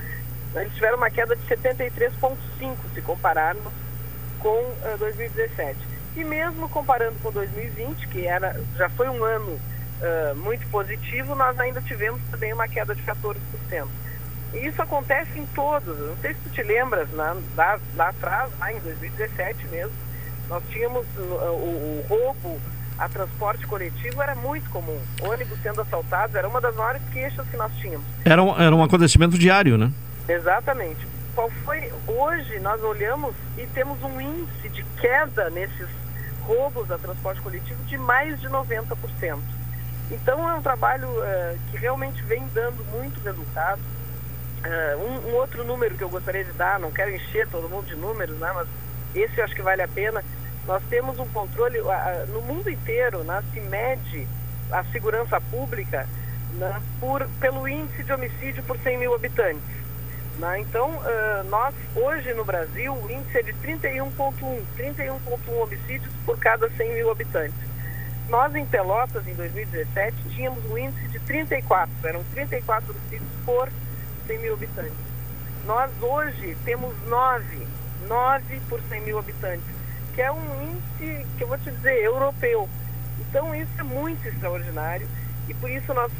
eles 0.55 0.75
tiveram 0.75 0.99
uma 0.99 1.11
queda 1.11 1.35
de 1.35 1.43
73,5% 1.47 2.77
se 2.95 3.03
compararmos 3.03 3.73
com 4.39 4.59
uh, 4.59 4.99
2017. 4.99 5.79
E 6.17 6.23
mesmo 6.23 6.69
comparando 6.69 7.17
com 7.21 7.33
2020, 7.33 8.09
que 8.09 8.27
era, 8.27 8.61
já 8.77 8.89
foi 8.91 9.09
um 9.09 9.25
ano 9.25 9.59
uh, 10.01 10.37
muito 10.37 10.67
positivo, 10.69 11.35
nós 11.35 11.59
ainda 11.59 11.81
tivemos 11.83 12.21
também 12.31 12.53
uma 12.53 12.69
queda 12.69 12.95
de 12.95 13.03
14%. 13.03 13.37
E 14.53 14.67
isso 14.67 14.81
acontece 14.81 15.39
em 15.39 15.47
todos. 15.47 15.99
Não 15.99 16.17
sei 16.19 16.35
se 16.35 16.41
tu 16.41 16.51
te 16.51 16.63
lembras, 16.63 17.09
né? 17.11 17.37
lá, 17.57 17.79
lá 17.97 18.09
atrás, 18.09 18.51
lá 18.59 18.73
em 18.73 18.79
2017 18.81 19.67
mesmo, 19.69 19.93
nós 20.49 20.63
tínhamos 20.71 21.07
uh, 21.17 21.21
o, 21.21 22.05
o 22.05 22.07
roubo 22.09 22.61
a 22.99 23.09
transporte 23.09 23.67
coletivo 23.67 24.23
era 24.23 24.35
muito 24.37 24.71
comum. 24.71 25.01
Ônibus 25.21 25.59
sendo 25.63 25.81
assaltados 25.81 26.35
era 26.37 26.49
uma 26.49 26.61
das 26.61 26.77
maiores 26.77 27.03
queixas 27.13 27.47
que 27.49 27.57
nós 27.57 27.73
tínhamos. 27.77 28.07
Era 28.25 28.43
um, 28.43 28.61
era 28.61 28.75
um 28.75 28.83
acontecimento 28.83 29.37
diário, 29.37 29.77
né? 29.77 29.91
Exatamente. 30.29 31.07
Qual 31.35 31.51
foi 31.65 31.93
hoje 32.07 32.61
nós 32.61 32.81
olhamos 32.83 33.35
e 33.59 33.67
temos 33.67 34.01
um 34.03 34.21
índice 34.21 34.69
de 34.69 34.85
queda 35.01 35.51
nesses 35.51 35.89
roubos 36.43 36.91
a 36.91 36.99
transporte 36.99 37.41
coletivo 37.41 37.83
de 37.85 37.99
mais 37.99 38.41
de 38.41 38.49
90%. 38.49 39.39
Então 40.11 40.49
é 40.49 40.55
um 40.55 40.63
trabalho 40.63 41.09
uh, 41.09 41.59
que 41.71 41.77
realmente 41.79 42.23
vem 42.23 42.47
dando 42.53 42.85
muito 42.93 43.21
resultado. 43.21 43.81
Uh, 44.65 44.99
um, 44.99 45.31
um, 45.31 45.35
outro 45.35 45.65
número 45.65 45.97
que 45.97 46.05
eu 46.05 46.09
gostaria 46.09 46.45
de 46.45 46.53
dar, 46.53 46.79
não 46.79 46.91
quero 46.91 47.15
encher 47.15 47.49
todo 47.49 47.69
mundo 47.69 47.87
de 47.87 47.95
números, 47.95 48.39
né, 48.39 48.51
mas 48.55 48.67
esse 49.15 49.39
eu 49.39 49.45
acho 49.45 49.55
que 49.55 49.63
vale 49.63 49.83
a 49.83 49.89
pena. 49.89 50.23
Nós 50.67 50.83
temos 50.89 51.19
um 51.19 51.27
controle, 51.29 51.81
uh, 51.81 52.27
no 52.29 52.41
mundo 52.43 52.71
inteiro, 52.71 53.23
né, 53.25 53.43
se 53.53 53.61
mede 53.61 54.27
a 54.71 54.83
segurança 54.85 55.41
pública 55.41 56.07
né, 56.55 56.81
por, 57.01 57.27
pelo 57.41 57.69
índice 57.69 58.03
de 58.03 58.13
homicídio 58.13 58.63
por 58.63 58.79
100 58.79 58.99
mil 58.99 59.15
habitantes. 59.15 59.85
Né? 60.39 60.61
Então, 60.61 60.91
uh, 60.91 61.45
nós, 61.49 61.75
hoje 61.95 62.33
no 62.35 62.45
Brasil, 62.45 62.93
o 62.93 63.11
índice 63.11 63.39
é 63.39 63.43
de 63.43 63.53
31,1, 63.55 64.63
31,1 64.77 65.63
homicídios 65.63 66.13
por 66.25 66.39
cada 66.39 66.69
100 66.71 66.95
mil 66.95 67.11
habitantes. 67.11 67.74
Nós, 68.29 68.55
em 68.55 68.65
Pelotas, 68.65 69.27
em 69.27 69.35
2017, 69.35 70.17
tínhamos 70.31 70.65
um 70.71 70.79
índice 70.79 71.09
de 71.09 71.19
34, 71.21 71.93
eram 72.05 72.25
34 72.33 72.91
homicídios 72.91 73.31
por 73.45 73.69
100 74.27 74.39
mil 74.39 74.55
habitantes. 74.55 74.93
Nós, 75.67 75.91
hoje, 76.01 76.57
temos 76.65 76.95
9, 77.07 77.67
9 78.07 78.61
por 78.69 78.81
100 78.89 79.01
mil 79.03 79.19
habitantes, 79.19 79.65
que 80.15 80.23
é 80.23 80.33
um 80.33 80.63
índice, 80.63 81.27
que 81.37 81.45
eu 81.45 81.49
vou 81.49 81.59
te 81.59 81.71
dizer, 81.71 82.03
europeu. 82.03 82.69
Então, 83.21 83.55
isso 83.55 83.73
é 83.79 83.83
muito 83.83 84.27
extraordinário 84.27 85.07
e 85.49 85.55
por 85.55 85.71
isso 85.71 85.93
nós, 85.93 86.11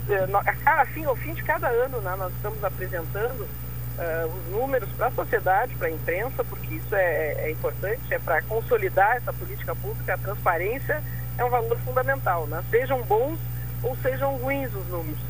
assim, 0.81 1.05
ao 1.05 1.17
fim 1.17 1.33
de 1.33 1.43
cada 1.43 1.69
ano, 1.69 2.01
né, 2.01 2.15
nós 2.17 2.33
estamos 2.35 2.63
apresentando 2.63 3.41
uh, 3.41 4.27
os 4.27 4.53
números 4.53 4.89
para 4.93 5.07
a 5.07 5.11
sociedade, 5.11 5.75
para 5.77 5.89
a 5.89 5.91
imprensa, 5.91 6.45
porque 6.45 6.75
isso 6.75 6.95
é, 6.95 7.47
é 7.47 7.51
importante, 7.51 8.03
é 8.11 8.19
para 8.19 8.43
consolidar 8.43 9.17
essa 9.17 9.33
política 9.33 9.75
pública, 9.75 10.15
a 10.15 10.19
transparência 10.19 11.03
é 11.39 11.45
um 11.45 11.51
valor 11.51 11.79
fundamental, 11.81 12.47
né? 12.47 12.63
sejam 12.71 13.03
bons 13.03 13.39
ou 13.83 13.97
sejam 13.99 14.37
ruins 14.37 14.73
os 14.75 14.87
números. 14.89 15.21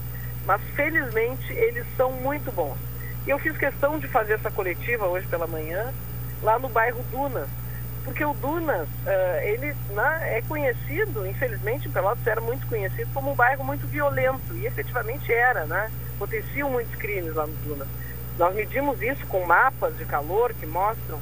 Mas 0.46 0.60
felizmente 0.74 1.52
eles 1.52 1.86
são 1.96 2.12
muito 2.12 2.52
bons. 2.52 2.76
E 3.26 3.30
eu 3.30 3.38
fiz 3.38 3.56
questão 3.56 3.98
de 3.98 4.06
fazer 4.08 4.34
essa 4.34 4.50
coletiva 4.50 5.06
hoje 5.06 5.26
pela 5.26 5.46
manhã, 5.46 5.92
lá 6.42 6.58
no 6.58 6.68
bairro 6.68 7.02
Dunas, 7.10 7.48
porque 8.04 8.22
o 8.22 8.34
Dunas, 8.34 8.86
uh, 8.86 9.40
ele 9.42 9.74
né, 9.90 10.38
é 10.38 10.42
conhecido, 10.42 11.26
infelizmente, 11.26 11.88
Pelotas 11.88 12.26
era 12.26 12.40
muito 12.40 12.66
conhecido 12.66 13.10
como 13.14 13.32
um 13.32 13.34
bairro 13.34 13.64
muito 13.64 13.86
violento, 13.86 14.54
e 14.54 14.66
efetivamente 14.66 15.32
era, 15.32 15.64
né? 15.64 15.90
Aconteciam 16.16 16.70
muitos 16.70 16.94
crimes 16.96 17.34
lá 17.34 17.46
no 17.46 17.54
Dunas. 17.54 17.88
Nós 18.38 18.54
medimos 18.54 19.00
isso 19.00 19.26
com 19.26 19.46
mapas 19.46 19.96
de 19.96 20.04
calor 20.04 20.52
que 20.52 20.66
mostram, 20.66 21.18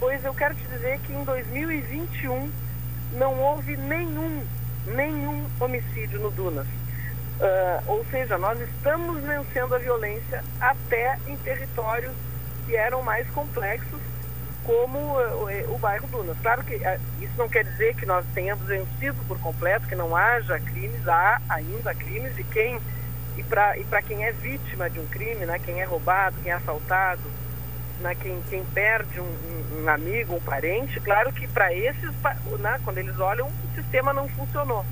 pois 0.00 0.24
eu 0.24 0.34
quero 0.34 0.56
te 0.56 0.66
dizer 0.66 0.98
que 1.00 1.12
em 1.12 1.22
2021 1.22 2.50
não 3.12 3.38
houve 3.38 3.76
nenhum, 3.76 4.44
nenhum 4.86 5.46
homicídio 5.60 6.20
no 6.20 6.30
Dunas. 6.30 6.66
Uh, 6.66 7.82
ou 7.86 8.04
seja, 8.06 8.36
nós 8.36 8.60
estamos 8.60 9.22
vencendo 9.22 9.74
a 9.74 9.78
violência 9.78 10.42
até 10.60 11.18
em 11.26 11.36
territórios 11.36 12.12
que 12.66 12.76
eram 12.76 13.02
mais 13.02 13.28
complexos, 13.30 14.00
como 14.64 14.98
uh, 14.98 15.74
o 15.74 15.78
bairro 15.78 16.08
Dunas. 16.08 16.36
Claro 16.42 16.64
que 16.64 16.74
uh, 16.74 17.00
isso 17.20 17.32
não 17.38 17.48
quer 17.48 17.64
dizer 17.64 17.94
que 17.94 18.04
nós 18.04 18.24
tenhamos 18.34 18.66
vencido 18.66 19.16
por 19.28 19.38
completo, 19.38 19.86
que 19.86 19.94
não 19.94 20.16
haja 20.16 20.58
crimes, 20.58 21.06
há 21.06 21.40
ainda 21.48 21.94
crimes, 21.94 22.36
e 22.38 22.44
quem 22.44 22.80
e 23.38 23.44
para 23.44 24.02
quem 24.02 24.24
é 24.24 24.32
vítima 24.32 24.90
de 24.90 24.98
um 24.98 25.06
crime, 25.06 25.46
né, 25.46 25.60
quem 25.64 25.80
é 25.80 25.84
roubado, 25.84 26.36
quem 26.42 26.50
é 26.50 26.56
assaltado, 26.56 27.22
né, 28.00 28.14
quem, 28.14 28.40
quem 28.48 28.64
perde 28.64 29.20
um, 29.20 29.82
um 29.82 29.88
amigo, 29.88 30.36
um 30.36 30.40
parente, 30.40 31.00
claro 31.00 31.32
que 31.32 31.46
para 31.48 31.72
esses, 31.72 32.10
né, 32.60 32.80
quando 32.84 32.98
eles 32.98 33.18
olham, 33.18 33.48
o 33.48 33.74
sistema 33.74 34.12
não 34.12 34.28
funcionou. 34.28 34.84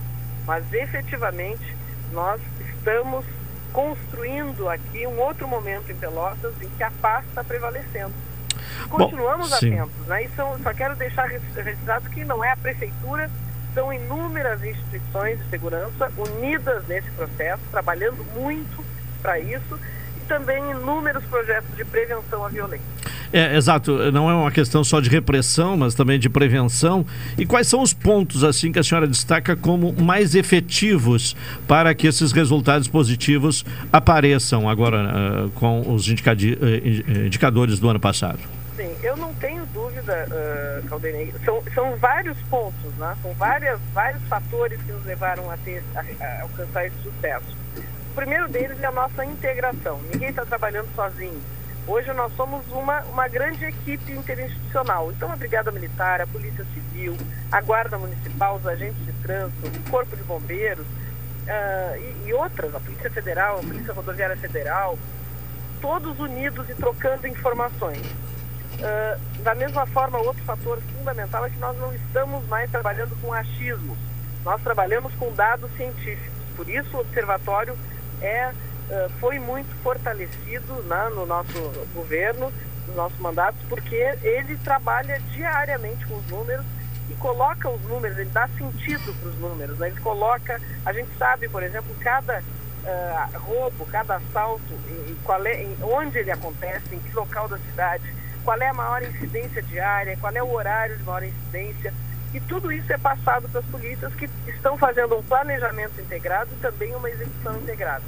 Mas 0.47 0.65
efetivamente 0.73 1.77
nós 2.13 2.41
estamos 2.61 3.25
construindo 3.73 4.69
aqui 4.69 5.07
um 5.07 5.19
outro 5.19 5.47
momento 5.47 5.91
em 5.91 5.97
Pelotas 5.97 6.55
em 6.63 6.69
que 6.69 6.83
a 6.83 6.91
paz 6.91 7.27
está 7.27 7.45
prevalecendo. 7.45 8.15
Continuamos 8.89 9.51
Bom, 9.51 9.57
atentos, 9.57 10.07
né? 10.07 10.25
E 10.25 10.29
são, 10.31 10.59
só 10.63 10.73
quero 10.73 10.97
deixar 10.97 11.27
registrado 11.27 12.09
que 12.11 12.25
não 12.25 12.43
é 12.45 12.53
a 12.53 12.57
prefeitura 12.57 13.31
são 13.77 13.93
inúmeras 13.93 14.65
instituições 14.65 15.39
de 15.39 15.51
segurança 15.51 16.11
unidas 16.17 16.87
nesse 16.87 17.11
processo, 17.11 17.63
trabalhando 17.71 18.25
muito 18.33 18.83
para 19.21 19.39
isso, 19.39 19.79
e 20.17 20.21
também 20.27 20.71
inúmeros 20.71 21.23
projetos 21.27 21.77
de 21.77 21.85
prevenção 21.85 22.43
à 22.43 22.49
violência. 22.49 22.96
É, 23.33 23.57
exato, 23.57 24.11
não 24.12 24.31
é 24.31 24.35
uma 24.35 24.51
questão 24.51 24.85
só 24.85 25.01
de 25.01 25.11
repressão, 25.11 25.77
mas 25.77 25.95
também 25.95 26.18
de 26.18 26.29
prevenção. 26.29 27.05
E 27.37 27.45
quais 27.45 27.66
são 27.66 27.83
os 27.83 27.93
pontos 27.93 28.45
assim 28.45 28.72
que 28.72 28.79
a 28.79 28.85
senhora 28.85 29.07
destaca 29.07 29.57
como 29.57 29.93
mais 29.93 30.35
efetivos 30.35 31.37
para 31.66 31.95
que 31.95 32.07
esses 32.07 32.33
resultados 32.33 32.89
positivos 32.89 33.64
apareçam 33.93 34.68
agora 34.68 35.47
uh, 35.47 35.51
com 35.51 35.81
os 35.93 36.07
uh, 36.07 36.11
indicadores 37.27 37.79
do 37.79 37.89
ano 37.89 38.01
passado? 38.01 38.39
Sim, 38.77 38.95
eu 39.03 39.16
não 39.16 39.33
tenho 39.35 39.64
dúvida, 39.66 40.29
uh, 40.29 40.89
Caldenei, 40.89 41.33
são, 41.45 41.62
são 41.74 41.97
vários 41.97 42.37
pontos, 42.51 42.93
né? 42.99 43.16
são 43.22 43.33
várias, 43.35 43.81
vários 43.95 44.22
fatores 44.24 44.81
que 44.83 44.93
nos 44.93 45.05
levaram 45.05 45.51
a, 45.51 45.57
ter, 45.57 45.83
a, 45.95 46.01
a 46.01 46.43
alcançar 46.43 46.87
esse 46.87 46.97
sucesso. 47.03 47.57
O 48.11 48.14
primeiro 48.14 48.49
deles 48.49 48.79
é 48.81 48.87
a 48.87 48.93
nossa 48.93 49.24
integração. 49.24 50.01
Ninguém 50.12 50.31
está 50.31 50.45
trabalhando 50.45 50.89
sozinho. 50.95 51.41
Hoje 51.89 52.12
nós 52.14 52.34
somos 52.34 52.66
uma, 52.72 53.01
uma 53.03 53.28
grande 53.28 53.64
equipe 53.64 54.12
interinstitucional. 54.12 55.12
Então 55.12 55.30
a 55.30 55.37
Brigada 55.37 55.70
Militar, 55.70 56.20
a 56.20 56.26
Polícia 56.26 56.64
Civil, 56.74 57.16
a 57.51 57.61
Guarda 57.61 57.97
Municipal, 57.97 58.57
os 58.57 58.66
agentes 58.66 59.05
de 59.07 59.12
trânsito, 59.22 59.66
o 59.66 59.91
Corpo 59.91 60.16
de 60.16 60.22
Bombeiros 60.24 60.84
uh, 60.84 61.97
e, 61.97 62.28
e 62.28 62.34
outras, 62.34 62.74
a 62.74 62.80
Polícia 62.80 63.09
Federal, 63.11 63.61
a 63.61 63.62
Polícia 63.62 63.93
Rodoviária 63.93 64.37
Federal, 64.37 64.99
todos 65.80 66.18
unidos 66.18 66.68
e 66.68 66.74
trocando 66.74 67.26
informações. 67.28 68.05
Uh, 68.05 69.43
da 69.43 69.55
mesma 69.55 69.87
forma, 69.87 70.18
outro 70.18 70.43
fator 70.43 70.80
fundamental 70.99 71.47
é 71.47 71.51
que 71.51 71.59
nós 71.59 71.78
não 71.78 71.95
estamos 71.95 72.45
mais 72.49 72.68
trabalhando 72.68 73.16
com 73.22 73.32
achismos, 73.32 73.97
nós 74.45 74.61
trabalhamos 74.61 75.14
com 75.14 75.32
dados 75.32 75.70
científicos. 75.76 76.34
Por 76.57 76.68
isso, 76.68 76.97
o 76.97 77.01
observatório 77.01 77.76
é, 78.20 78.51
foi 79.20 79.39
muito 79.39 79.74
fortalecido 79.82 80.74
né, 80.84 81.11
no 81.14 81.26
nosso 81.26 81.53
governo, 81.95 82.53
nos 82.87 82.97
nossos 82.97 83.18
mandatos, 83.18 83.61
porque 83.68 83.97
ele 84.22 84.57
trabalha 84.59 85.20
diariamente 85.32 86.07
com 86.07 86.16
os 86.16 86.26
números 86.26 86.64
e 87.11 87.14
coloca 87.14 87.68
os 87.68 87.82
números, 87.82 88.18
ele 88.18 88.30
dá 88.30 88.49
sentido 88.49 89.14
para 89.20 89.28
os 89.28 89.39
números. 89.39 89.78
Né? 89.78 89.89
Ele 89.89 90.01
coloca, 90.01 90.61
a 90.84 90.93
gente 90.93 91.11
sabe, 91.18 91.49
por 91.49 91.62
exemplo, 91.62 91.95
cada 92.01 92.41
uh, 92.41 93.39
roubo, 93.39 93.87
cada 93.87 94.16
assalto, 94.16 94.74
e, 94.89 95.12
e 95.12 95.18
qual 95.24 95.45
é, 95.47 95.62
em, 95.62 95.76
onde 95.82 96.18
ele 96.18 96.30
acontece, 96.30 96.95
em 96.95 96.99
que 96.99 97.14
local 97.14 97.49
da 97.49 97.59
cidade 97.59 98.14
qual 98.47 98.62
é 98.62 98.68
a 98.68 98.72
maior 98.72 99.03
incidência 99.03 99.61
diária, 99.61 100.16
qual 100.20 100.32
é 100.32 100.41
o 100.41 100.53
horário 100.53 100.97
de 100.97 101.03
maior 101.03 101.24
incidência. 101.24 101.93
E 102.32 102.41
tudo 102.41 102.70
isso 102.70 102.93
é 102.93 102.97
passado 102.97 103.49
para 103.49 103.59
as 103.59 103.66
polícias 103.66 104.14
que 104.14 104.30
estão 104.47 104.78
fazendo 104.78 105.16
um 105.16 105.22
planejamento 105.22 106.01
integrado 106.01 106.49
e 106.53 106.61
também 106.61 106.95
uma 106.95 107.11
execução 107.11 107.57
integrada. 107.57 108.05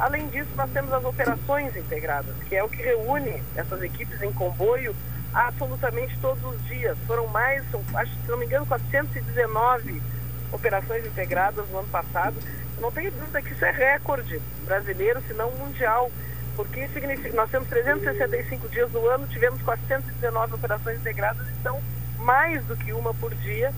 Além 0.00 0.26
disso, 0.28 0.48
nós 0.56 0.70
temos 0.70 0.92
as 0.92 1.04
operações 1.04 1.76
integradas, 1.76 2.34
que 2.48 2.56
é 2.56 2.64
o 2.64 2.68
que 2.68 2.82
reúne 2.82 3.42
essas 3.54 3.82
equipes 3.82 4.20
em 4.22 4.32
comboio 4.32 4.96
absolutamente 5.32 6.18
todos 6.20 6.42
os 6.42 6.64
dias. 6.64 6.96
Foram 7.06 7.26
mais, 7.26 7.62
acho, 7.94 8.12
se 8.12 8.30
não 8.30 8.38
me 8.38 8.46
engano, 8.46 8.66
419 8.66 10.02
operações 10.50 11.06
integradas 11.06 11.68
no 11.68 11.78
ano 11.78 11.88
passado. 11.88 12.34
não 12.80 12.90
tenho 12.90 13.12
dúvida 13.12 13.42
que 13.42 13.52
isso 13.52 13.64
é 13.64 13.70
recorde 13.70 14.40
brasileiro, 14.64 15.22
se 15.28 15.34
não 15.34 15.50
mundial 15.52 16.10
porque 16.56 16.88
significa, 16.88 17.34
nós 17.34 17.50
temos 17.50 17.68
365 17.68 18.68
dias 18.68 18.90
no 18.92 19.06
ano, 19.08 19.26
tivemos 19.28 19.62
419 19.62 20.54
operações 20.54 20.98
integradas, 20.98 21.46
então 21.60 21.80
mais 22.18 22.62
do 22.66 22.76
que 22.76 22.92
uma 22.92 23.14
por 23.14 23.34
dia. 23.36 23.72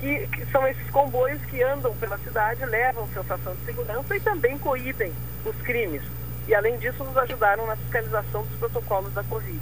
Que, 0.00 0.26
que, 0.28 0.46
são 0.46 0.66
esses 0.66 0.88
comboios 0.90 1.40
que 1.46 1.62
andam 1.62 1.94
pela 1.96 2.18
cidade, 2.18 2.64
levam 2.66 3.08
sensação 3.08 3.54
de 3.54 3.64
segurança 3.64 4.16
e 4.16 4.20
também 4.20 4.58
coíbem 4.58 5.12
os 5.44 5.56
crimes. 5.62 6.02
E, 6.46 6.54
além 6.54 6.78
disso, 6.78 7.02
nos 7.02 7.16
ajudaram 7.16 7.66
na 7.66 7.76
fiscalização 7.76 8.42
dos 8.44 8.58
protocolos 8.58 9.12
da 9.14 9.24
Covid. 9.24 9.60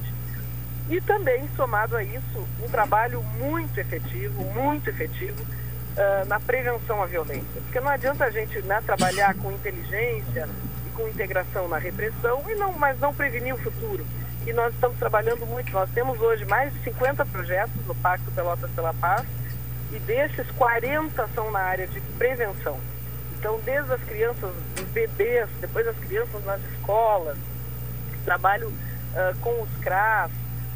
E 0.89 1.01
também, 1.01 1.49
somado 1.57 1.97
a 1.97 2.03
isso, 2.03 2.47
um 2.63 2.69
trabalho 2.69 3.23
muito 3.39 3.79
efetivo, 3.79 4.43
muito 4.53 4.91
efetivo, 4.91 5.43
uh, 5.43 6.27
na 6.27 6.41
prevenção 6.41 7.03
à 7.03 7.07
violência. 7.07 7.61
Porque 7.63 7.81
não 7.81 7.89
adianta 7.89 8.25
a 8.25 8.31
gente 8.31 8.61
né, 8.63 8.83
trabalhar 8.85 9.35
com 9.35 9.53
inteligência 9.53 10.49
e 10.87 10.91
com 10.91 11.07
integração 11.09 11.69
na 11.69 11.79
repressão, 11.79 12.43
e 12.49 12.55
não, 12.57 12.73
mas 12.73 12.99
não 12.99 13.15
prevenir 13.15 13.55
o 13.55 13.59
futuro. 13.59 14.05
E 14.47 14.53
nós 14.53 14.75
estamos 14.75 14.99
trabalhando 14.99 15.47
muito. 15.47 15.71
Nós 15.73 15.89
temos 15.91 16.21
hoje 16.21 16.45
mais 16.47 16.73
de 16.73 16.81
50 16.81 17.25
projetos 17.27 17.87
no 17.87 17.95
Pacto 17.95 18.31
Pelotas 18.33 18.71
pela 18.73 18.93
Paz, 18.93 19.25
e 19.93 19.99
desses 20.01 20.51
40 20.53 21.29
são 21.35 21.51
na 21.51 21.61
área 21.61 21.87
de 21.87 22.01
prevenção. 22.19 22.79
Então, 23.39 23.61
desde 23.65 23.93
as 23.93 24.01
crianças, 24.03 24.51
os 24.79 24.89
bebês, 24.93 25.49
depois 25.61 25.87
as 25.87 25.97
crianças 25.97 26.45
nas 26.45 26.61
escolas, 26.73 27.37
trabalho 28.25 28.69
uh, 28.69 29.37
com 29.41 29.63
os 29.63 29.71
CRAS, 29.83 30.31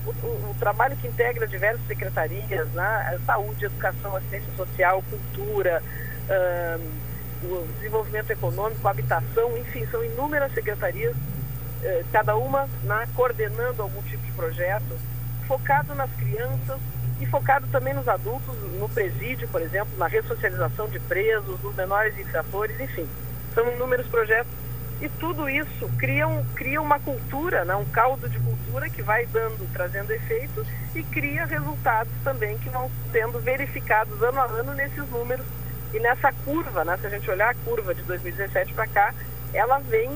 o, 0.05 0.11
o, 0.11 0.51
o, 0.51 0.57
trabalho 0.59 0.97
que 0.97 1.07
integra 1.07 1.47
diversas 1.47 1.85
secretarias, 1.87 2.69
né? 2.71 3.19
saúde, 3.25 3.65
educação, 3.65 4.17
assistência 4.17 4.53
social, 4.57 5.03
cultura, 5.09 5.83
uh, 6.29 7.07
o 7.45 7.67
desenvolvimento 7.77 8.31
econômico, 8.31 8.87
habitação, 8.87 9.57
enfim, 9.57 9.87
são 9.87 10.05
inúmeras 10.05 10.53
secretarias, 10.53 11.15
uh, 11.15 12.05
cada 12.13 12.37
uma 12.37 12.69
né, 12.83 13.09
coordenando 13.15 13.83
algum 13.83 14.03
tipo 14.03 14.25
de 14.25 14.33
projeto, 14.33 14.99
focado 15.47 15.95
nas 15.95 16.11
crianças, 16.15 16.81
e 17.21 17.27
focado 17.27 17.67
também 17.69 17.95
nos 17.95 18.09
adultos, 18.09 18.55
no 18.79 18.89
presídio, 18.89 19.49
por 19.49 19.63
exemplo, 19.63 19.97
na 19.97 20.07
ressocialização 20.07 20.89
de 20.89 21.01
presos, 21.01 21.61
nos 21.63 21.75
menores 21.75 22.19
infratores, 22.19 22.79
enfim. 22.79 23.09
São 23.55 23.67
inúmeros 23.73 24.07
projetos 24.07 24.53
e 25.01 25.09
tudo 25.09 25.49
isso 25.49 25.91
cria, 25.99 26.27
um, 26.27 26.45
cria 26.55 26.81
uma 26.81 26.99
cultura, 26.99 27.65
né, 27.65 27.75
um 27.75 27.85
caldo 27.85 28.29
de 28.29 28.39
cultura 28.39 28.89
que 28.89 29.03
vai 29.03 29.27
dando, 29.27 29.71
trazendo 29.73 30.11
efeitos 30.11 30.67
e 30.95 31.03
cria 31.03 31.45
resultados 31.45 32.13
também 32.25 32.57
que 32.59 32.69
vão 32.71 32.91
sendo 33.13 33.39
verificados 33.41 34.23
ano 34.23 34.41
a 34.41 34.45
ano 34.45 34.75
nesses 34.75 35.09
números 35.11 35.45
e 35.93 36.01
nessa 36.01 36.33
curva, 36.33 36.85
né, 36.85 36.97
se 36.99 37.07
a 37.07 37.11
gente 37.11 37.31
olhar 37.31 37.51
a 37.51 37.55
curva 37.55 37.95
de 37.95 38.03
2017 38.03 38.73
para 38.73 38.87
cá, 38.87 39.15
ela 39.53 39.79
vem 39.79 40.11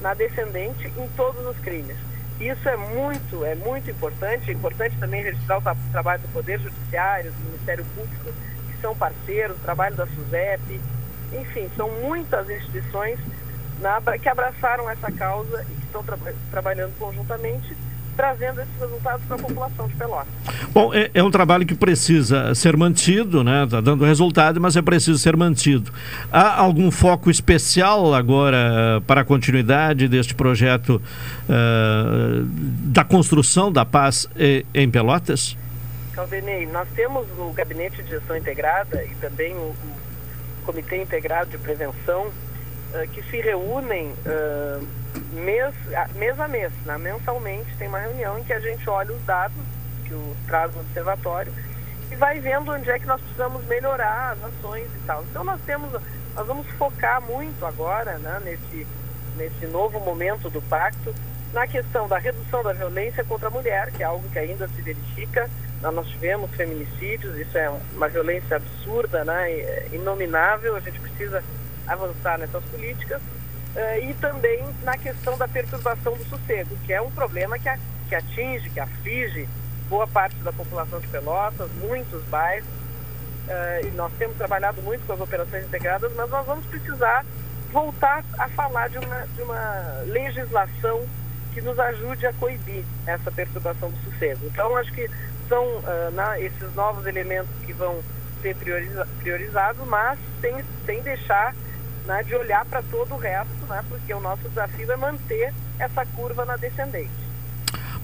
na 0.00 0.14
descendente 0.14 0.86
em 0.96 1.08
todos 1.16 1.44
os 1.46 1.58
crimes. 1.58 1.96
Isso 2.40 2.68
é 2.68 2.76
muito, 2.76 3.44
é 3.44 3.54
muito 3.54 3.90
importante. 3.90 4.50
É 4.50 4.54
importante 4.54 4.96
também 4.98 5.22
registrar 5.22 5.58
o 5.58 5.62
tra 5.62 5.76
trabalho 5.90 6.22
do 6.22 6.28
Poder 6.28 6.60
Judiciário, 6.60 7.32
do 7.32 7.44
Ministério 7.44 7.84
Público, 7.94 8.32
que 8.70 8.80
são 8.80 8.94
parceiros, 8.94 9.56
o 9.56 9.60
trabalho 9.60 9.96
da 9.96 10.06
SUSEP, 10.06 10.80
enfim, 11.32 11.70
são 11.76 11.90
muitas 12.02 12.48
instituições 12.48 13.18
na, 13.80 14.00
que 14.18 14.28
abraçaram 14.28 14.88
essa 14.88 15.10
causa 15.10 15.62
e 15.62 15.74
que 15.74 15.86
estão 15.86 16.02
tra 16.02 16.16
trabalhando 16.50 16.96
conjuntamente 16.98 17.76
trazendo 18.16 18.60
esses 18.60 18.80
resultados 18.80 19.24
para 19.26 19.36
a 19.36 19.38
população 19.38 19.88
de 19.88 19.94
Pelotas. 19.94 20.32
Bom, 20.72 20.94
é, 20.94 21.10
é, 21.12 21.22
um 21.22 21.30
trabalho 21.30 21.66
que 21.66 21.74
precisa 21.74 22.54
ser 22.54 22.76
mantido, 22.76 23.44
né? 23.44 23.64
Está 23.64 23.80
dando 23.80 24.04
resultado, 24.04 24.60
mas 24.60 24.76
é 24.76 24.82
preciso 24.82 25.18
ser 25.18 25.36
mantido. 25.36 25.92
Há 26.32 26.60
algum 26.60 26.90
foco 26.90 27.30
especial 27.30 28.14
agora 28.14 29.02
para 29.06 29.20
a 29.20 29.24
continuidade 29.24 30.08
deste 30.08 30.34
projeto 30.34 31.00
uh, 31.48 32.44
da 32.92 33.04
construção 33.04 33.70
da 33.70 33.84
paz 33.84 34.28
em 34.72 34.90
Pelotas? 34.90 35.56
Caldenei, 36.14 36.66
nós 36.66 36.88
temos 36.94 37.26
o 37.38 37.52
Gabinete 37.52 38.02
de 38.02 38.08
Gestão 38.08 38.36
Integrada 38.36 39.04
e 39.04 39.14
também 39.16 39.54
o, 39.54 39.58
o 39.58 39.76
Comitê 40.64 41.02
Integrado 41.02 41.50
de 41.50 41.58
Prevenção 41.58 42.32
uh, 43.02 43.08
que 43.08 43.22
se 43.24 43.40
reúnem 43.40 44.12
uh, 44.26 44.86
mês, 45.32 45.74
mês 46.14 46.38
a 46.40 46.48
mês, 46.48 46.72
né? 46.84 46.98
mensalmente 46.98 47.76
tem 47.76 47.88
uma 47.88 47.98
reunião 47.98 48.38
em 48.38 48.44
que 48.44 48.52
a 48.52 48.60
gente 48.60 48.88
olha 48.88 49.12
os 49.12 49.22
dados 49.24 49.56
que 50.04 50.14
o 50.14 50.36
traz 50.46 50.74
o 50.74 50.80
observatório 50.80 51.52
e 52.10 52.16
vai 52.16 52.40
vendo 52.40 52.72
onde 52.72 52.88
é 52.90 52.98
que 52.98 53.06
nós 53.06 53.20
precisamos 53.20 53.64
melhorar 53.66 54.32
as 54.32 54.44
ações 54.44 54.86
e 54.94 55.06
tal. 55.06 55.22
Então 55.24 55.44
nós 55.44 55.60
temos, 55.62 55.90
nós 56.34 56.46
vamos 56.46 56.66
focar 56.78 57.20
muito 57.22 57.64
agora, 57.64 58.18
né, 58.18 58.40
nesse, 58.44 58.86
nesse 59.36 59.66
novo 59.66 59.98
momento 60.00 60.48
do 60.48 60.62
pacto, 60.62 61.14
na 61.52 61.66
questão 61.66 62.06
da 62.06 62.18
redução 62.18 62.62
da 62.62 62.72
violência 62.72 63.24
contra 63.24 63.48
a 63.48 63.50
mulher, 63.50 63.90
que 63.90 64.02
é 64.02 64.06
algo 64.06 64.28
que 64.28 64.38
ainda 64.38 64.68
se 64.68 64.82
verifica. 64.82 65.48
Nós 65.82 66.08
tivemos 66.08 66.50
feminicídios, 66.52 67.36
isso 67.36 67.56
é 67.56 67.70
uma 67.94 68.08
violência 68.08 68.56
absurda, 68.56 69.24
né, 69.24 69.86
inominável, 69.92 70.74
a 70.74 70.80
gente 70.80 70.98
precisa 70.98 71.42
avançar 71.86 72.38
nessas 72.38 72.64
políticas. 72.64 73.20
Uh, 73.20 74.10
e 74.10 74.14
também 74.14 74.64
na 74.82 74.96
questão 74.96 75.36
da 75.36 75.46
perturbação 75.46 76.16
do 76.16 76.24
sossego, 76.24 76.74
que 76.86 76.92
é 76.92 77.00
um 77.00 77.10
problema 77.10 77.58
que, 77.58 77.68
a, 77.68 77.78
que 78.08 78.14
atinge, 78.14 78.70
que 78.70 78.80
aflige 78.80 79.46
boa 79.88 80.06
parte 80.06 80.36
da 80.36 80.52
população 80.52 80.98
de 80.98 81.06
Pelotas, 81.08 81.70
muitos 81.74 82.22
bairros. 82.24 82.68
Uh, 82.68 83.86
e 83.86 83.90
nós 83.90 84.10
temos 84.18 84.36
trabalhado 84.36 84.80
muito 84.82 85.06
com 85.06 85.12
as 85.12 85.20
operações 85.20 85.66
integradas, 85.66 86.10
mas 86.16 86.30
nós 86.30 86.46
vamos 86.46 86.64
precisar 86.66 87.24
voltar 87.70 88.24
a 88.38 88.48
falar 88.48 88.88
de 88.88 88.98
uma, 88.98 89.26
de 89.26 89.42
uma 89.42 90.02
legislação 90.06 91.06
que 91.52 91.60
nos 91.60 91.78
ajude 91.78 92.26
a 92.26 92.32
coibir 92.32 92.84
essa 93.06 93.30
perturbação 93.30 93.90
do 93.90 93.96
sossego. 94.10 94.46
Então, 94.46 94.76
acho 94.76 94.92
que 94.92 95.08
são 95.48 95.64
uh, 95.64 96.10
na, 96.12 96.40
esses 96.40 96.74
novos 96.74 97.06
elementos 97.06 97.50
que 97.64 97.72
vão 97.72 98.02
ser 98.42 98.56
prioriza 98.56 99.06
priorizados, 99.20 99.86
mas 99.86 100.18
sem, 100.40 100.64
sem 100.84 101.02
deixar 101.02 101.54
né, 102.06 102.22
de 102.22 102.34
olhar 102.34 102.64
para 102.64 102.82
todo 102.82 103.14
o 103.14 103.18
resto, 103.18 103.66
né, 103.68 103.84
porque 103.88 104.12
o 104.14 104.20
nosso 104.20 104.48
desafio 104.48 104.90
é 104.90 104.96
manter 104.96 105.52
essa 105.78 106.06
curva 106.06 106.44
na 106.44 106.56
descendente. 106.56 107.10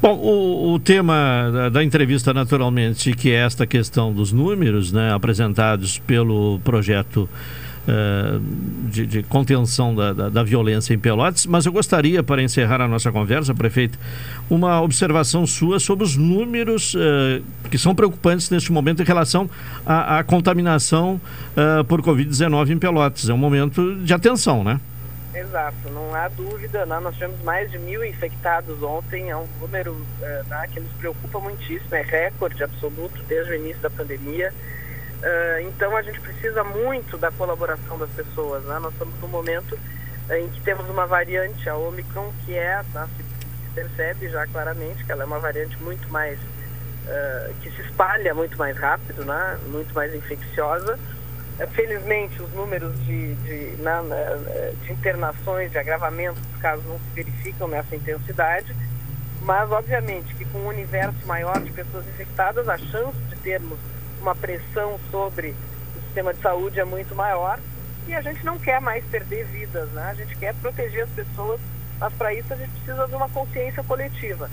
Bom, 0.01 0.17
o, 0.17 0.75
o 0.75 0.81
tema 0.81 1.49
da, 1.53 1.69
da, 1.69 1.85
entrevista, 1.85 2.35
naturalmente, 2.35 3.13
que 3.13 3.31
é 3.31 3.37
esta 3.37 3.65
questão 3.67 4.13
dos 4.13 4.33
números 4.33 4.91
né, 4.91 5.15
apresentados 5.15 5.99
pelo 6.01 6.59
projeto 6.65 7.29
uh, 7.89 8.41
de, 8.89 9.07
de, 9.07 9.23
contenção 9.23 9.95
da, 9.95 10.13
da, 10.13 10.29
da, 10.29 10.43
violência 10.43 10.95
em 10.95 10.99
Pelotas, 10.99 11.47
mas 11.47 11.67
eu 11.67 11.73
gostaria, 11.73 12.23
para 12.23 12.43
encerrar 12.43 12.81
a 12.81 12.89
nossa 12.89 13.11
conversa, 13.11 13.55
prefeito, 13.55 13.99
uma 14.49 14.81
observação 14.81 15.47
sua 15.47 15.81
sobre 15.81 16.05
os 16.05 16.17
números 16.17 16.95
uh, 16.95 17.43
que 17.71 17.79
são 17.79 17.95
preocupantes 17.95 18.51
neste 18.51 18.73
momento 18.73 19.03
em 19.03 19.05
relação 19.05 19.49
à, 19.85 20.19
à 20.19 20.25
contaminação 20.25 21.21
uh, 21.57 21.85
por 21.85 22.03
Covid-19 22.03 22.71
em 22.71 22.79
Pelotas. 22.79 23.29
É 23.29 23.35
um 23.35 23.39
momento 23.39 23.97
de 23.97 24.13
atenção, 24.13 24.63
né? 24.63 24.81
Exato, 25.35 25.89
não 25.91 26.15
há 26.15 26.29
dúvida. 26.29 26.85
Né? 26.85 27.01
Nós 27.01 27.15
tivemos 27.15 27.43
mais 27.43 27.71
de 27.71 27.79
mil 27.79 28.05
infectados 28.05 28.83
ontem, 28.83 29.31
é 29.31 29.37
um 29.37 29.47
número 29.61 29.97
né, 30.21 30.69
que 30.71 30.79
nos 30.79 30.93
preocupa 30.93 31.41
muitíssimo, 31.41 31.95
é 31.95 32.03
recorde 32.03 32.63
absoluto 32.63 33.19
desde 33.27 33.53
o 33.53 33.55
início 33.55 33.81
da 33.81 33.89
pandemia. 33.89 34.53
Uh, 35.23 35.69
então 35.69 35.97
a 35.97 36.03
gente 36.03 36.21
precisa 36.21 36.65
muito 36.65 37.17
da 37.17 37.31
colaboração 37.31 37.97
das 37.97 38.11
pessoas. 38.11 38.65
Né? 38.65 38.77
Nós 38.81 38.93
estamos 38.93 39.15
num 39.21 39.29
momento 39.29 39.77
uh, 39.77 40.35
em 40.35 40.49
que 40.49 40.61
temos 40.63 40.89
uma 40.91 41.07
variante, 41.07 41.69
a 41.69 41.77
Omicron, 41.77 42.33
que 42.45 42.55
é, 42.55 42.83
né, 42.93 43.09
se, 43.17 43.25
percebe 43.73 44.29
já 44.29 44.47
claramente 44.49 45.05
que 45.05 45.13
ela 45.13 45.23
é 45.23 45.27
uma 45.27 45.39
variante 45.39 45.81
muito 45.81 46.07
mais, 46.11 46.39
uh, 46.41 47.55
que 47.63 47.71
se 47.71 47.83
espalha 47.83 48.35
muito 48.35 48.59
mais 48.59 48.77
rápido, 48.77 49.25
né? 49.25 49.59
muito 49.69 49.95
mais 49.95 50.13
infecciosa. 50.13 50.99
felizmente 51.73 52.43
os 52.43 52.53
números 52.53 52.93
de, 53.05 53.35
de, 53.37 53.77
na, 53.81 54.03
de 54.83 54.93
internações, 54.93 55.71
de 55.71 55.79
agravamento 55.79 56.41
dos 56.41 56.61
casos 56.61 56.85
não 56.85 56.99
se 56.99 57.15
verificam 57.15 57.69
nessa 57.69 57.95
intensidade, 57.95 58.75
mas 59.41 59.71
obviamente 59.71 60.35
que 60.35 60.45
com 60.47 60.59
um 60.59 60.67
universo 60.67 61.25
maior 61.27 61.61
de 61.61 61.71
pessoas 61.71 62.07
infectadas, 62.09 62.69
a 62.69 62.77
chance 62.77 63.17
de 63.31 63.37
termos 63.37 63.79
uma 64.23 64.35
pressão 64.35 64.99
sobre 65.11 65.55
o 65.97 66.01
sistema 66.05 66.33
de 66.33 66.41
saúde 66.41 66.81
é 66.81 66.85
muito 66.85 67.15
maior 67.15 67.59
e 68.07 68.15
a 68.15 68.21
gente 68.23 68.45
não 68.45 68.59
quer 68.59 68.81
mais 68.81 69.05
perder 69.05 69.45
vidas, 69.47 69.89
né? 69.91 70.11
A 70.11 70.15
gente 70.15 70.37
quer 70.37 70.55
proteger 70.55 71.05
as 71.05 71.11
pessoas, 71.11 71.61
mas 71.99 72.13
para 72.15 72.33
isso 72.33 72.53
a 72.53 72.57
gente 72.57 72.71
precisa 72.71 73.07
de 73.07 73.15
uma 73.15 73.29
consciência 73.29 73.83
coletiva. 73.85 74.49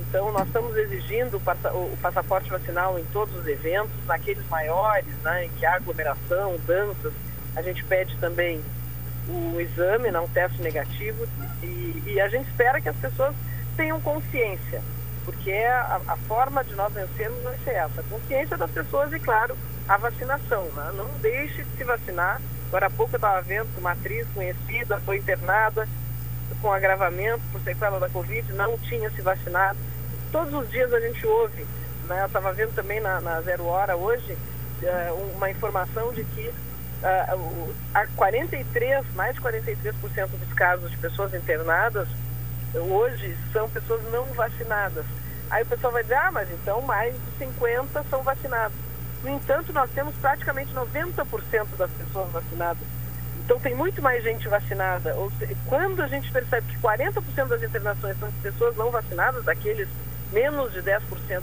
Então, 0.00 0.32
nós 0.32 0.46
estamos 0.46 0.76
exigindo 0.76 1.36
o 1.36 1.96
passaporte 2.00 2.48
vacinal 2.48 2.98
em 2.98 3.04
todos 3.06 3.34
os 3.34 3.46
eventos, 3.46 3.94
naqueles 4.06 4.46
maiores, 4.48 5.12
né, 5.24 5.46
em 5.46 5.48
que 5.50 5.66
há 5.66 5.74
aglomeração, 5.74 6.56
danças. 6.66 7.12
A 7.56 7.62
gente 7.62 7.84
pede 7.84 8.16
também 8.18 8.62
o 9.28 9.60
exame, 9.60 10.10
né, 10.10 10.20
um 10.20 10.28
teste 10.28 10.62
negativo, 10.62 11.26
e, 11.62 12.02
e 12.06 12.20
a 12.20 12.28
gente 12.28 12.48
espera 12.48 12.80
que 12.80 12.88
as 12.88 12.96
pessoas 12.96 13.34
tenham 13.76 14.00
consciência 14.00 14.80
porque 15.28 15.52
a, 15.52 16.00
a, 16.08 16.16
forma 16.16 16.64
de 16.64 16.74
nós 16.74 16.90
vencermos 16.90 17.42
vai 17.42 17.54
ser 17.58 17.72
essa. 17.72 18.00
A 18.00 18.04
consciência 18.04 18.56
das 18.56 18.70
pessoas 18.70 19.12
e, 19.12 19.20
claro, 19.20 19.54
a 19.86 19.98
vacinação. 19.98 20.64
Né? 20.74 20.92
Não 20.94 21.06
deixe 21.20 21.64
de 21.64 21.76
se 21.76 21.84
vacinar. 21.84 22.40
Agora 22.68 22.86
há 22.86 22.90
pouco 22.90 23.12
eu 23.12 23.18
estava 23.18 23.42
vendo 23.42 23.70
que 23.74 23.78
uma 23.78 23.92
atriz 23.92 24.26
conhecida 24.34 24.98
foi 25.00 25.18
internada 25.18 25.86
com 26.62 26.72
agravamento 26.72 27.42
por 27.52 27.60
sequela 27.60 28.00
da 28.00 28.08
Covid, 28.08 28.50
não 28.54 28.78
tinha 28.78 29.10
se 29.10 29.20
vacinado. 29.20 29.78
Todos 30.32 30.54
os 30.54 30.70
dias 30.70 30.90
a 30.94 31.00
gente 31.00 31.26
ouve, 31.26 31.66
né? 32.08 32.22
eu 32.22 32.26
estava 32.26 32.50
vendo 32.54 32.74
também 32.74 32.98
na, 32.98 33.20
na 33.20 33.42
Zero 33.42 33.66
Hora 33.66 33.96
hoje, 33.96 34.32
uh, 34.32 35.36
uma 35.36 35.50
informação 35.50 36.10
de 36.14 36.24
que 36.24 36.48
uh, 36.48 37.74
a 37.92 38.06
43, 38.16 39.04
mais 39.14 39.34
de 39.34 39.42
43% 39.42 40.26
dos 40.26 40.52
casos 40.54 40.90
de 40.90 40.96
pessoas 40.96 41.34
internadas 41.34 42.08
hoje 42.74 43.36
são 43.52 43.68
pessoas 43.68 44.02
não 44.12 44.24
vacinadas. 44.26 45.04
Aí 45.50 45.62
o 45.62 45.66
pessoal 45.66 45.92
vai 45.92 46.02
dizer, 46.02 46.16
ah, 46.16 46.30
mas 46.30 46.50
então 46.50 46.80
mais 46.82 47.14
de 47.14 47.38
50 47.38 48.04
são 48.10 48.22
vacinados. 48.22 48.76
No 49.22 49.30
entanto, 49.30 49.72
nós 49.72 49.90
temos 49.90 50.14
praticamente 50.16 50.72
90% 50.72 51.66
das 51.76 51.90
pessoas 51.90 52.30
vacinadas. 52.30 52.86
Então 53.44 53.58
tem 53.58 53.74
muito 53.74 54.02
mais 54.02 54.22
gente 54.22 54.46
vacinada. 54.46 55.14
Quando 55.66 56.02
a 56.02 56.06
gente 56.06 56.30
percebe 56.30 56.66
que 56.70 56.78
40% 56.78 57.46
das 57.48 57.62
internações 57.62 58.18
são 58.18 58.28
de 58.28 58.36
pessoas 58.36 58.76
não 58.76 58.90
vacinadas, 58.90 59.44
daqueles 59.44 59.88
menos 60.30 60.72
de 60.72 60.82
10% 60.82 61.00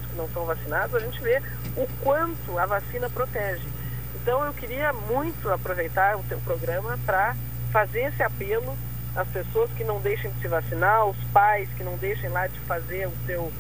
que 0.08 0.16
não 0.16 0.30
são 0.30 0.46
vacinados, 0.46 0.94
a 0.94 1.00
gente 1.00 1.20
vê 1.22 1.42
o 1.76 1.88
quanto 2.02 2.60
a 2.60 2.66
vacina 2.68 3.10
protege. 3.10 3.68
Então 4.14 4.46
eu 4.46 4.54
queria 4.54 4.94
muito 4.94 5.50
aproveitar 5.50 6.16
o 6.18 6.24
teu 6.24 6.40
programa 6.42 6.98
para 7.06 7.36
fazer 7.72 8.02
esse 8.02 8.22
apelo 8.22 8.78
às 9.16 9.28
pessoas 9.28 9.70
que 9.72 9.84
não 9.84 10.00
deixem 10.00 10.32
de 10.32 10.40
se 10.42 10.48
vacinar, 10.48 11.06
os 11.06 11.18
pais 11.32 11.70
que 11.78 11.84
não 11.84 11.96
deixem 11.98 12.30
lá 12.30 12.48
de 12.48 12.60
fazer 12.62 13.08
o 13.08 13.14
seu 13.26 13.52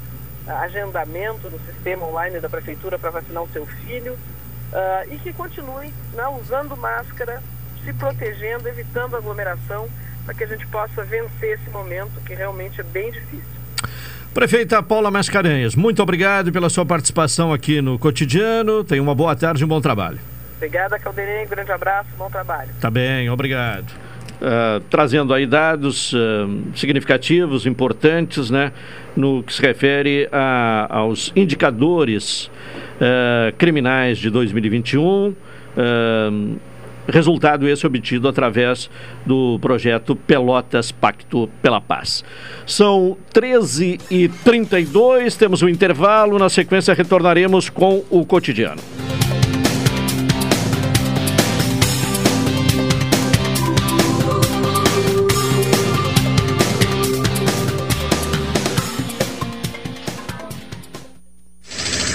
agendamento 0.47 1.49
no 1.49 1.59
sistema 1.59 2.05
online 2.05 2.39
da 2.39 2.49
prefeitura 2.49 2.99
para 2.99 3.09
vacinar 3.09 3.43
o 3.43 3.49
seu 3.49 3.65
filho 3.65 4.13
uh, 4.13 5.13
e 5.13 5.17
que 5.17 5.33
continuem 5.33 5.91
né, 6.13 6.23
usando 6.39 6.77
máscara, 6.77 7.41
se 7.83 7.93
protegendo, 7.93 8.67
evitando 8.67 9.15
aglomeração, 9.15 9.87
para 10.25 10.33
que 10.33 10.43
a 10.43 10.47
gente 10.47 10.65
possa 10.67 11.03
vencer 11.03 11.59
esse 11.59 11.69
momento 11.69 12.21
que 12.25 12.33
realmente 12.33 12.81
é 12.81 12.83
bem 12.83 13.11
difícil. 13.11 13.55
Prefeita 14.33 14.83
Paula 14.83 15.09
Mascarenhas, 15.09 15.75
muito 15.75 16.03
obrigado 16.03 16.51
pela 16.51 16.69
sua 16.69 16.85
participação 16.85 17.53
aqui 17.53 17.81
no 17.81 17.97
Cotidiano. 17.97 18.83
Tenha 18.83 19.01
uma 19.01 19.15
boa 19.15 19.35
tarde 19.35 19.63
e 19.63 19.65
um 19.65 19.67
bom 19.67 19.79
trabalho. 19.79 20.19
Obrigada, 20.57 20.99
Caldeirinho. 20.99 21.47
Grande 21.47 21.71
abraço, 21.71 22.09
bom 22.17 22.29
trabalho. 22.29 22.69
Tá 22.81 22.89
bem, 22.89 23.29
obrigado. 23.29 23.85
Uh, 24.35 24.81
trazendo 24.89 25.33
aí 25.33 25.45
dados 25.45 26.11
uh, 26.11 26.17
significativos, 26.75 27.65
importantes, 27.65 28.49
né, 28.49 28.73
no 29.15 29.41
que 29.41 29.53
se 29.53 29.61
refere 29.61 30.27
a, 30.29 30.87
aos 30.89 31.31
indicadores 31.37 32.51
uh, 32.99 33.55
criminais 33.57 34.17
de 34.17 34.29
2021. 34.29 35.33
Resultado 37.07 37.67
esse 37.67 37.85
obtido 37.85 38.27
através 38.27 38.89
do 39.25 39.59
projeto 39.59 40.15
Pelotas 40.15 40.91
Pacto 40.91 41.47
pela 41.61 41.79
Paz. 41.79 42.25
São 42.65 43.15
13h32, 43.33 45.37
temos 45.37 45.61
um 45.61 45.69
intervalo, 45.69 46.39
na 46.39 46.49
sequência 46.49 46.95
retornaremos 46.95 47.69
com 47.69 48.03
o 48.09 48.25
cotidiano. 48.25 48.81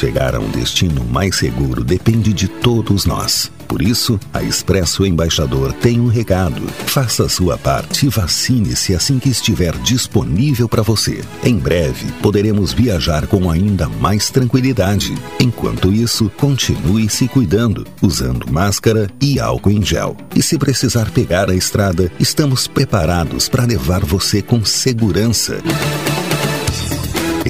Chegar 0.00 0.34
a 0.34 0.40
um 0.40 0.48
destino 0.48 1.04
mais 1.04 1.36
seguro 1.36 1.84
depende 1.84 2.32
de 2.32 2.48
todos 2.48 3.04
nós. 3.04 3.52
Por 3.68 3.82
isso, 3.82 4.18
a 4.32 4.42
Expresso 4.42 5.04
Embaixador 5.04 5.74
tem 5.74 6.00
um 6.00 6.06
recado. 6.06 6.66
Faça 6.86 7.24
a 7.24 7.28
sua 7.28 7.58
parte 7.58 8.06
e 8.06 8.08
vacine-se 8.08 8.94
assim 8.94 9.18
que 9.18 9.28
estiver 9.28 9.76
disponível 9.76 10.66
para 10.70 10.80
você. 10.80 11.22
Em 11.44 11.58
breve, 11.58 12.10
poderemos 12.22 12.72
viajar 12.72 13.26
com 13.26 13.50
ainda 13.50 13.90
mais 13.90 14.30
tranquilidade. 14.30 15.14
Enquanto 15.38 15.92
isso, 15.92 16.30
continue 16.34 17.10
se 17.10 17.28
cuidando, 17.28 17.86
usando 18.00 18.50
máscara 18.50 19.06
e 19.20 19.38
álcool 19.38 19.70
em 19.70 19.84
gel. 19.84 20.16
E 20.34 20.42
se 20.42 20.56
precisar 20.56 21.10
pegar 21.10 21.50
a 21.50 21.54
estrada, 21.54 22.10
estamos 22.18 22.66
preparados 22.66 23.50
para 23.50 23.66
levar 23.66 24.02
você 24.02 24.40
com 24.40 24.64
segurança. 24.64 25.58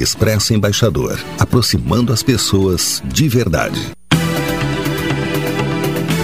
Expresso 0.00 0.54
Embaixador, 0.54 1.20
aproximando 1.38 2.10
as 2.10 2.22
pessoas 2.22 3.02
de 3.04 3.28
verdade. 3.28 3.90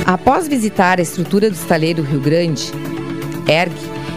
Após 0.06 0.48
visitar 0.48 0.98
a 0.98 1.02
estrutura 1.02 1.50
do 1.50 1.54
estaleiro 1.54 2.02
Rio 2.02 2.20
Grande, 2.20 2.72
ERG, 3.46 3.74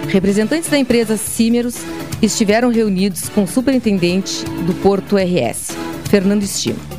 representantes 0.07 0.69
da 0.69 0.77
empresa 0.77 1.17
Cimeros 1.17 1.75
estiveram 2.21 2.69
reunidos 2.69 3.27
com 3.27 3.43
o 3.43 3.47
superintendente 3.47 4.45
do 4.65 4.73
Porto 4.75 5.17
RS, 5.17 5.75
Fernando 6.09 6.43
Estimo. 6.43 6.98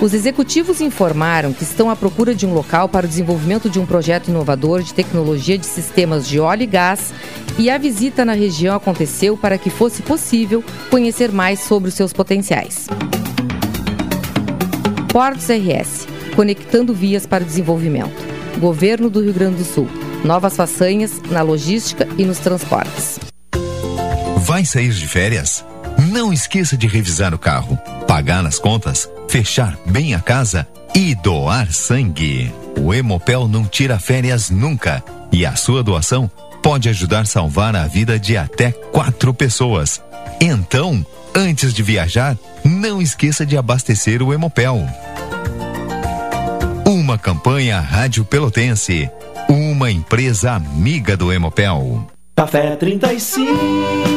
Os 0.00 0.12
executivos 0.12 0.80
informaram 0.80 1.52
que 1.52 1.62
estão 1.62 1.88
à 1.88 1.96
procura 1.96 2.34
de 2.34 2.46
um 2.46 2.52
local 2.52 2.88
para 2.88 3.06
o 3.06 3.08
desenvolvimento 3.08 3.70
de 3.70 3.78
um 3.78 3.86
projeto 3.86 4.28
inovador 4.28 4.82
de 4.82 4.92
tecnologia 4.92 5.56
de 5.56 5.66
sistemas 5.66 6.26
de 6.26 6.38
óleo 6.38 6.62
e 6.62 6.66
gás 6.66 7.14
e 7.58 7.70
a 7.70 7.78
visita 7.78 8.24
na 8.24 8.32
região 8.32 8.74
aconteceu 8.74 9.36
para 9.36 9.56
que 9.56 9.70
fosse 9.70 10.02
possível 10.02 10.62
conhecer 10.90 11.30
mais 11.32 11.60
sobre 11.60 11.88
os 11.88 11.94
seus 11.94 12.12
potenciais. 12.12 12.86
Portos 15.10 15.46
RS 15.48 16.14
conectando 16.34 16.92
vias 16.92 17.26
para 17.26 17.44
o 17.44 17.46
desenvolvimento. 17.46 18.34
Governo 18.58 19.08
do 19.08 19.22
Rio 19.22 19.32
Grande 19.32 19.58
do 19.58 19.64
Sul. 19.64 19.88
Novas 20.24 20.56
façanhas 20.56 21.20
na 21.30 21.42
logística 21.42 22.08
e 22.18 22.24
nos 22.24 22.38
transportes. 22.38 23.18
Vai 24.38 24.64
sair 24.64 24.90
de 24.90 25.06
férias? 25.06 25.64
Não 26.10 26.32
esqueça 26.32 26.76
de 26.76 26.86
revisar 26.86 27.34
o 27.34 27.38
carro, 27.38 27.78
pagar 28.14 28.46
as 28.46 28.60
contas, 28.60 29.10
fechar 29.28 29.76
bem 29.84 30.14
a 30.14 30.20
casa 30.20 30.68
e 30.94 31.16
doar 31.16 31.72
sangue. 31.72 32.54
O 32.78 32.94
Hemopel 32.94 33.48
não 33.48 33.64
tira 33.64 33.98
férias 33.98 34.50
nunca 34.50 35.02
e 35.32 35.44
a 35.44 35.56
sua 35.56 35.82
doação 35.82 36.30
pode 36.62 36.88
ajudar 36.88 37.22
a 37.22 37.24
salvar 37.24 37.74
a 37.74 37.88
vida 37.88 38.16
de 38.16 38.36
até 38.36 38.70
quatro 38.70 39.34
pessoas. 39.34 40.00
Então, 40.40 41.04
antes 41.34 41.74
de 41.74 41.82
viajar, 41.82 42.38
não 42.64 43.02
esqueça 43.02 43.44
de 43.44 43.56
abastecer 43.56 44.22
o 44.22 44.32
Hemopel. 44.32 44.86
Uma 46.86 47.18
campanha 47.18 47.80
Rádio 47.80 48.24
Pelotense, 48.24 49.10
uma 49.48 49.90
empresa 49.90 50.52
amiga 50.52 51.16
do 51.16 51.32
Hemopel. 51.32 52.06
Café 52.36 52.76
35 52.76 54.13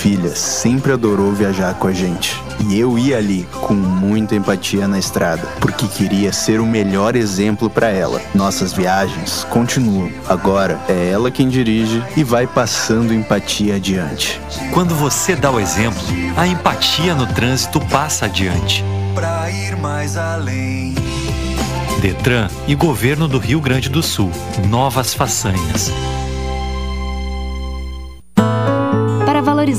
filha 0.00 0.34
sempre 0.34 0.94
adorou 0.94 1.30
viajar 1.30 1.74
com 1.74 1.86
a 1.86 1.92
gente. 1.92 2.34
E 2.66 2.78
eu 2.78 2.98
ia 2.98 3.18
ali 3.18 3.46
com 3.60 3.74
muita 3.74 4.34
empatia 4.34 4.88
na 4.88 4.98
estrada, 4.98 5.46
porque 5.60 5.86
queria 5.86 6.32
ser 6.32 6.58
o 6.58 6.64
melhor 6.66 7.14
exemplo 7.14 7.68
para 7.68 7.90
ela. 7.90 8.18
Nossas 8.34 8.72
viagens 8.72 9.44
continuam. 9.50 10.10
Agora 10.26 10.80
é 10.88 11.10
ela 11.10 11.30
quem 11.30 11.50
dirige 11.50 12.02
e 12.16 12.24
vai 12.24 12.46
passando 12.46 13.12
empatia 13.12 13.76
adiante. 13.76 14.40
Quando 14.72 14.94
você 14.94 15.36
dá 15.36 15.50
o 15.50 15.60
exemplo, 15.60 16.00
a 16.34 16.46
empatia 16.46 17.14
no 17.14 17.26
trânsito 17.26 17.78
passa 17.78 18.24
adiante. 18.24 18.82
Pra 19.14 19.50
ir 19.50 19.76
mais 19.76 20.16
além. 20.16 20.94
Detran 22.00 22.48
e 22.66 22.74
Governo 22.74 23.28
do 23.28 23.38
Rio 23.38 23.60
Grande 23.60 23.90
do 23.90 24.02
Sul. 24.02 24.30
Novas 24.66 25.12
façanhas. 25.12 25.92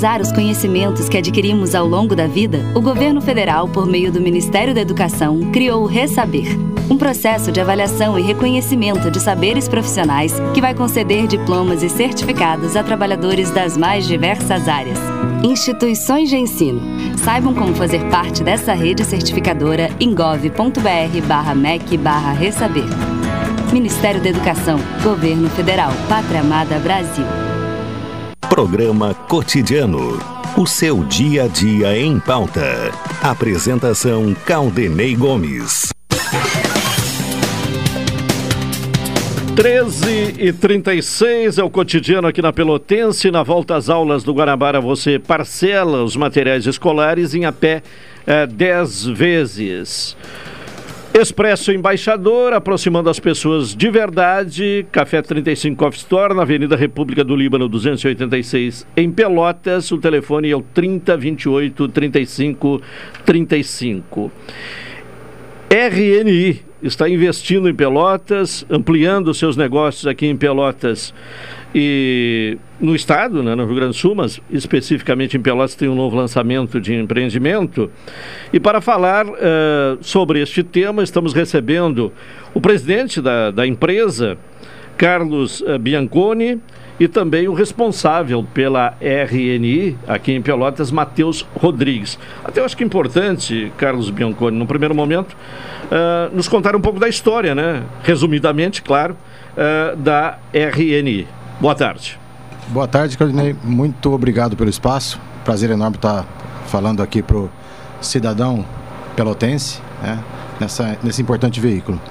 Valorizar 0.02 0.20
os 0.20 0.32
conhecimentos 0.32 1.08
que 1.08 1.18
adquirimos 1.18 1.76
ao 1.76 1.86
longo 1.86 2.16
da 2.16 2.26
vida, 2.26 2.66
o 2.74 2.82
governo 2.82 3.22
federal, 3.22 3.68
por 3.68 3.86
meio 3.86 4.12
do 4.12 4.20
Ministério 4.20 4.74
da 4.74 4.82
Educação, 4.82 5.52
criou 5.52 5.84
o 5.84 5.86
Resaber, 5.86 6.58
um 6.90 6.98
processo 6.98 7.52
de 7.52 7.62
avaliação 7.62 8.18
e 8.18 8.24
reconhecimento 8.24 9.12
de 9.12 9.20
saberes 9.20 9.68
profissionais 9.68 10.34
que 10.56 10.62
vai 10.62 10.74
conceder 10.74 11.28
diplomas 11.28 11.84
e 11.84 11.90
certificados 11.90 12.76
a 12.76 12.82
trabalhadores 12.82 13.52
das 13.52 13.78
mais 13.78 14.08
diversas 14.08 14.68
áreas. 14.68 14.98
Instituições 15.44 16.30
de 16.30 16.38
ensino. 16.38 16.82
Saibam 17.18 17.54
como 17.54 17.76
fazer 17.76 18.04
parte 18.10 18.44
dessa 18.44 18.74
rede 18.74 19.06
certificadora 19.06 19.92
em 20.00 20.16
gov.br/mec/resaber. 20.16 22.86
Ministério 23.72 24.20
da 24.22 24.30
Educação, 24.30 24.80
Governo 25.04 25.48
Federal, 25.52 25.92
Pátria 26.10 26.40
Amada 26.42 26.80
Brasil. 26.80 27.41
Programa 28.52 29.14
Cotidiano. 29.14 30.20
O 30.58 30.68
seu 30.68 31.06
dia 31.06 31.46
a 31.46 31.48
dia 31.48 31.98
em 31.98 32.20
pauta. 32.20 32.92
Apresentação 33.24 34.36
Caldenei 34.46 35.16
Gomes. 35.16 35.94
13 39.56 40.36
e 40.38 40.52
36 40.52 41.60
é 41.60 41.64
o 41.64 41.70
cotidiano 41.70 42.28
aqui 42.28 42.42
na 42.42 42.52
Pelotense. 42.52 43.32
Na 43.32 43.42
volta 43.42 43.78
às 43.78 43.88
aulas 43.88 44.22
do 44.22 44.34
Guanabara, 44.34 44.82
você 44.82 45.18
parcela 45.18 46.04
os 46.04 46.18
materiais 46.18 46.66
escolares 46.66 47.34
em 47.34 47.46
até 47.46 47.82
eh, 48.28 48.48
10 48.48 49.06
vezes. 49.06 50.18
Expresso 51.14 51.74
Embaixador, 51.74 52.54
aproximando 52.54 53.10
as 53.10 53.20
pessoas 53.20 53.76
de 53.76 53.90
verdade. 53.90 54.86
Café 54.94 55.22
35 55.22 55.76
Coffee 55.76 56.00
Store, 56.00 56.34
na 56.34 56.44
Avenida 56.44 56.78
República 56.78 57.22
do 57.22 57.36
Líbano, 57.36 57.68
286, 57.68 58.88
em 58.96 59.12
Pelotas. 59.12 59.92
O 59.92 59.98
telefone 59.98 60.50
é 60.50 60.56
o 60.56 60.62
3028 60.62 61.90
35 61.90 62.82
35. 63.26 64.32
RNI 65.70 66.62
está 66.82 67.10
investindo 67.10 67.68
em 67.68 67.76
Pelotas, 67.76 68.66
ampliando 68.70 69.34
seus 69.34 69.58
negócios 69.58 70.08
aqui 70.08 70.28
em 70.28 70.38
Pelotas 70.38 71.14
e 71.74 72.58
no 72.80 72.96
estado, 72.96 73.42
né, 73.42 73.56
no 73.56 73.66
Rio 73.66 73.76
Grande 73.76 73.92
do 73.92 73.98
Sul, 73.98 74.16
mas 74.16 74.42
especificamente 74.50 75.38
em 75.38 75.42
Pelotas 75.42 75.76
tem 75.76 75.88
um 75.88 75.96
novo 75.96 76.16
lançamento 76.16 76.82
de 76.82 76.94
empreendimento. 76.94 77.90
E 78.52 78.60
para 78.60 78.82
falar 78.82 79.26
uh, 79.26 79.32
sobre 80.02 80.42
este 80.42 80.64
tema, 80.64 81.02
estamos 81.02 81.34
recebendo 81.34 82.12
o 82.54 82.60
presidente 82.60 83.22
da, 83.22 83.52
da 83.52 83.66
empresa, 83.66 84.38
Carlos 84.98 85.62
uh, 85.62 85.80
Bianconi, 85.80 86.60
e 87.00 87.08
também 87.08 87.48
o 87.48 87.54
responsável 87.54 88.46
pela 88.54 88.96
RNI 89.02 89.98
aqui 90.08 90.34
em 90.34 90.42
Pelotas, 90.42 90.92
Matheus 90.92 91.44
Rodrigues. 91.56 92.20
Até 92.44 92.60
eu 92.60 92.66
acho 92.66 92.78
que 92.78 92.84
é 92.84 92.86
importante, 92.86 93.72
Carlos 93.78 94.10
Bianconi, 94.12 94.56
no 94.56 94.68
primeiro 94.68 94.94
momento, 94.94 95.34
uh, 95.34 96.36
nos 96.36 96.48
contar 96.48 96.76
um 96.76 96.82
pouco 96.82 97.00
da 97.00 97.08
história, 97.08 97.56
né? 97.56 97.82
Resumidamente, 98.04 98.82
claro, 98.82 99.16
da 99.98 100.40
RNI. 100.54 101.28
Boa 101.62 101.76
tarde. 101.76 102.20
Boa 102.70 102.88
tarde, 102.88 103.16
Claudinei. 103.16 103.56
Muito 103.64 104.12
obrigado 104.12 104.58
pelo 104.58 104.68
espaço. 104.68 105.22
Prazer 105.46 105.70
enorme 105.70 105.96
estar 105.96 106.26
falando 106.66 107.04
aqui 107.04 107.22
para 107.22 107.38
o 107.38 107.52
cidadão 108.02 108.66
pelotense, 109.16 109.80
né, 110.02 110.18
nessa, 110.60 110.98
nesse 111.04 111.22
importante 111.22 111.60
veículo. 111.60 112.02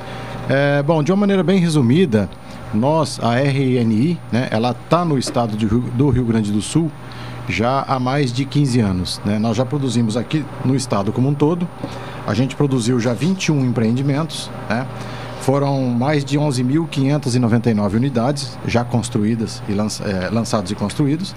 É, 0.48 0.80
bom, 0.84 1.03
de 1.03 1.11
uma 1.11 1.18
maneira 1.18 1.42
bem 1.42 1.59
resumida, 1.59 2.30
nós, 2.72 3.18
a 3.20 3.40
RNI, 3.40 4.20
né, 4.30 4.46
ela 4.53 4.70
está 4.70 5.05
no 5.05 5.18
estado 5.18 5.57
de, 5.57 5.66
do 5.66 6.11
Rio 6.11 6.24
Grande 6.24 6.53
do 6.53 6.62
Sul 6.62 6.88
já 7.48 7.82
há 7.88 7.98
mais 7.98 8.32
de 8.32 8.44
15 8.44 8.78
anos. 8.78 9.20
Né? 9.24 9.36
Nós 9.40 9.57
já 9.57 9.66
produzimos 9.66 10.16
aqui 10.16 10.44
no 10.64 10.76
estado 10.76 11.11
como 11.11 11.28
um 11.28 11.34
todo. 11.34 11.68
A 12.24 12.34
gente 12.34 12.55
produziu 12.55 13.01
já 13.01 13.12
21 13.12 13.64
empreendimentos, 13.64 14.48
né? 14.68 14.86
Foram 15.41 15.86
mais 15.86 16.24
de 16.24 16.38
11.599 16.38 17.95
unidades 17.95 18.59
já 18.66 18.84
construídas 18.84 19.62
e 19.68 19.72
lanç, 19.72 20.01
é, 20.01 20.28
lançados 20.30 20.70
e 20.70 20.74
construídos. 20.74 21.34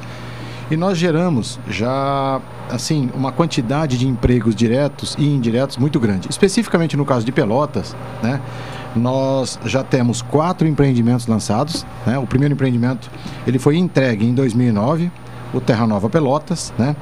E 0.70 0.78
nós 0.78 0.97
geramos 0.97 1.60
já, 1.70 2.41
assim, 2.70 3.10
uma 3.14 3.32
quantidade 3.32 3.97
de 3.97 4.08
empregos 4.08 4.56
diretos 4.56 5.16
e 5.18 5.26
indiretos 5.26 5.78
muito 5.78 5.99
grande. 5.99 6.30
Especificamente 6.30 6.97
no 6.97 7.06
caso 7.06 7.26
de 7.26 7.32
Pelotas, 7.32 7.95
né? 8.22 8.41
Nós 8.95 9.60
já 9.66 9.84
temos 9.84 10.22
quatro 10.22 10.68
empreendimentos 10.68 11.26
lançados. 11.26 11.86
Né? 12.06 12.18
O 12.20 12.28
primeiro 12.28 12.54
empreendimento 12.54 13.10
ele 13.47 13.58
foi 13.58 13.78
entregue 13.78 14.26
em 14.26 14.34
2009 14.34 15.12
o 15.54 15.62
Terra 15.62 15.86
Nova 15.86 16.10
Pelotas, 16.10 16.74
né? 16.78 16.95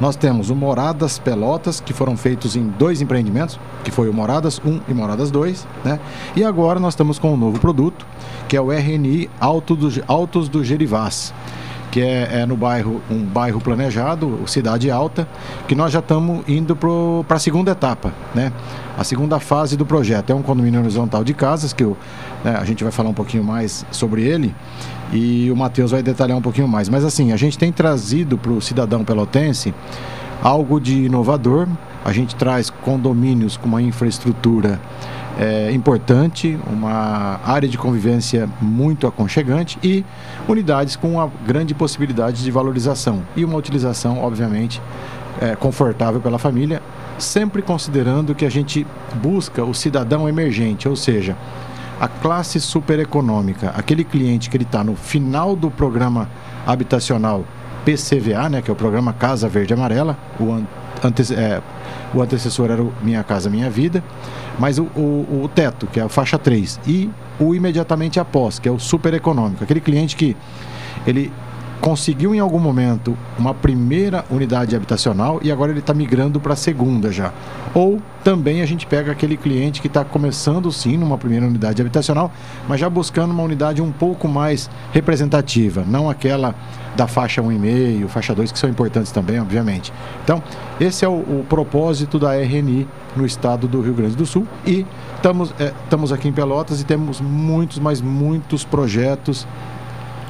Nós 0.00 0.16
temos 0.16 0.50
o 0.50 0.56
Moradas 0.56 1.18
Pelotas, 1.18 1.80
que 1.80 1.92
foram 1.92 2.16
feitos 2.16 2.56
em 2.56 2.66
dois 2.78 3.00
empreendimentos, 3.02 3.58
que 3.84 3.90
foi 3.90 4.08
o 4.08 4.14
Moradas 4.14 4.60
1 4.64 4.80
e 4.88 4.94
Moradas 4.94 5.30
2, 5.30 5.66
né? 5.84 6.00
E 6.34 6.42
agora 6.42 6.80
nós 6.80 6.94
estamos 6.94 7.18
com 7.18 7.34
um 7.34 7.36
novo 7.36 7.58
produto, 7.60 8.06
que 8.48 8.56
é 8.56 8.60
o 8.60 8.72
RNI 8.72 9.28
Alto 9.38 9.76
do, 9.76 9.88
Altos 10.06 10.48
do 10.48 10.64
Gerivás, 10.64 11.34
que 11.90 12.00
é, 12.00 12.40
é, 12.40 12.46
no 12.46 12.56
bairro, 12.56 13.00
um 13.10 13.22
bairro 13.24 13.60
planejado, 13.60 14.40
Cidade 14.46 14.90
Alta, 14.90 15.28
que 15.66 15.74
nós 15.74 15.92
já 15.92 15.98
estamos 16.00 16.42
indo 16.48 16.76
para 16.76 17.36
a 17.36 17.38
segunda 17.38 17.72
etapa, 17.72 18.12
né? 18.34 18.52
A 18.96 19.04
segunda 19.04 19.38
fase 19.38 19.76
do 19.76 19.86
projeto 19.86 20.30
é 20.30 20.34
um 20.34 20.42
condomínio 20.42 20.80
horizontal 20.80 21.22
de 21.22 21.32
casas, 21.32 21.72
que 21.72 21.84
eu, 21.84 21.96
né, 22.44 22.56
a 22.58 22.64
gente 22.64 22.82
vai 22.82 22.92
falar 22.92 23.08
um 23.08 23.14
pouquinho 23.14 23.44
mais 23.44 23.86
sobre 23.90 24.22
ele, 24.22 24.54
e 25.12 25.50
o 25.50 25.56
Matheus 25.56 25.90
vai 25.90 26.02
detalhar 26.02 26.36
um 26.36 26.42
pouquinho 26.42 26.68
mais. 26.68 26.88
Mas 26.88 27.04
assim, 27.04 27.32
a 27.32 27.36
gente 27.36 27.58
tem 27.58 27.72
trazido 27.72 28.36
para 28.36 28.52
o 28.52 28.60
cidadão 28.60 29.04
pelotense 29.04 29.74
algo 30.42 30.80
de 30.80 31.04
inovador. 31.04 31.66
A 32.04 32.12
gente 32.12 32.34
traz 32.36 32.70
condomínios 32.70 33.56
com 33.56 33.66
uma 33.66 33.82
infraestrutura 33.82 34.80
é, 35.38 35.70
importante, 35.72 36.58
uma 36.66 37.40
área 37.44 37.68
de 37.68 37.78
convivência 37.78 38.48
muito 38.60 39.06
aconchegante 39.06 39.78
e 39.82 40.04
unidades 40.48 40.96
com 40.96 41.12
uma 41.12 41.30
grande 41.46 41.74
possibilidade 41.74 42.42
de 42.42 42.50
valorização 42.50 43.22
e 43.36 43.44
uma 43.44 43.56
utilização, 43.56 44.20
obviamente, 44.20 44.82
é, 45.40 45.54
confortável 45.54 46.20
pela 46.20 46.38
família, 46.38 46.82
sempre 47.18 47.62
considerando 47.62 48.34
que 48.34 48.44
a 48.44 48.50
gente 48.50 48.84
busca 49.22 49.64
o 49.64 49.72
cidadão 49.72 50.28
emergente, 50.28 50.88
ou 50.88 50.96
seja, 50.96 51.36
a 52.00 52.06
classe 52.06 52.60
supereconômica, 52.60 53.70
aquele 53.76 54.04
cliente 54.04 54.48
que 54.48 54.56
ele 54.56 54.64
está 54.64 54.84
no 54.84 54.94
final 54.94 55.56
do 55.56 55.70
programa 55.70 56.28
habitacional 56.66 57.44
PCVA, 57.84 58.48
né, 58.48 58.62
que 58.62 58.70
é 58.70 58.72
o 58.72 58.76
programa 58.76 59.12
Casa 59.12 59.48
Verde 59.48 59.74
Amarela, 59.74 60.16
o, 60.38 60.62
ante, 61.02 61.34
é, 61.34 61.60
o 62.14 62.22
antecessor 62.22 62.70
era 62.70 62.82
o 62.82 62.92
Minha 63.02 63.24
Casa 63.24 63.50
Minha 63.50 63.70
Vida, 63.70 64.02
mas 64.58 64.78
o, 64.78 64.84
o, 64.94 65.42
o, 65.44 65.50
teto, 65.52 65.86
que 65.86 65.98
é 65.98 66.02
a 66.02 66.08
faixa 66.08 66.38
3, 66.38 66.80
e 66.86 67.10
o 67.38 67.54
imediatamente 67.54 68.20
após, 68.20 68.58
que 68.58 68.68
é 68.68 68.72
o 68.72 68.78
super 68.78 69.14
econômico, 69.14 69.64
aquele 69.64 69.80
cliente 69.80 70.16
que 70.16 70.36
ele 71.06 71.32
conseguiu 71.80 72.34
em 72.34 72.38
algum 72.38 72.58
momento 72.58 73.16
uma 73.38 73.54
primeira 73.54 74.24
unidade 74.30 74.74
habitacional 74.74 75.38
e 75.42 75.50
agora 75.50 75.70
ele 75.70 75.80
está 75.80 75.94
migrando 75.94 76.40
para 76.40 76.52
a 76.52 76.56
segunda 76.56 77.12
já. 77.12 77.32
Ou 77.74 78.00
também 78.24 78.62
a 78.62 78.66
gente 78.66 78.86
pega 78.86 79.12
aquele 79.12 79.36
cliente 79.36 79.80
que 79.80 79.86
está 79.86 80.04
começando 80.04 80.70
sim 80.72 80.96
numa 80.96 81.16
primeira 81.16 81.46
unidade 81.46 81.80
habitacional, 81.80 82.32
mas 82.68 82.80
já 82.80 82.90
buscando 82.90 83.30
uma 83.30 83.42
unidade 83.42 83.80
um 83.80 83.92
pouco 83.92 84.26
mais 84.26 84.68
representativa, 84.92 85.84
não 85.86 86.10
aquela 86.10 86.54
da 86.96 87.06
faixa 87.06 87.40
1,5, 87.40 88.08
faixa 88.08 88.34
2, 88.34 88.50
que 88.50 88.58
são 88.58 88.68
importantes 88.68 89.12
também, 89.12 89.40
obviamente. 89.40 89.92
Então, 90.24 90.42
esse 90.80 91.04
é 91.04 91.08
o, 91.08 91.12
o 91.12 91.46
propósito 91.48 92.18
da 92.18 92.34
RNI 92.34 92.88
no 93.14 93.24
estado 93.24 93.68
do 93.68 93.80
Rio 93.80 93.94
Grande 93.94 94.16
do 94.16 94.26
Sul 94.26 94.46
e 94.66 94.84
estamos, 95.14 95.54
é, 95.60 95.72
estamos 95.84 96.12
aqui 96.12 96.28
em 96.28 96.32
Pelotas 96.32 96.80
e 96.80 96.84
temos 96.84 97.20
muitos, 97.20 97.78
mas 97.78 98.00
muitos 98.00 98.64
projetos 98.64 99.46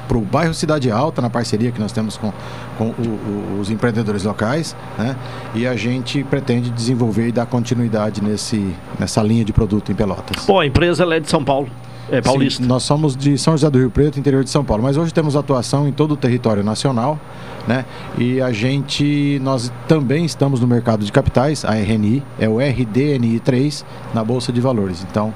para 0.09 0.17
o 0.17 0.21
bairro 0.21 0.55
Cidade 0.55 0.89
Alta, 0.89 1.21
na 1.21 1.29
parceria 1.29 1.71
que 1.71 1.79
nós 1.79 1.91
temos 1.91 2.17
com, 2.17 2.33
com 2.79 2.85
o, 2.85 3.57
o, 3.57 3.59
os 3.61 3.69
empreendedores 3.69 4.23
locais, 4.23 4.75
né? 4.97 5.15
E 5.53 5.67
a 5.67 5.75
gente 5.75 6.23
pretende 6.23 6.71
desenvolver 6.71 7.27
e 7.27 7.31
dar 7.31 7.45
continuidade 7.45 8.23
nesse, 8.23 8.75
nessa 8.99 9.21
linha 9.21 9.45
de 9.45 9.53
produto 9.53 9.91
em 9.91 9.95
Pelotas. 9.95 10.43
Pô, 10.45 10.59
a 10.59 10.65
empresa 10.65 11.03
é 11.13 11.19
de 11.19 11.29
São 11.29 11.43
Paulo. 11.43 11.69
É 12.11 12.21
paulista. 12.21 12.63
Sim, 12.63 12.67
nós 12.67 12.81
somos 12.81 13.15
de 13.15 13.37
São 13.37 13.53
José 13.53 13.69
do 13.69 13.77
Rio 13.77 13.91
Preto, 13.91 14.19
interior 14.19 14.43
de 14.43 14.49
São 14.49 14.65
Paulo, 14.65 14.81
mas 14.81 14.97
hoje 14.97 15.13
temos 15.13 15.35
atuação 15.35 15.87
em 15.87 15.91
todo 15.91 16.13
o 16.13 16.17
território 16.17 16.63
nacional, 16.63 17.19
né? 17.67 17.85
E 18.17 18.41
a 18.41 18.51
gente, 18.51 19.39
nós 19.43 19.71
também 19.87 20.25
estamos 20.25 20.59
no 20.59 20.65
mercado 20.65 21.05
de 21.05 21.11
capitais, 21.11 21.63
a 21.63 21.75
RNI, 21.75 22.23
é 22.39 22.49
o 22.49 22.57
RDNI 22.57 23.39
3 23.39 23.85
na 24.11 24.23
Bolsa 24.23 24.51
de 24.51 24.59
Valores. 24.59 25.05
Então, 25.07 25.31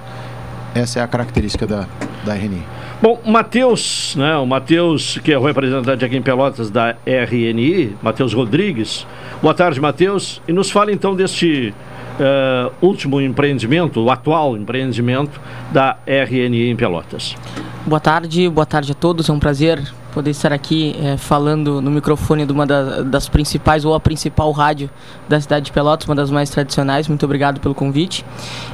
essa 0.73 0.99
é 0.99 1.03
a 1.03 1.07
característica 1.07 1.67
da, 1.67 1.85
da 2.25 2.33
RNI. 2.33 2.72
Bom, 3.03 3.19
Matheus, 3.25 4.15
né, 4.15 4.37
o 4.37 4.45
Matheus, 4.45 5.17
que 5.17 5.33
é 5.33 5.37
o 5.37 5.43
representante 5.43 6.05
aqui 6.05 6.15
em 6.15 6.21
Pelotas 6.21 6.69
da 6.71 6.95
RNI, 7.05 7.97
Matheus 8.01 8.31
Rodrigues. 8.33 9.05
Boa 9.41 9.53
tarde, 9.53 9.81
Matheus. 9.81 10.41
E 10.47 10.53
nos 10.53 10.71
fala 10.71 10.89
então 10.89 11.13
deste 11.13 11.73
uh, 12.17 12.71
último 12.81 13.19
empreendimento, 13.19 13.99
o 14.01 14.09
atual 14.09 14.55
empreendimento 14.55 15.37
da 15.73 15.97
RNI 16.07 16.69
em 16.69 16.77
Pelotas. 16.77 17.35
Boa 17.85 17.99
tarde, 17.99 18.47
boa 18.47 18.65
tarde 18.65 18.93
a 18.93 18.95
todos. 18.95 19.27
É 19.27 19.33
um 19.33 19.39
prazer 19.39 19.83
poder 20.13 20.31
estar 20.31 20.53
aqui 20.53 20.95
é, 21.01 21.17
falando 21.17 21.81
no 21.81 21.89
microfone 21.89 22.45
de 22.45 22.51
uma 22.51 22.65
da, 22.65 23.01
das 23.01 23.27
principais 23.27 23.83
ou 23.83 23.93
a 23.93 23.99
principal 23.99 24.51
rádio 24.51 24.89
da 25.27 25.41
cidade 25.41 25.65
de 25.65 25.71
Pelotas, 25.71 26.07
uma 26.07 26.15
das 26.15 26.29
mais 26.29 26.49
tradicionais. 26.49 27.07
Muito 27.07 27.25
obrigado 27.25 27.59
pelo 27.59 27.73
convite. 27.73 28.23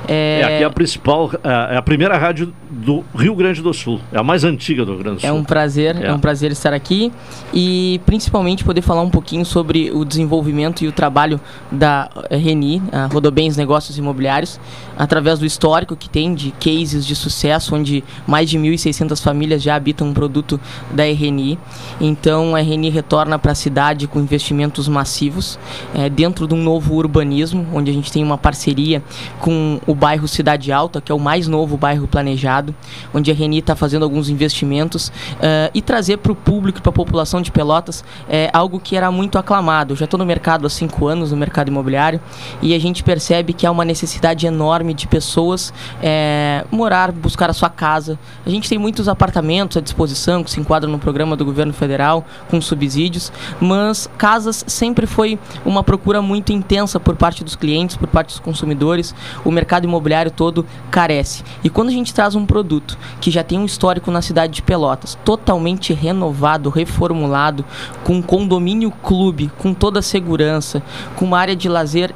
É, 0.07 0.41
aqui 0.43 0.63
é 0.63 0.65
a 0.65 0.69
principal, 0.69 1.31
é 1.43 1.77
a 1.77 1.81
primeira 1.81 2.17
rádio 2.17 2.53
do 2.69 3.03
Rio 3.15 3.35
Grande 3.35 3.61
do 3.61 3.73
Sul, 3.73 3.99
é 4.11 4.19
a 4.19 4.23
mais 4.23 4.43
antiga 4.43 4.83
do 4.83 4.93
Rio 4.93 5.03
Grande 5.03 5.17
do 5.17 5.21
Sul. 5.21 5.29
É 5.29 5.33
um 5.33 5.43
prazer, 5.43 5.95
é, 5.95 6.07
é 6.07 6.13
um 6.13 6.19
prazer 6.19 6.51
estar 6.51 6.73
aqui 6.73 7.11
e 7.53 8.01
principalmente 8.05 8.63
poder 8.63 8.81
falar 8.81 9.01
um 9.01 9.09
pouquinho 9.09 9.45
sobre 9.45 9.91
o 9.91 10.03
desenvolvimento 10.03 10.83
e 10.83 10.87
o 10.87 10.91
trabalho 10.91 11.39
da 11.71 12.09
RENI, 12.29 12.81
a 12.91 13.05
Rodobens 13.05 13.55
Negócios 13.55 13.97
Imobiliários, 13.97 14.59
através 14.99 15.39
do 15.39 15.45
histórico 15.45 15.95
que 15.95 16.09
tem 16.09 16.35
de 16.35 16.51
cases 16.51 17.05
de 17.05 17.15
sucesso, 17.15 17.73
onde 17.73 18.03
mais 18.27 18.49
de 18.49 18.59
1.600 18.59 19.23
famílias 19.23 19.63
já 19.63 19.73
habitam 19.73 20.09
um 20.09 20.13
produto 20.13 20.59
da 20.91 21.05
RNI. 21.07 21.57
Então 22.01 22.53
a 22.53 22.59
RNI 22.59 22.89
retorna 22.89 23.39
para 23.39 23.53
a 23.53 23.55
cidade 23.55 24.07
com 24.07 24.19
investimentos 24.19 24.89
massivos, 24.89 25.57
é, 25.95 26.09
dentro 26.09 26.45
de 26.45 26.53
um 26.53 26.61
novo 26.61 26.95
urbanismo, 26.95 27.65
onde 27.73 27.89
a 27.89 27.93
gente 27.93 28.11
tem 28.11 28.21
uma 28.21 28.37
parceria 28.37 29.01
com 29.39 29.79
o 29.87 29.95
bairro 29.95 30.27
Cidade 30.27 30.69
Alta, 30.71 30.99
que 30.99 31.11
é 31.11 31.15
o 31.15 31.19
mais 31.19 31.47
novo 31.47 31.77
bairro 31.77 32.05
planejado, 32.05 32.75
onde 33.13 33.31
a 33.31 33.33
RNI 33.33 33.59
está 33.59 33.75
fazendo 33.75 34.03
alguns 34.03 34.27
investimentos 34.27 35.07
uh, 35.07 35.71
e 35.73 35.81
trazer 35.81 36.17
para 36.17 36.33
o 36.33 36.35
público, 36.35 36.81
para 36.81 36.89
a 36.89 36.93
população 36.93 37.41
de 37.41 37.51
Pelotas, 37.51 38.03
é, 38.27 38.49
algo 38.51 38.79
que 38.79 38.97
era 38.97 39.09
muito 39.09 39.37
aclamado. 39.37 39.93
Eu 39.93 39.97
já 39.97 40.05
estou 40.05 40.17
no 40.17 40.25
mercado 40.25 40.67
há 40.67 40.69
cinco 40.69 41.07
anos, 41.07 41.31
no 41.31 41.37
mercado 41.37 41.69
imobiliário, 41.69 42.19
e 42.61 42.73
a 42.73 42.79
gente 42.79 43.01
percebe 43.01 43.53
que 43.53 43.65
há 43.65 43.71
uma 43.71 43.85
necessidade 43.85 44.45
enorme 44.45 44.88
de 44.93 45.07
pessoas 45.07 45.73
é, 46.01 46.65
morar, 46.71 47.11
buscar 47.11 47.49
a 47.49 47.53
sua 47.53 47.69
casa. 47.69 48.19
A 48.45 48.49
gente 48.49 48.69
tem 48.69 48.77
muitos 48.77 49.07
apartamentos 49.07 49.77
à 49.77 49.81
disposição 49.81 50.43
que 50.43 50.51
se 50.51 50.59
enquadram 50.59 50.91
no 50.91 50.99
programa 50.99 51.35
do 51.35 51.45
governo 51.45 51.73
federal 51.73 52.25
com 52.49 52.59
subsídios, 52.61 53.31
mas 53.59 54.09
casas 54.17 54.63
sempre 54.67 55.05
foi 55.05 55.39
uma 55.65 55.83
procura 55.83 56.21
muito 56.21 56.51
intensa 56.51 56.99
por 56.99 57.15
parte 57.15 57.43
dos 57.43 57.55
clientes, 57.55 57.95
por 57.95 58.07
parte 58.07 58.29
dos 58.29 58.39
consumidores. 58.39 59.13
O 59.43 59.51
mercado 59.51 59.85
imobiliário 59.85 60.31
todo 60.31 60.65
carece. 60.91 61.43
E 61.63 61.69
quando 61.69 61.89
a 61.89 61.93
gente 61.93 62.13
traz 62.13 62.35
um 62.35 62.45
produto 62.45 62.97
que 63.19 63.31
já 63.31 63.43
tem 63.43 63.59
um 63.59 63.65
histórico 63.65 64.11
na 64.11 64.21
cidade 64.21 64.53
de 64.53 64.61
Pelotas, 64.61 65.17
totalmente 65.23 65.93
renovado, 65.93 66.69
reformulado, 66.69 67.65
com 68.03 68.21
condomínio 68.21 68.91
clube, 68.91 69.51
com 69.57 69.73
toda 69.73 69.99
a 69.99 70.03
segurança, 70.03 70.81
com 71.15 71.25
uma 71.25 71.39
área 71.39 71.55
de 71.55 71.67
lazer 71.67 72.13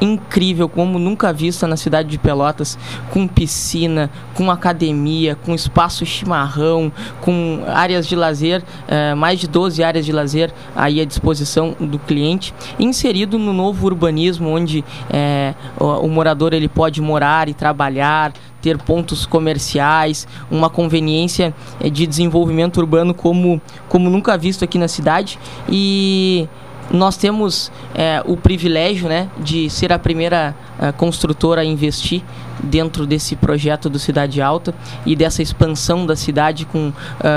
incrível, 0.00 0.68
como 0.68 0.98
nunca 0.98 1.32
vista 1.32 1.66
na 1.66 1.76
cidade 1.76 2.08
de 2.08 2.18
Pelotas, 2.18 2.78
com 3.10 3.26
piscina, 3.26 4.10
com 4.34 4.50
academia, 4.50 5.36
com 5.36 5.54
espaço 5.54 6.04
chimarrão, 6.04 6.92
com 7.20 7.62
áreas 7.66 8.06
de 8.06 8.16
lazer, 8.16 8.62
eh, 8.88 9.14
mais 9.14 9.40
de 9.40 9.48
12 9.48 9.82
áreas 9.82 10.04
de 10.04 10.12
lazer 10.12 10.52
aí 10.74 11.00
à 11.00 11.04
disposição 11.04 11.76
do 11.78 11.98
cliente, 11.98 12.54
inserido 12.78 13.38
no 13.38 13.52
novo 13.52 13.86
urbanismo, 13.86 14.50
onde 14.50 14.84
eh, 15.10 15.54
o, 15.78 15.84
o 15.84 16.08
morador 16.08 16.52
ele 16.52 16.68
pode 16.68 17.00
morar 17.00 17.48
e 17.48 17.54
trabalhar, 17.54 18.32
ter 18.64 18.78
pontos 18.78 19.26
comerciais, 19.26 20.26
uma 20.50 20.70
conveniência 20.70 21.54
eh, 21.80 21.90
de 21.90 22.06
desenvolvimento 22.06 22.78
urbano 22.78 23.12
como, 23.12 23.60
como 23.88 24.08
nunca 24.08 24.38
visto 24.38 24.64
aqui 24.64 24.78
na 24.78 24.88
cidade. 24.88 25.38
E 25.68 26.48
nós 26.90 27.16
temos 27.16 27.72
é, 27.94 28.22
o 28.24 28.36
privilégio 28.36 29.08
né, 29.08 29.28
de 29.38 29.68
ser 29.70 29.92
a 29.92 29.98
primeira 29.98 30.54
a, 30.78 30.92
construtora 30.92 31.62
a 31.62 31.64
investir 31.64 32.22
dentro 32.62 33.06
desse 33.06 33.36
projeto 33.36 33.88
do 33.88 33.98
Cidade 33.98 34.40
Alta 34.40 34.74
e 35.04 35.14
dessa 35.14 35.42
expansão 35.42 36.06
da 36.06 36.16
cidade 36.16 36.64
com 36.64 36.88
uh, 36.88 36.94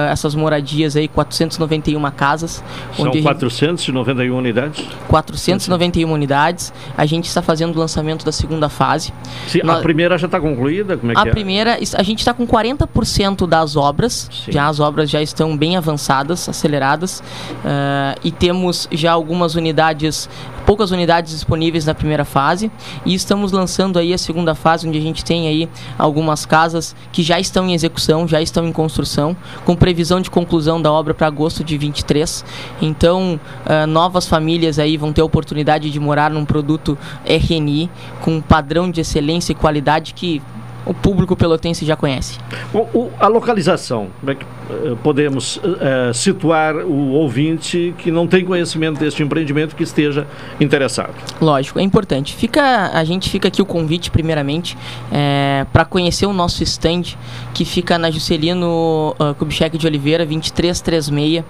essas 0.10 0.35
moradias 0.35 0.95
aí, 0.95 1.07
491 1.07 2.10
casas. 2.11 2.64
São 2.95 3.07
onde 3.07 3.22
491 3.22 4.23
gente... 4.23 4.31
unidades? 4.31 4.85
491 5.07 6.11
unidades. 6.11 6.73
A 6.95 7.06
gente 7.06 7.26
está 7.26 7.41
fazendo 7.41 7.76
o 7.76 7.80
lançamento 7.80 8.26
da 8.26 8.31
segunda 8.31 8.69
fase. 8.69 9.14
Sim, 9.48 9.61
Nós... 9.64 9.80
A 9.80 9.81
primeira 9.81 10.18
já 10.18 10.27
está 10.27 10.39
concluída? 10.39 10.98
Como 10.98 11.11
é 11.11 11.15
a 11.15 11.23
que 11.23 11.30
é? 11.30 11.31
primeira, 11.31 11.77
a 11.95 12.03
gente 12.03 12.19
está 12.19 12.34
com 12.34 12.48
40% 12.48 13.48
das 13.48 13.76
obras, 13.76 14.30
Sim. 14.31 14.52
já 14.52 14.68
as 14.68 14.80
obras 14.80 15.10
já 15.10 15.22
estão 15.22 15.56
bem 15.56 15.77
avançadas, 15.77 16.48
aceleradas, 16.48 17.19
uh, 17.19 18.19
e 18.23 18.31
temos 18.31 18.88
já 18.91 19.11
algumas 19.11 19.56
unidades, 19.56 20.30
poucas 20.68 20.91
unidades 20.91 21.31
disponíveis 21.31 21.85
na 21.85 21.95
primeira 21.95 22.26
fase, 22.26 22.69
e 23.06 23.15
estamos 23.15 23.53
lançando 23.53 23.98
aí 23.98 24.14
a 24.14 24.18
segunda 24.18 24.53
fase, 24.53 24.85
onde 24.85 24.98
a 24.98 25.02
gente 25.02 25.23
tem 25.23 25.48
aí 25.48 25.69
algumas 25.98 26.45
casas 26.45 26.94
que 27.10 27.23
já 27.23 27.39
estão 27.39 27.65
em 27.69 27.73
execução, 27.73 28.27
já 28.27 28.41
estão 28.41 28.68
em 28.68 28.73
construção, 28.73 29.34
com 29.64 29.77
previsão 29.77 30.19
de 30.19 30.30
conclusão 30.30 30.81
da 30.81 30.91
obra 30.91 31.14
para 31.14 31.26
agosto 31.26 31.64
de 31.64 31.77
23. 31.77 32.44
Então, 32.81 33.39
uh, 33.65 33.88
novas 33.88 34.27
famílias 34.27 34.77
aí 34.77 34.98
vão 34.98 35.14
ter 35.14 35.22
a 35.22 35.26
oportunidade 35.26 35.89
de 35.89 35.99
morar 36.02 36.30
num 36.30 36.44
produto 36.44 36.98
RNI 37.26 37.89
com 38.19 38.35
um 38.35 38.41
padrão 38.41 38.91
de 38.91 38.99
excelência 38.99 39.53
e 39.53 39.56
qualidade 39.56 40.14
que 40.14 40.41
o 40.88 40.93
público 40.93 41.35
pelotense 41.35 41.85
já 41.85 41.95
conhece. 41.95 42.38
Bom, 42.72 42.89
o, 42.93 43.11
a 43.19 43.27
localização, 43.27 44.07
como 44.19 44.31
é 44.31 44.35
que 44.35 44.45
uh, 44.45 44.95
podemos 44.97 45.57
uh, 45.57 46.14
situar 46.14 46.77
o 46.77 47.11
ouvinte 47.11 47.93
que 47.97 48.09
não 48.09 48.26
tem 48.26 48.45
conhecimento 48.45 48.99
deste 48.99 49.22
empreendimento 49.22 49.76
que 49.76 49.84
esteja 49.84 50.26
interessado? 50.59 51.14
Lógico, 51.41 51.80
é 51.80 51.81
importante. 51.81 52.34
Fica, 52.34 52.91
a 52.93 53.03
gente 53.03 53.30
fica 53.30 53.49
aqui 53.49 53.61
o 53.61 53.65
convite, 53.65 54.09
primeiramente, 54.09 54.77
é, 55.11 55.65
para 55.73 55.84
conhecer 55.84 56.26
o 56.26 56.34
nosso 56.34 56.64
stand, 56.64 57.18
que 57.53 57.65
fica 57.65 57.97
na 57.97 58.09
Juscelino 58.09 59.15
uh, 59.19 59.35
Kubitschek 59.35 59.77
de 59.77 59.85
Oliveira, 59.85 60.26
2336, 60.26 61.43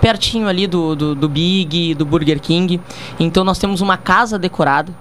pertinho 0.00 0.46
ali 0.46 0.66
do, 0.66 0.94
do, 0.94 1.14
do 1.14 1.28
Big, 1.28 1.94
do 1.94 2.04
Burger 2.04 2.40
King. 2.40 2.80
Então 3.18 3.42
nós 3.42 3.58
temos 3.58 3.80
uma 3.80 3.96
casa 3.96 4.38
decorada, 4.38 4.92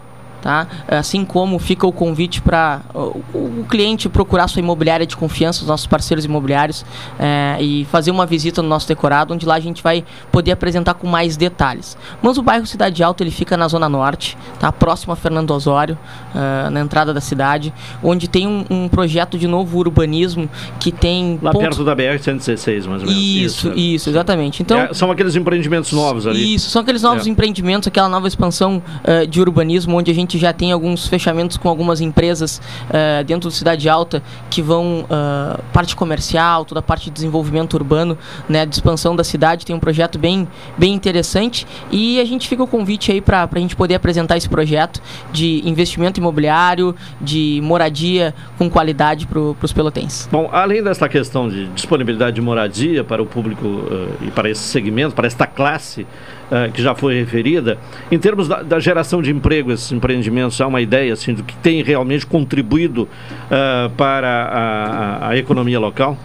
Tá? 0.43 0.67
Assim 0.89 1.23
como 1.23 1.57
fica 1.57 1.87
o 1.87 1.91
convite 1.93 2.41
para 2.41 2.81
o, 2.93 3.21
o, 3.33 3.65
cliente 3.69 4.09
procurar 4.09 4.49
sua 4.49 4.59
imobiliária 4.59 5.05
de 5.05 5.15
confiança, 5.15 5.61
os 5.61 5.67
nossos 5.69 5.87
parceiros 5.87 6.25
imobiliários, 6.25 6.85
é, 7.17 7.55
e 7.61 7.85
fazer 7.85 8.11
uma 8.11 8.25
visita 8.25 8.61
no 8.61 8.67
nosso 8.67 8.85
decorado, 8.85 9.33
onde 9.33 9.45
lá 9.45 9.55
a 9.55 9.59
gente 9.61 9.81
vai 9.81 10.03
poder 10.33 10.51
apresentar 10.51 10.95
com 10.95 11.07
mais 11.07 11.37
detalhes. 11.37 11.97
Mas 12.21 12.37
o 12.37 12.43
bairro 12.43 12.67
Cidade 12.67 13.01
Alta 13.01 13.23
ele 13.23 13.31
fica 13.31 13.55
na 13.55 13.69
zona 13.69 13.87
norte, 13.87 14.37
tá? 14.59 14.69
próximo 14.69 15.13
a 15.13 15.15
Fernando 15.15 15.51
Osório, 15.51 15.97
uh, 16.35 16.69
na 16.69 16.81
entrada 16.81 17.13
da 17.13 17.21
cidade, 17.21 17.73
onde 18.03 18.27
tem 18.27 18.45
um, 18.45 18.65
um, 18.69 18.89
projeto 18.89 19.37
de 19.37 19.47
novo 19.47 19.77
urbanismo 19.77 20.49
que 20.77 20.91
tem. 20.91 21.39
Lá 21.41 21.53
pontos... 21.53 21.77
perto 21.77 21.85
da 21.85 21.95
BR-116, 21.95 22.85
mais 22.85 23.01
ou 23.01 23.07
menos. 23.07 23.13
Isso, 23.13 23.69
isso, 23.69 23.73
isso 23.73 24.09
exatamente. 24.09 24.61
Então, 24.61 24.77
é, 24.77 24.93
são 24.93 25.09
aqueles 25.09 25.37
empreendimentos 25.37 25.93
novos 25.93 26.27
ali. 26.27 26.53
Isso, 26.53 26.69
são 26.69 26.81
aqueles 26.81 27.01
novos 27.01 27.25
é. 27.25 27.29
empreendimentos, 27.29 27.87
aquela 27.87 28.09
nova 28.09 28.27
expansão 28.27 28.83
uh, 29.03 29.25
de 29.25 29.39
urbanismo, 29.39 29.95
onde 29.95 30.11
a 30.11 30.13
gente 30.13 30.32
gente 30.33 30.39
já 30.39 30.51
tem 30.51 30.71
alguns 30.71 31.07
fechamentos 31.07 31.57
com 31.57 31.69
algumas 31.69 32.01
empresas 32.01 32.61
uh, 32.89 33.23
dentro 33.23 33.49
do 33.49 33.53
Cidade 33.53 33.87
Alta 33.87 34.23
que 34.49 34.61
vão 34.61 35.01
uh, 35.01 35.61
parte 35.71 35.95
comercial, 35.95 36.65
toda 36.65 36.79
a 36.79 36.83
parte 36.83 37.05
de 37.05 37.11
desenvolvimento 37.11 37.73
urbano, 37.75 38.17
né, 38.49 38.65
de 38.65 38.75
expansão 38.75 39.15
da 39.15 39.23
cidade. 39.23 39.65
Tem 39.65 39.75
um 39.75 39.79
projeto 39.79 40.17
bem, 40.17 40.47
bem 40.77 40.93
interessante 40.93 41.67
e 41.91 42.19
a 42.19 42.25
gente 42.25 42.47
fica 42.47 42.63
o 42.63 42.67
convite 42.67 43.11
aí 43.11 43.21
para 43.21 43.47
a 43.51 43.59
gente 43.59 43.75
poder 43.75 43.95
apresentar 43.95 44.37
esse 44.37 44.49
projeto 44.49 45.01
de 45.31 45.61
investimento 45.67 46.19
imobiliário, 46.19 46.95
de 47.21 47.59
moradia 47.63 48.33
com 48.57 48.69
qualidade 48.69 49.27
para 49.27 49.39
os 49.39 49.73
pelotenses. 49.73 50.27
Bom, 50.31 50.49
além 50.51 50.83
dessa 50.83 51.07
questão 51.07 51.47
de 51.47 51.67
disponibilidade 51.67 52.35
de 52.35 52.41
moradia 52.41 53.03
para 53.03 53.21
o 53.21 53.25
público 53.25 53.67
uh, 53.67 54.09
e 54.21 54.31
para 54.31 54.49
esse 54.49 54.61
segmento, 54.61 55.15
para 55.15 55.27
esta 55.27 55.45
classe 55.45 56.05
uh, 56.51 56.71
que 56.71 56.81
já 56.81 56.95
foi 56.95 57.15
referida, 57.15 57.77
em 58.11 58.19
termos 58.19 58.47
da, 58.47 58.61
da, 58.61 58.79
geração 58.79 59.21
de 59.21 59.31
emprego, 59.31 59.71
esses 59.71 59.91
empreendimentos, 59.91 60.59
há 60.59 60.67
uma 60.67 60.81
ideia 60.81 61.13
assim, 61.13 61.33
do 61.33 61.43
que 61.43 61.55
tem 61.57 61.83
realmente 61.83 62.25
contribuído 62.25 63.03
uh, 63.03 63.89
para 63.91 64.27
a, 64.27 65.27
a, 65.27 65.29
a, 65.29 65.37
economia 65.37 65.79
local? 65.79 66.17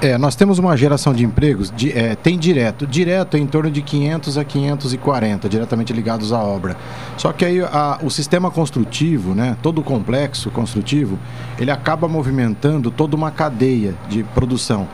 É, 0.00 0.16
nós 0.16 0.36
temos 0.36 0.60
uma 0.60 0.76
geração 0.76 1.12
de 1.12 1.24
empregos, 1.24 1.72
de, 1.76 1.90
é, 1.90 2.14
tem 2.14 2.38
direto, 2.38 2.86
direto 2.86 3.36
é 3.36 3.40
em 3.40 3.46
torno 3.46 3.68
de 3.68 3.82
500 3.82 4.38
a 4.38 4.44
540, 4.44 5.48
diretamente 5.48 5.92
ligados 5.92 6.32
à 6.32 6.38
obra. 6.38 6.76
Só 7.16 7.32
que 7.32 7.44
aí 7.44 7.60
a, 7.60 7.98
o 8.00 8.08
sistema 8.08 8.48
construtivo, 8.48 9.34
né, 9.34 9.56
todo 9.60 9.80
o 9.80 9.82
complexo 9.82 10.52
construtivo, 10.52 11.18
ele 11.58 11.72
acaba 11.72 12.06
movimentando 12.06 12.92
toda 12.92 13.16
uma 13.16 13.32
cadeia 13.32 13.92
de 14.08 14.22
produção. 14.22 14.86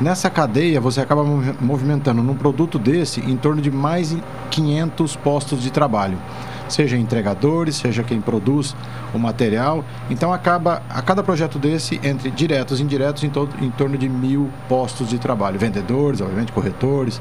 Nessa 0.00 0.30
cadeia, 0.30 0.80
você 0.80 0.98
acaba 1.02 1.22
movimentando 1.60 2.22
num 2.22 2.34
produto 2.34 2.78
desse 2.78 3.20
em 3.20 3.36
torno 3.36 3.60
de 3.60 3.70
mais 3.70 4.08
de 4.08 4.22
500 4.50 5.14
postos 5.16 5.62
de 5.62 5.70
trabalho, 5.70 6.16
seja 6.70 6.96
entregadores, 6.96 7.76
seja 7.76 8.02
quem 8.02 8.18
produz 8.18 8.74
o 9.12 9.18
material. 9.18 9.84
Então, 10.08 10.32
acaba 10.32 10.82
a 10.88 11.02
cada 11.02 11.22
projeto 11.22 11.58
desse, 11.58 12.00
entre 12.02 12.30
diretos 12.30 12.80
e 12.80 12.82
indiretos, 12.82 13.22
em, 13.24 13.28
todo, 13.28 13.54
em 13.62 13.70
torno 13.70 13.98
de 13.98 14.08
mil 14.08 14.48
postos 14.70 15.06
de 15.06 15.18
trabalho. 15.18 15.58
Vendedores, 15.58 16.22
obviamente, 16.22 16.50
corretores 16.50 17.20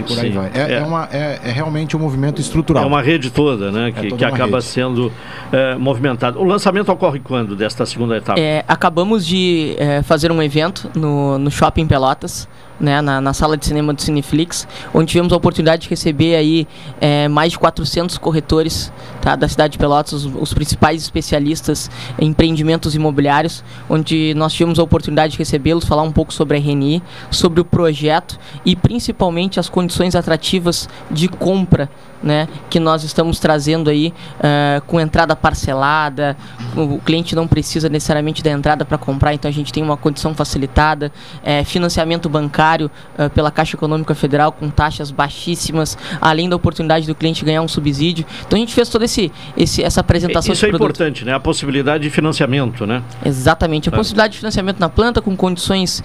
e 0.00 0.02
por 0.02 0.16
Sim, 0.16 0.20
aí 0.20 0.30
vai. 0.30 0.50
É, 0.54 0.60
é. 0.60 0.72
é 0.74 0.82
uma, 0.82 1.08
é, 1.12 1.40
é, 1.44 1.50
realmente 1.52 1.96
um 1.96 2.00
movimento 2.00 2.40
estrutural. 2.40 2.84
É 2.84 2.86
uma 2.86 3.02
rede 3.02 3.30
toda, 3.30 3.70
né? 3.70 3.88
É 3.88 3.92
que, 3.92 4.12
que 4.12 4.24
acaba 4.24 4.58
rede. 4.58 4.64
sendo 4.64 5.12
é, 5.52 5.74
movimentada. 5.76 6.38
O 6.38 6.44
lançamento 6.44 6.90
ocorre 6.90 7.20
quando 7.20 7.54
desta 7.54 7.84
segunda 7.86 8.16
etapa? 8.16 8.40
É, 8.40 8.64
acabamos 8.66 9.26
de 9.26 9.76
é, 9.78 10.02
fazer 10.02 10.32
um 10.32 10.42
evento 10.42 10.90
no, 10.94 11.38
no 11.38 11.50
Shopping 11.50 11.86
Pelotas, 11.86 12.48
né, 12.80 13.02
na, 13.02 13.20
na 13.20 13.34
sala 13.34 13.56
de 13.56 13.66
cinema 13.66 13.92
do 13.92 14.00
Cineflix, 14.00 14.66
onde 14.94 15.12
tivemos 15.12 15.32
a 15.32 15.36
oportunidade 15.36 15.82
de 15.82 15.90
receber 15.90 16.34
aí 16.34 16.66
é, 17.00 17.28
mais 17.28 17.52
de 17.52 17.58
400 17.58 18.16
corretores 18.16 18.90
tá, 19.20 19.36
da 19.36 19.46
cidade 19.46 19.72
de 19.72 19.78
Pelotas, 19.78 20.24
os, 20.24 20.24
os, 20.34 20.54
principais 20.54 21.02
especialistas 21.02 21.90
em 22.18 22.28
empreendimentos 22.28 22.94
imobiliários, 22.94 23.62
onde 23.88 24.32
nós 24.34 24.54
tivemos 24.54 24.78
a 24.78 24.82
oportunidade 24.82 25.32
de 25.32 25.38
recebê-los, 25.38 25.84
falar 25.84 26.02
um 26.02 26.12
pouco 26.12 26.32
sobre 26.32 26.56
a 26.56 26.60
RNI, 26.60 27.02
sobre 27.30 27.60
o 27.60 27.64
projeto 27.64 28.38
e 28.64 28.74
principalmente 28.74 29.60
as 29.60 29.68
condições 29.68 29.89
atrativas 30.14 30.88
de 31.10 31.28
compra 31.28 31.88
né, 32.22 32.48
que 32.68 32.78
nós 32.78 33.02
estamos 33.04 33.38
trazendo 33.38 33.90
aí 33.90 34.12
uh, 34.38 34.80
com 34.86 35.00
entrada 35.00 35.34
parcelada, 35.34 36.36
o 36.76 36.98
cliente 36.98 37.34
não 37.34 37.46
precisa 37.46 37.88
necessariamente 37.88 38.42
da 38.42 38.50
entrada 38.50 38.84
para 38.84 38.98
comprar, 38.98 39.34
então 39.34 39.48
a 39.48 39.52
gente 39.52 39.72
tem 39.72 39.82
uma 39.82 39.96
condição 39.96 40.34
facilitada, 40.34 41.12
é, 41.42 41.64
financiamento 41.64 42.28
bancário 42.28 42.90
uh, 43.18 43.30
pela 43.30 43.50
Caixa 43.50 43.76
Econômica 43.76 44.14
Federal 44.14 44.52
com 44.52 44.68
taxas 44.70 45.10
baixíssimas, 45.10 45.96
além 46.20 46.48
da 46.48 46.56
oportunidade 46.56 47.06
do 47.06 47.14
cliente 47.14 47.44
ganhar 47.44 47.62
um 47.62 47.68
subsídio. 47.68 48.24
Então 48.46 48.56
a 48.56 48.60
gente 48.60 48.74
fez 48.74 48.88
toda 48.88 49.04
esse, 49.04 49.32
esse, 49.56 49.82
essa 49.82 50.00
apresentação. 50.00 50.52
Isso 50.52 50.64
é 50.64 50.68
produto. 50.68 50.88
importante, 50.88 51.24
né? 51.24 51.34
A 51.34 51.40
possibilidade 51.40 52.04
de 52.04 52.10
financiamento, 52.10 52.86
né? 52.86 53.02
Exatamente, 53.24 53.88
a 53.88 53.92
é. 53.92 53.96
possibilidade 53.96 54.32
de 54.32 54.38
financiamento 54.38 54.78
na 54.78 54.88
planta 54.88 55.20
com 55.22 55.36
condições, 55.36 56.02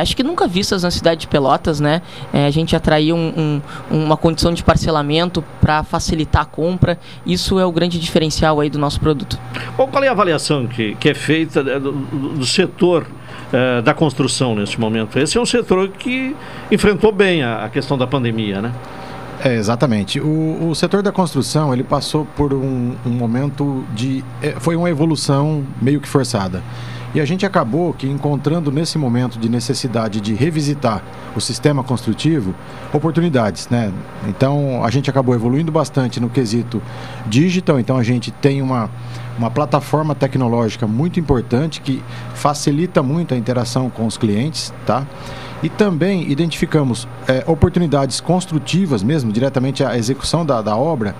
acho 0.00 0.16
que 0.16 0.22
nunca 0.22 0.46
vistas 0.46 0.82
na 0.82 0.90
cidade 0.90 1.22
de 1.22 1.26
Pelotas, 1.26 1.80
né? 1.80 2.02
A 2.32 2.50
gente 2.50 2.74
atraiu 2.74 3.16
um, 3.16 3.60
um, 3.90 4.04
uma 4.04 4.16
condição 4.16 4.52
de 4.52 4.62
parcelamento 4.62 5.44
para 5.60 5.82
facilitar 5.82 6.42
a 6.42 6.44
compra. 6.44 6.98
Isso 7.24 7.58
é 7.58 7.66
o 7.66 7.72
grande 7.72 7.98
diferencial 7.98 8.60
aí 8.60 8.70
do 8.70 8.78
nosso 8.78 9.00
produto. 9.00 9.38
Qual, 9.76 9.88
qual 9.88 10.02
é 10.02 10.08
a 10.08 10.12
avaliação 10.12 10.66
que, 10.66 10.94
que 10.96 11.08
é 11.08 11.14
feita 11.14 11.62
né, 11.62 11.78
do, 11.78 11.92
do 11.92 12.46
setor 12.46 13.06
eh, 13.52 13.82
da 13.82 13.94
construção 13.94 14.54
neste 14.54 14.80
momento? 14.80 15.18
Esse 15.18 15.38
é 15.38 15.40
um 15.40 15.46
setor 15.46 15.88
que 15.90 16.34
enfrentou 16.70 17.12
bem 17.12 17.42
a, 17.42 17.64
a 17.64 17.68
questão 17.68 17.96
da 17.98 18.06
pandemia, 18.06 18.60
né? 18.60 18.72
É, 19.44 19.54
exatamente. 19.56 20.20
O, 20.20 20.68
o, 20.70 20.74
setor 20.74 21.02
da 21.02 21.10
construção 21.10 21.72
ele 21.72 21.82
passou 21.82 22.24
por 22.36 22.54
um, 22.54 22.94
um 23.04 23.10
momento 23.10 23.84
de. 23.92 24.24
É, 24.40 24.52
foi 24.52 24.76
uma 24.76 24.88
evolução 24.88 25.64
meio 25.80 26.00
que 26.00 26.08
forçada. 26.08 26.62
E 27.14 27.20
a 27.20 27.24
gente 27.24 27.44
acabou 27.44 27.92
que 27.92 28.08
encontrando 28.08 28.72
nesse 28.72 28.96
momento 28.96 29.38
de 29.38 29.48
necessidade 29.48 30.20
de 30.20 30.32
revisitar 30.32 31.02
o 31.36 31.40
sistema 31.40 31.84
construtivo 31.84 32.54
oportunidades, 32.92 33.68
né? 33.68 33.92
Então 34.26 34.82
a 34.82 34.90
gente 34.90 35.10
acabou 35.10 35.34
evoluindo 35.34 35.70
bastante 35.70 36.18
no 36.18 36.30
quesito 36.30 36.82
digital, 37.26 37.78
então 37.78 37.98
a 37.98 38.02
gente 38.02 38.30
tem 38.30 38.62
uma 38.62 38.90
uma 39.38 39.50
plataforma 39.50 40.14
tecnológica 40.14 40.86
muito 40.86 41.18
importante 41.18 41.80
que 41.80 42.02
facilita 42.34 43.02
muito 43.02 43.34
a 43.34 43.36
interação 43.36 43.88
com 43.88 44.06
os 44.06 44.16
clientes, 44.16 44.72
tá? 44.86 45.06
E 45.62 45.68
também 45.68 46.30
identificamos 46.30 47.08
é, 47.26 47.42
oportunidades 47.46 48.20
construtivas 48.20 49.02
mesmo, 49.02 49.32
diretamente 49.32 49.84
a 49.84 49.96
execução 49.96 50.44
da, 50.44 50.60
da 50.60 50.76
obra, 50.76 51.14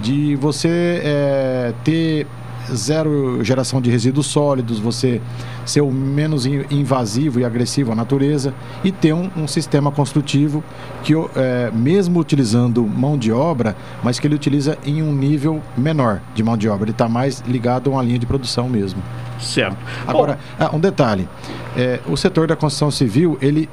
de 0.00 0.36
você 0.36 1.02
é, 1.04 1.74
ter 1.84 2.26
zero 2.72 3.42
geração 3.44 3.80
de 3.80 3.90
resíduos 3.90 4.26
sólidos, 4.26 4.78
você 4.78 5.20
ser 5.64 5.80
o 5.80 5.90
menos 5.90 6.46
invasivo 6.46 7.40
e 7.40 7.44
agressivo 7.44 7.92
à 7.92 7.94
natureza 7.94 8.54
e 8.82 8.90
ter 8.90 9.12
um, 9.12 9.30
um 9.36 9.46
sistema 9.46 9.90
construtivo 9.90 10.62
que, 11.02 11.14
é, 11.36 11.70
mesmo 11.72 12.18
utilizando 12.18 12.84
mão 12.84 13.16
de 13.16 13.32
obra, 13.32 13.76
mas 14.02 14.18
que 14.18 14.26
ele 14.26 14.34
utiliza 14.34 14.78
em 14.84 15.02
um 15.02 15.12
nível 15.12 15.62
menor 15.76 16.20
de 16.34 16.42
mão 16.42 16.56
de 16.56 16.68
obra. 16.68 16.84
Ele 16.84 16.92
está 16.92 17.08
mais 17.08 17.40
ligado 17.46 17.90
a 17.90 17.94
uma 17.94 18.02
linha 18.02 18.18
de 18.18 18.26
produção 18.26 18.68
mesmo. 18.68 19.02
Certo. 19.40 19.76
Agora, 20.06 20.38
ah, 20.58 20.70
um 20.74 20.80
detalhe: 20.80 21.28
é, 21.76 22.00
o 22.06 22.16
setor 22.16 22.46
da 22.46 22.56
construção 22.56 22.90
civil 22.90 23.38
ele, 23.40 23.68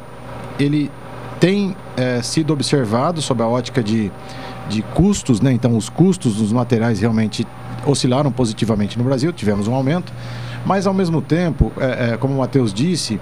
ele 0.59 0.89
tem 1.39 1.75
é, 1.95 2.21
sido 2.21 2.53
observado 2.53 3.21
sob 3.21 3.41
a 3.43 3.47
ótica 3.47 3.83
de, 3.83 4.11
de 4.69 4.81
custos, 4.81 5.41
né? 5.41 5.51
Então, 5.51 5.75
os 5.75 5.89
custos 5.89 6.37
dos 6.37 6.51
materiais 6.51 6.99
realmente 6.99 7.45
oscilaram 7.87 8.31
positivamente 8.31 8.97
no 8.97 9.03
Brasil, 9.03 9.31
tivemos 9.31 9.67
um 9.67 9.73
aumento, 9.73 10.11
mas 10.65 10.85
ao 10.85 10.93
mesmo 10.93 11.21
tempo, 11.21 11.71
é, 11.77 12.13
é, 12.13 12.17
como 12.17 12.33
o 12.33 12.37
Matheus 12.39 12.73
disse, 12.73 13.19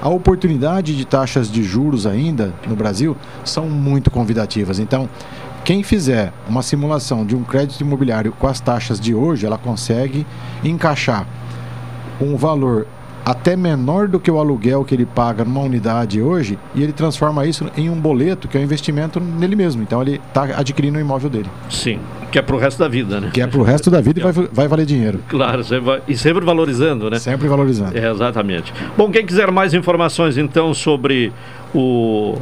a 0.00 0.08
oportunidade 0.08 0.96
de 0.96 1.04
taxas 1.04 1.50
de 1.50 1.62
juros 1.62 2.06
ainda 2.06 2.54
no 2.66 2.76
Brasil 2.76 3.16
são 3.44 3.68
muito 3.68 4.10
convidativas. 4.10 4.78
Então, 4.78 5.08
quem 5.64 5.82
fizer 5.82 6.32
uma 6.48 6.62
simulação 6.62 7.26
de 7.26 7.34
um 7.34 7.42
crédito 7.42 7.80
imobiliário 7.80 8.32
com 8.32 8.46
as 8.46 8.60
taxas 8.60 9.00
de 9.00 9.14
hoje, 9.14 9.46
ela 9.46 9.58
consegue 9.58 10.26
encaixar 10.62 11.26
um 12.20 12.36
valor 12.36 12.86
até 13.26 13.56
menor 13.56 14.06
do 14.06 14.20
que 14.20 14.30
o 14.30 14.38
aluguel 14.38 14.84
que 14.84 14.94
ele 14.94 15.04
paga 15.04 15.44
numa 15.44 15.60
unidade 15.60 16.22
hoje 16.22 16.56
e 16.76 16.80
ele 16.80 16.92
transforma 16.92 17.44
isso 17.44 17.68
em 17.76 17.90
um 17.90 18.00
boleto 18.00 18.46
que 18.46 18.56
é 18.56 18.60
um 18.60 18.62
investimento 18.62 19.18
nele 19.18 19.56
mesmo. 19.56 19.82
Então 19.82 20.00
ele 20.00 20.20
está 20.28 20.44
adquirindo 20.56 20.96
o 20.96 21.00
imóvel 21.00 21.28
dele. 21.28 21.50
Sim, 21.68 21.98
que 22.30 22.38
é 22.38 22.42
para 22.42 22.54
o 22.54 22.58
resto 22.58 22.78
da 22.78 22.86
vida, 22.86 23.20
né? 23.20 23.30
Que 23.34 23.40
é 23.40 23.46
para 23.48 23.58
o 23.58 23.64
resto 23.64 23.90
da 23.90 24.00
vida 24.00 24.20
e 24.20 24.22
vai, 24.22 24.32
vai 24.32 24.68
valer 24.68 24.86
dinheiro. 24.86 25.20
Claro, 25.28 25.62
e 26.06 26.16
sempre 26.16 26.44
valorizando, 26.44 27.10
né? 27.10 27.18
Sempre 27.18 27.48
valorizando. 27.48 27.98
É, 27.98 28.08
exatamente. 28.08 28.72
Bom, 28.96 29.10
quem 29.10 29.26
quiser 29.26 29.50
mais 29.50 29.74
informações 29.74 30.38
então 30.38 30.72
sobre 30.72 31.32
o 31.74 32.36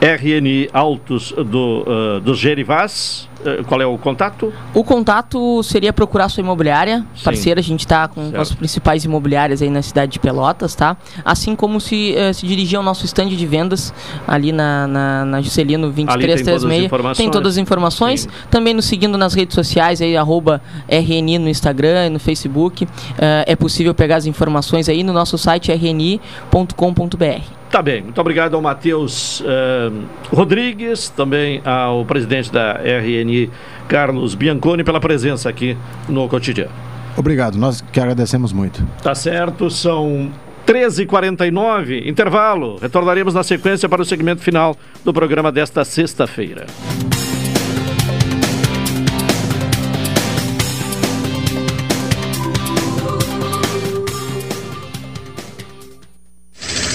RNI 0.00 0.70
Autos 0.72 1.32
do, 1.32 1.84
uh, 1.86 2.20
dos 2.20 2.38
Gerivás. 2.38 3.28
Uh, 3.40 3.64
qual 3.64 3.80
é 3.80 3.86
o 3.86 3.96
contato? 3.98 4.52
O 4.74 4.82
contato 4.82 5.62
seria 5.62 5.92
procurar 5.92 6.28
sua 6.30 6.40
imobiliária 6.40 7.04
Sim. 7.14 7.24
parceira. 7.24 7.60
A 7.60 7.62
gente 7.62 7.80
está 7.80 8.08
com, 8.08 8.32
com, 8.32 8.40
as 8.40 8.52
principais 8.54 9.04
imobiliárias 9.04 9.60
aí 9.60 9.68
na 9.68 9.82
cidade 9.82 10.12
de 10.12 10.18
Pelotas, 10.18 10.74
tá? 10.74 10.96
Assim 11.22 11.54
como 11.54 11.80
se, 11.80 12.14
uh, 12.16 12.32
se 12.32 12.46
dirigir 12.46 12.78
ao 12.78 12.82
nosso 12.82 13.04
stand 13.04 13.28
de 13.28 13.46
vendas 13.46 13.92
ali 14.26 14.52
na, 14.52 14.86
na, 14.86 15.24
na 15.26 15.42
Juscelino 15.42 15.90
2336. 15.90 16.90
Tem, 16.90 17.14
tem 17.14 17.30
todas 17.30 17.54
as 17.54 17.58
informações. 17.58 18.22
Sim. 18.22 18.28
Também 18.50 18.72
nos 18.72 18.86
seguindo 18.86 19.18
nas 19.18 19.34
redes 19.34 19.54
sociais 19.54 20.00
aí, 20.00 20.16
arroba 20.16 20.62
RNI 20.88 21.38
no 21.38 21.48
Instagram 21.48 22.06
e 22.06 22.10
no 22.10 22.18
Facebook. 22.18 22.88
é 23.18 23.54
possível 23.54 23.94
pegar 23.94 24.16
as 24.16 24.26
informações 24.26 24.88
aí 24.88 25.02
no 25.02 25.12
nosso 25.12 25.36
site 25.36 25.70
rni.com.br. 25.72 27.59
Tá 27.70 27.80
bem, 27.80 28.02
muito 28.02 28.20
obrigado 28.20 28.54
ao 28.54 28.60
Matheus 28.60 29.40
uh, 29.40 30.04
Rodrigues, 30.34 31.08
também 31.08 31.62
ao 31.64 32.04
presidente 32.04 32.50
da 32.50 32.80
RNI, 32.82 33.48
Carlos 33.86 34.34
Bianconi, 34.34 34.82
pela 34.82 34.98
presença 34.98 35.48
aqui 35.48 35.76
no 36.08 36.28
cotidiano. 36.28 36.72
Obrigado, 37.16 37.56
nós 37.56 37.80
que 37.80 38.00
agradecemos 38.00 38.52
muito. 38.52 38.84
Tá 39.00 39.14
certo, 39.14 39.70
são 39.70 40.32
13h49, 40.66 42.06
intervalo. 42.08 42.76
Retornaremos 42.82 43.34
na 43.34 43.44
sequência 43.44 43.88
para 43.88 44.02
o 44.02 44.04
segmento 44.04 44.42
final 44.42 44.76
do 45.04 45.12
programa 45.12 45.52
desta 45.52 45.84
sexta-feira. 45.84 46.66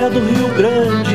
história 0.00 0.10
do 0.10 0.20
Rio 0.20 0.48
Grande. 0.54 1.14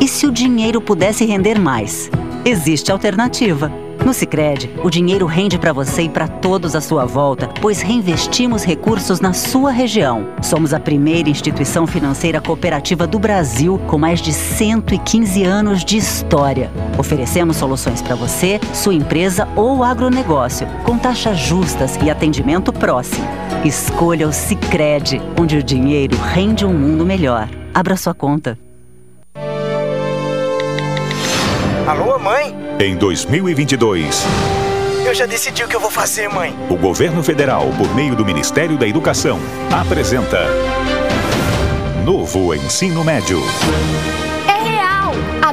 E 0.00 0.08
se 0.08 0.26
o 0.26 0.32
dinheiro 0.32 0.80
pudesse 0.80 1.24
render 1.24 1.58
mais? 1.58 2.10
Existe 2.44 2.90
alternativa 2.90 3.70
No 4.10 4.14
Sicredi, 4.14 4.68
o 4.82 4.90
dinheiro 4.90 5.24
rende 5.24 5.56
para 5.56 5.72
você 5.72 6.02
e 6.02 6.08
para 6.08 6.26
todos 6.26 6.74
à 6.74 6.80
sua 6.80 7.04
volta, 7.04 7.46
pois 7.60 7.80
reinvestimos 7.80 8.64
recursos 8.64 9.20
na 9.20 9.32
sua 9.32 9.70
região. 9.70 10.26
Somos 10.42 10.74
a 10.74 10.80
primeira 10.80 11.30
instituição 11.30 11.86
financeira 11.86 12.40
cooperativa 12.40 13.06
do 13.06 13.20
Brasil 13.20 13.80
com 13.86 13.98
mais 13.98 14.20
de 14.20 14.32
115 14.32 15.44
anos 15.44 15.84
de 15.84 15.96
história. 15.96 16.72
Oferecemos 16.98 17.58
soluções 17.58 18.02
para 18.02 18.16
você, 18.16 18.58
sua 18.74 18.94
empresa 18.94 19.46
ou 19.54 19.84
agronegócio, 19.84 20.66
com 20.84 20.98
taxas 20.98 21.38
justas 21.38 21.96
e 22.02 22.10
atendimento 22.10 22.72
próximo. 22.72 23.28
Escolha 23.64 24.26
o 24.26 24.32
Sicredi, 24.32 25.22
onde 25.40 25.56
o 25.56 25.62
dinheiro 25.62 26.16
rende 26.16 26.66
um 26.66 26.74
mundo 26.74 27.06
melhor. 27.06 27.48
Abra 27.72 27.96
sua 27.96 28.12
conta. 28.12 28.58
Em 32.82 32.96
2022, 32.96 34.24
Eu 35.04 35.14
já 35.14 35.26
decidi 35.26 35.62
o 35.62 35.68
que 35.68 35.76
eu 35.76 35.80
vou 35.80 35.90
fazer, 35.90 36.30
mãe. 36.30 36.56
o 36.70 36.76
governo 36.76 37.22
federal, 37.22 37.68
por 37.76 37.94
meio 37.94 38.16
do 38.16 38.24
Ministério 38.24 38.78
da 38.78 38.88
Educação, 38.88 39.38
apresenta 39.70 40.46
Novo 42.06 42.54
Ensino 42.54 43.04
Médio. 43.04 43.38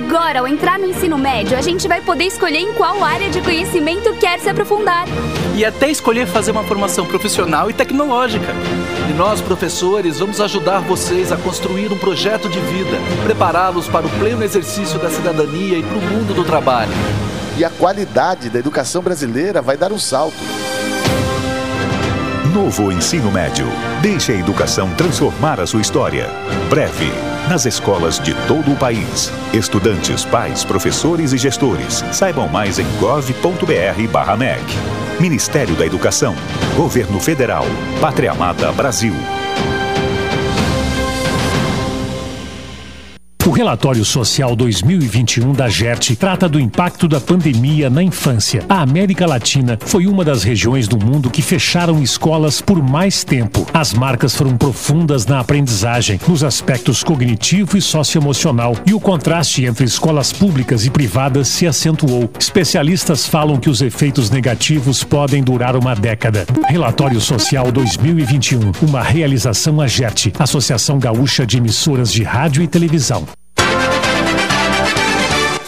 Agora, 0.08 0.40
ao 0.40 0.48
entrar 0.48 0.80
no 0.80 0.86
ensino 0.86 1.18
médio, 1.18 1.58
a 1.58 1.62
gente 1.62 1.86
vai 1.86 2.00
poder 2.00 2.24
escolher 2.24 2.60
em 2.60 2.72
qual 2.72 3.04
área 3.04 3.30
de 3.30 3.42
conhecimento 3.42 4.14
quer 4.16 4.40
se 4.40 4.48
aprofundar. 4.48 5.06
E 5.54 5.66
até 5.66 5.92
escolher 5.92 6.26
fazer 6.26 6.52
uma 6.52 6.64
formação 6.64 7.06
profissional 7.06 7.70
e 7.70 7.74
tecnológica. 7.74 8.54
E 9.10 9.14
nós, 9.14 9.42
professores, 9.42 10.20
vamos 10.20 10.40
ajudar 10.40 10.80
vocês 10.80 11.30
a 11.30 11.36
construir 11.36 11.92
um 11.92 11.98
projeto 11.98 12.48
de 12.48 12.58
vida, 12.58 12.98
prepará-los 13.26 13.90
para 13.90 14.08
o 14.08 14.10
pleno 14.12 14.46
exercício 14.46 14.98
da 14.98 15.10
cidadania 15.10 15.78
e 15.78 15.84
para 15.84 15.98
o 15.98 16.02
mundo 16.02 16.34
do 16.34 16.46
trabalho. 16.46 16.94
E 17.58 17.66
a 17.66 17.70
qualidade 17.70 18.50
da 18.50 18.60
educação 18.60 19.02
brasileira 19.02 19.62
vai 19.62 19.76
dar 19.76 19.92
um 19.92 20.00
salto. 20.00 20.38
Novo 22.54 22.94
Ensino 22.94 23.30
Médio. 23.30 23.68
Deixe 24.02 24.32
a 24.32 24.36
educação 24.36 24.90
transformar 24.96 25.60
a 25.60 25.68
sua 25.68 25.82
história. 25.82 26.30
Breve, 26.70 27.12
nas 27.48 27.66
escolas 27.66 28.20
de 28.20 28.34
todo 28.48 28.72
o 28.72 28.76
país. 28.76 29.32
Estudantes, 29.54 30.26
pais, 30.26 30.64
professores 30.64 31.34
e 31.34 31.38
gestores. 31.38 32.04
Saibam 32.12 32.48
mais 32.48 32.80
em 32.80 32.86
gov.br/mec. 33.00 34.64
Ministério 35.20 35.76
da 35.76 35.86
Educação. 35.86 36.36
Governo 36.76 37.20
Federal. 37.20 37.66
Pátria 38.00 38.32
Amada 38.32 38.72
Brasil. 38.72 39.14
O 43.48 43.52
relatório 43.52 44.04
social 44.04 44.54
2021 44.58 45.54
da 45.54 45.70
GERT 45.70 46.18
trata 46.18 46.50
do 46.50 46.60
impacto 46.60 47.08
da 47.08 47.22
pandemia 47.22 47.90
na 47.90 48.04
infância. 48.04 48.62
A 48.68 48.82
América 48.82 49.26
Latina 49.26 49.80
foi 49.80 50.06
uma 50.06 50.26
das 50.26 50.44
regiões 50.44 50.86
do 50.86 51.00
mundo 51.00 51.30
que 51.30 51.42
fecharam 51.42 52.04
escolas 52.04 52.60
por 52.60 52.84
mais 52.84 53.24
tempo. 53.24 53.66
As 53.74 53.94
marcas 53.94 54.36
foram 54.36 54.58
profundas 54.58 55.26
na 55.26 55.40
aprendizagem, 55.40 56.20
nos 56.28 56.44
aspectos 56.44 57.06
cognitivo 57.06 57.78
e 57.78 57.82
socioemocional, 57.82 58.76
e 58.86 58.94
o 58.94 59.00
contraste 59.00 59.64
entre 59.64 59.86
escolas 59.86 60.34
públicas 60.34 60.86
e 60.86 60.90
privadas 60.90 61.48
se 61.48 61.66
acentuou. 61.66 62.30
Especialistas 62.38 63.26
falam 63.26 63.56
que 63.56 63.70
os 63.70 63.82
efeitos 63.82 64.30
negativos 64.30 65.06
podem 65.06 65.42
durar 65.42 65.78
uma 65.78 65.96
década. 65.96 66.46
Relatório 66.68 67.22
Social 67.22 67.72
2021, 67.72 68.74
uma 68.82 69.02
realização 69.02 69.80
AGERT, 69.80 70.34
Associação 70.38 71.00
Gaúcha 71.00 71.46
de 71.46 71.56
Emissoras 71.56 72.12
de 72.12 72.24
Rádio 72.24 72.62
e 72.62 72.68
Televisão. 72.68 73.26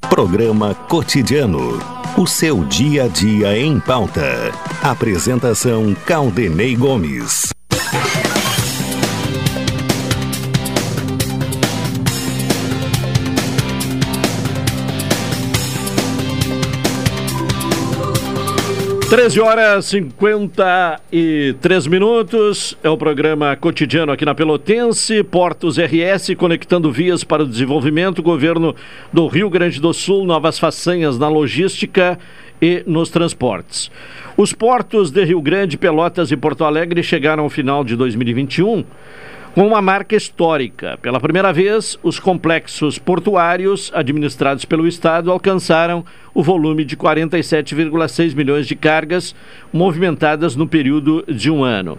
Programa 0.09 0.75
Cotidiano. 0.75 1.81
O 2.17 2.27
seu 2.27 2.65
dia 2.65 3.05
a 3.05 3.09
dia 3.09 3.59
em 3.59 3.79
pauta. 3.79 4.51
Apresentação 4.83 5.95
Caldenei 6.07 6.75
Gomes. 6.75 7.51
Treze 19.09 19.41
horas 19.41 19.87
53 19.87 21.87
minutos. 21.87 22.77
É 22.83 22.91
o 22.91 22.97
programa 22.99 23.57
cotidiano 23.57 24.13
aqui 24.13 24.27
na 24.27 24.35
Pelotense. 24.35 25.25
Portos 25.25 25.79
RS 25.79 26.35
conectando 26.37 26.93
vias 26.93 27.25
para 27.25 27.43
o 27.43 27.47
desenvolvimento. 27.47 28.23
Governo 28.23 28.77
do 29.11 29.27
Rio 29.27 29.49
Grande 29.49 29.81
do 29.81 29.95
Sul, 29.95 30.27
novas 30.27 30.59
façanhas 30.59 31.19
na 31.19 31.27
logística 31.27 32.19
e 32.61 32.83
nos 32.87 33.09
transportes. 33.09 33.91
Os 34.37 34.53
portos 34.53 35.11
de 35.11 35.25
Rio 35.25 35.41
Grande, 35.41 35.79
Pelotas 35.79 36.31
e 36.31 36.37
Porto 36.37 36.63
Alegre 36.63 37.03
chegaram 37.03 37.45
ao 37.45 37.51
final 37.51 37.83
de 37.83 37.97
2021 37.97 38.85
com 39.59 39.67
uma 39.67 39.83
marca 39.83 40.15
histórica. 40.15 40.97
Pela 41.03 41.19
primeira 41.19 41.53
vez, 41.53 41.99
os 42.01 42.21
complexos 42.21 42.97
portuários 42.97 43.91
administrados 43.93 44.65
pelo 44.65 44.87
Estado 44.87 45.33
alcançaram 45.33 46.05
o 46.33 46.45
volume 46.45 46.85
de 46.85 46.97
47,6 46.97 48.37
milhões 48.37 48.69
de 48.69 48.77
cargas 48.77 49.35
movimentadas 49.73 50.55
no 50.55 50.69
período 50.69 51.25
de 51.27 51.51
um 51.51 51.65
ano. 51.65 51.99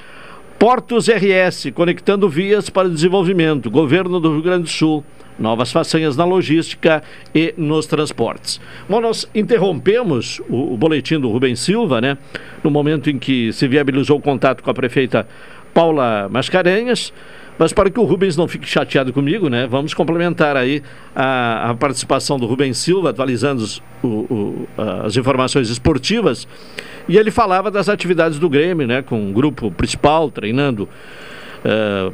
Portos 0.63 1.09
RS, 1.09 1.71
conectando 1.75 2.29
vias 2.29 2.69
para 2.69 2.87
desenvolvimento. 2.87 3.69
Governo 3.69 4.17
do 4.17 4.31
Rio 4.31 4.41
Grande 4.41 4.63
do 4.63 4.69
Sul. 4.69 5.03
Novas 5.37 5.73
façanhas 5.73 6.15
na 6.15 6.23
logística 6.23 7.03
e 7.35 7.53
nos 7.57 7.85
transportes. 7.85 8.61
Bom, 8.87 9.01
nós 9.01 9.29
interrompemos 9.35 10.39
o, 10.47 10.73
o 10.73 10.77
boletim 10.77 11.19
do 11.19 11.29
Rubem 11.29 11.53
Silva, 11.53 11.99
né? 11.99 12.17
No 12.63 12.71
momento 12.71 13.09
em 13.09 13.19
que 13.19 13.51
se 13.51 13.67
viabilizou 13.67 14.19
o 14.19 14.21
contato 14.21 14.63
com 14.63 14.69
a 14.69 14.73
prefeita 14.73 15.27
Paula 15.73 16.29
Mascarenhas. 16.29 17.11
Mas 17.57 17.71
para 17.71 17.89
que 17.89 17.99
o 17.99 18.03
Rubens 18.03 18.35
não 18.35 18.47
fique 18.47 18.67
chateado 18.67 19.13
comigo, 19.13 19.49
né? 19.49 19.67
Vamos 19.67 19.93
complementar 19.93 20.57
aí 20.57 20.81
a, 21.15 21.69
a 21.69 21.75
participação 21.75 22.39
do 22.39 22.45
Rubens 22.45 22.77
Silva, 22.77 23.11
atualizando 23.11 23.63
os, 23.63 23.81
o, 24.01 24.07
o, 24.07 24.67
as 25.05 25.15
informações 25.15 25.69
esportivas. 25.69 26.47
E 27.07 27.17
ele 27.17 27.31
falava 27.31 27.69
das 27.69 27.89
atividades 27.89 28.39
do 28.39 28.49
Grêmio, 28.49 28.87
né? 28.87 29.01
Com 29.01 29.29
o 29.29 29.33
grupo 29.33 29.69
principal 29.71 30.31
treinando 30.31 30.89
uh, 31.63 32.13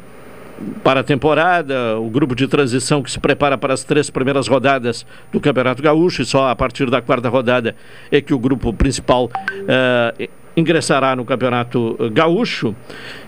para 0.82 1.00
a 1.00 1.02
temporada, 1.02 1.98
o 1.98 2.10
grupo 2.10 2.34
de 2.34 2.46
transição 2.46 3.02
que 3.02 3.10
se 3.10 3.18
prepara 3.18 3.56
para 3.56 3.72
as 3.72 3.82
três 3.82 4.10
primeiras 4.10 4.46
rodadas 4.46 5.06
do 5.32 5.40
Campeonato 5.40 5.82
Gaúcho, 5.82 6.20
e 6.20 6.26
só 6.26 6.48
a 6.48 6.56
partir 6.56 6.90
da 6.90 7.00
quarta 7.00 7.30
rodada 7.30 7.74
é 8.12 8.20
que 8.20 8.34
o 8.34 8.38
grupo 8.38 8.72
principal 8.72 9.24
uh, 9.24 10.28
ingressará 10.60 11.16
no 11.16 11.24
Campeonato 11.24 11.96
Gaúcho. 12.12 12.74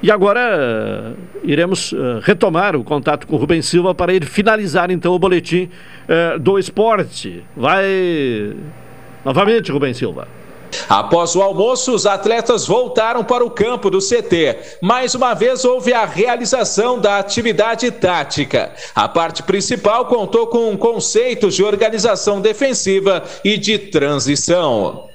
E 0.02 0.10
agora 0.10 1.16
uh, 1.16 1.40
iremos 1.42 1.92
uh, 1.92 2.20
retomar 2.22 2.76
o 2.76 2.84
contato 2.84 3.26
com 3.26 3.36
o 3.36 3.38
Rubem 3.38 3.62
Silva 3.62 3.94
para 3.94 4.12
ele 4.12 4.26
finalizar 4.26 4.90
então 4.90 5.12
o 5.14 5.18
boletim 5.18 5.68
do 6.40 6.58
esporte. 6.58 7.42
Vai 7.56 8.54
novamente, 9.24 9.70
Rubem 9.70 9.94
Silva. 9.94 10.26
Após 10.88 11.36
o 11.36 11.42
almoço, 11.42 11.94
os 11.94 12.06
atletas 12.06 12.66
voltaram 12.66 13.22
para 13.24 13.44
o 13.44 13.50
campo 13.50 13.90
do 13.90 13.98
CT. 13.98 14.78
Mais 14.80 15.14
uma 15.14 15.34
vez 15.34 15.64
houve 15.64 15.92
a 15.92 16.04
realização 16.04 16.98
da 16.98 17.18
atividade 17.18 17.90
tática. 17.90 18.72
A 18.94 19.08
parte 19.08 19.42
principal 19.42 20.06
contou 20.06 20.46
com 20.46 20.76
conceitos 20.76 21.54
de 21.54 21.62
organização 21.62 22.40
defensiva 22.40 23.22
e 23.44 23.56
de 23.56 23.78
transição. 23.78 25.11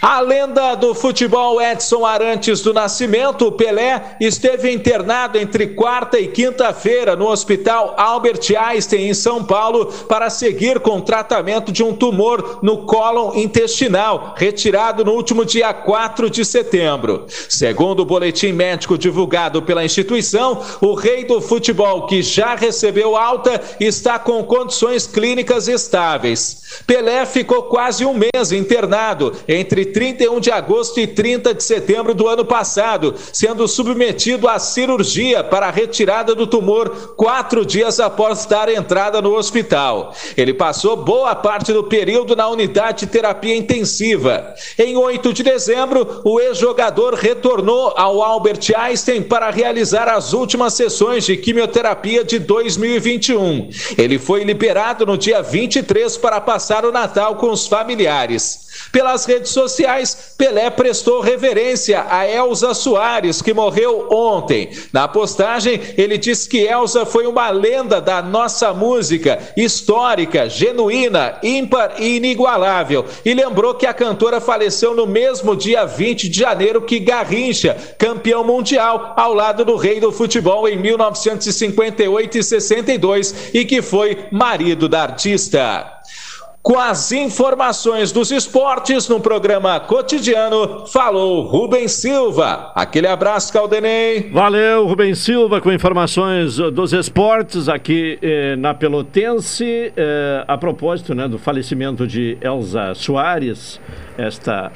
A 0.00 0.20
lenda 0.20 0.74
do 0.74 0.94
futebol 0.94 1.62
Edson 1.62 2.04
Arantes 2.04 2.60
do 2.60 2.74
Nascimento, 2.74 3.52
Pelé, 3.52 4.16
esteve 4.20 4.72
internado 4.72 5.38
entre 5.38 5.68
quarta 5.68 6.18
e 6.18 6.26
quinta-feira 6.26 7.14
no 7.14 7.28
Hospital 7.28 7.94
Albert 7.96 8.40
Einstein, 8.58 9.08
em 9.08 9.14
São 9.14 9.44
Paulo, 9.44 9.86
para 10.08 10.28
seguir 10.28 10.80
com 10.80 11.00
tratamento 11.00 11.70
de 11.70 11.82
um 11.82 11.94
tumor 11.94 12.58
no 12.62 12.84
cólon 12.84 13.34
intestinal, 13.34 14.34
retirado 14.36 15.04
no 15.04 15.12
último 15.12 15.44
dia 15.44 15.72
4 15.72 16.28
de 16.28 16.44
setembro. 16.44 17.26
Segundo 17.48 18.00
o 18.00 18.04
boletim 18.04 18.52
médico 18.52 18.98
divulgado 18.98 19.62
pela 19.62 19.84
instituição, 19.84 20.60
o 20.80 20.94
rei 20.94 21.24
do 21.24 21.40
futebol, 21.40 22.06
que 22.06 22.22
já 22.22 22.54
recebeu 22.54 23.16
alta, 23.16 23.60
está 23.78 24.18
com 24.18 24.42
condições 24.42 25.06
clínicas 25.06 25.68
estáveis. 25.68 26.62
Pelé 26.86 27.24
ficou 27.26 27.64
quase 27.64 28.04
um 28.04 28.14
mês 28.14 28.50
internado 28.50 29.32
entre 29.62 29.86
31 29.86 30.40
de 30.40 30.50
agosto 30.50 30.98
e 30.98 31.06
30 31.06 31.54
de 31.54 31.62
setembro 31.62 32.14
do 32.14 32.26
ano 32.26 32.44
passado, 32.44 33.14
sendo 33.32 33.68
submetido 33.68 34.48
à 34.48 34.58
cirurgia 34.58 35.44
para 35.44 35.68
a 35.68 35.70
retirada 35.70 36.34
do 36.34 36.48
tumor 36.48 37.14
quatro 37.16 37.64
dias 37.64 38.00
após 38.00 38.44
dar 38.44 38.68
entrada 38.68 39.22
no 39.22 39.34
hospital. 39.34 40.14
Ele 40.36 40.52
passou 40.52 40.96
boa 40.96 41.34
parte 41.34 41.72
do 41.72 41.84
período 41.84 42.34
na 42.34 42.48
unidade 42.48 43.00
de 43.00 43.06
terapia 43.06 43.56
intensiva. 43.56 44.52
Em 44.76 44.96
8 44.96 45.32
de 45.32 45.44
dezembro, 45.44 46.20
o 46.24 46.40
ex-jogador 46.40 47.14
retornou 47.14 47.94
ao 47.96 48.20
Albert 48.20 48.72
Einstein 48.76 49.22
para 49.22 49.50
realizar 49.50 50.08
as 50.08 50.32
últimas 50.32 50.74
sessões 50.74 51.24
de 51.24 51.36
quimioterapia 51.36 52.24
de 52.24 52.40
2021. 52.40 53.70
Ele 53.96 54.18
foi 54.18 54.42
liberado 54.42 55.06
no 55.06 55.16
dia 55.16 55.40
23 55.40 56.16
para 56.16 56.40
passar 56.40 56.84
o 56.84 56.90
Natal 56.90 57.36
com 57.36 57.50
os 57.50 57.68
familiares. 57.68 58.61
Pelas 58.90 59.24
redes 59.24 59.50
sociais, 59.50 60.34
Pelé 60.36 60.70
prestou 60.70 61.20
reverência 61.20 62.06
a 62.08 62.28
Elza 62.28 62.74
Soares, 62.74 63.40
que 63.40 63.54
morreu 63.54 64.08
ontem. 64.10 64.70
Na 64.92 65.06
postagem, 65.06 65.80
ele 65.96 66.18
disse 66.18 66.48
que 66.48 66.58
Elza 66.58 67.06
foi 67.06 67.26
uma 67.26 67.50
lenda 67.50 68.00
da 68.00 68.20
nossa 68.20 68.72
música, 68.72 69.38
histórica, 69.56 70.48
genuína, 70.48 71.38
ímpar 71.42 71.94
e 71.98 72.16
inigualável. 72.16 73.04
E 73.24 73.34
lembrou 73.34 73.74
que 73.74 73.86
a 73.86 73.94
cantora 73.94 74.40
faleceu 74.40 74.94
no 74.94 75.06
mesmo 75.06 75.54
dia 75.54 75.84
20 75.84 76.28
de 76.28 76.40
janeiro 76.40 76.82
que 76.82 76.98
Garrincha, 76.98 77.76
campeão 77.98 78.44
mundial, 78.44 79.14
ao 79.16 79.34
lado 79.34 79.64
do 79.64 79.76
rei 79.76 80.00
do 80.00 80.10
futebol 80.10 80.68
em 80.68 80.76
1958 80.76 82.38
e 82.38 82.42
62 82.42 83.50
e 83.54 83.64
que 83.64 83.82
foi 83.82 84.26
marido 84.30 84.88
da 84.88 85.02
artista. 85.02 86.01
Com 86.62 86.78
as 86.78 87.10
informações 87.10 88.12
dos 88.12 88.30
esportes 88.30 89.08
no 89.08 89.18
programa 89.18 89.80
cotidiano, 89.80 90.86
falou 90.86 91.42
Rubem 91.42 91.88
Silva. 91.88 92.70
Aquele 92.76 93.08
abraço, 93.08 93.52
Caldenei. 93.52 94.30
Valeu, 94.30 94.86
Rubem 94.86 95.12
Silva, 95.12 95.60
com 95.60 95.72
informações 95.72 96.58
dos 96.58 96.92
esportes 96.92 97.68
aqui 97.68 98.16
eh, 98.22 98.54
na 98.54 98.74
Pelotense. 98.74 99.92
Eh, 99.96 100.44
a 100.46 100.56
propósito 100.56 101.16
né, 101.16 101.26
do 101.26 101.36
falecimento 101.36 102.06
de 102.06 102.38
Elza 102.40 102.94
Soares, 102.94 103.80
esta 104.16 104.70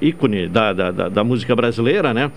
ícone 0.00 0.46
da, 0.46 0.72
da, 0.72 0.90
da, 0.92 1.08
da 1.08 1.24
música 1.24 1.56
brasileira, 1.56 2.14
né? 2.14 2.30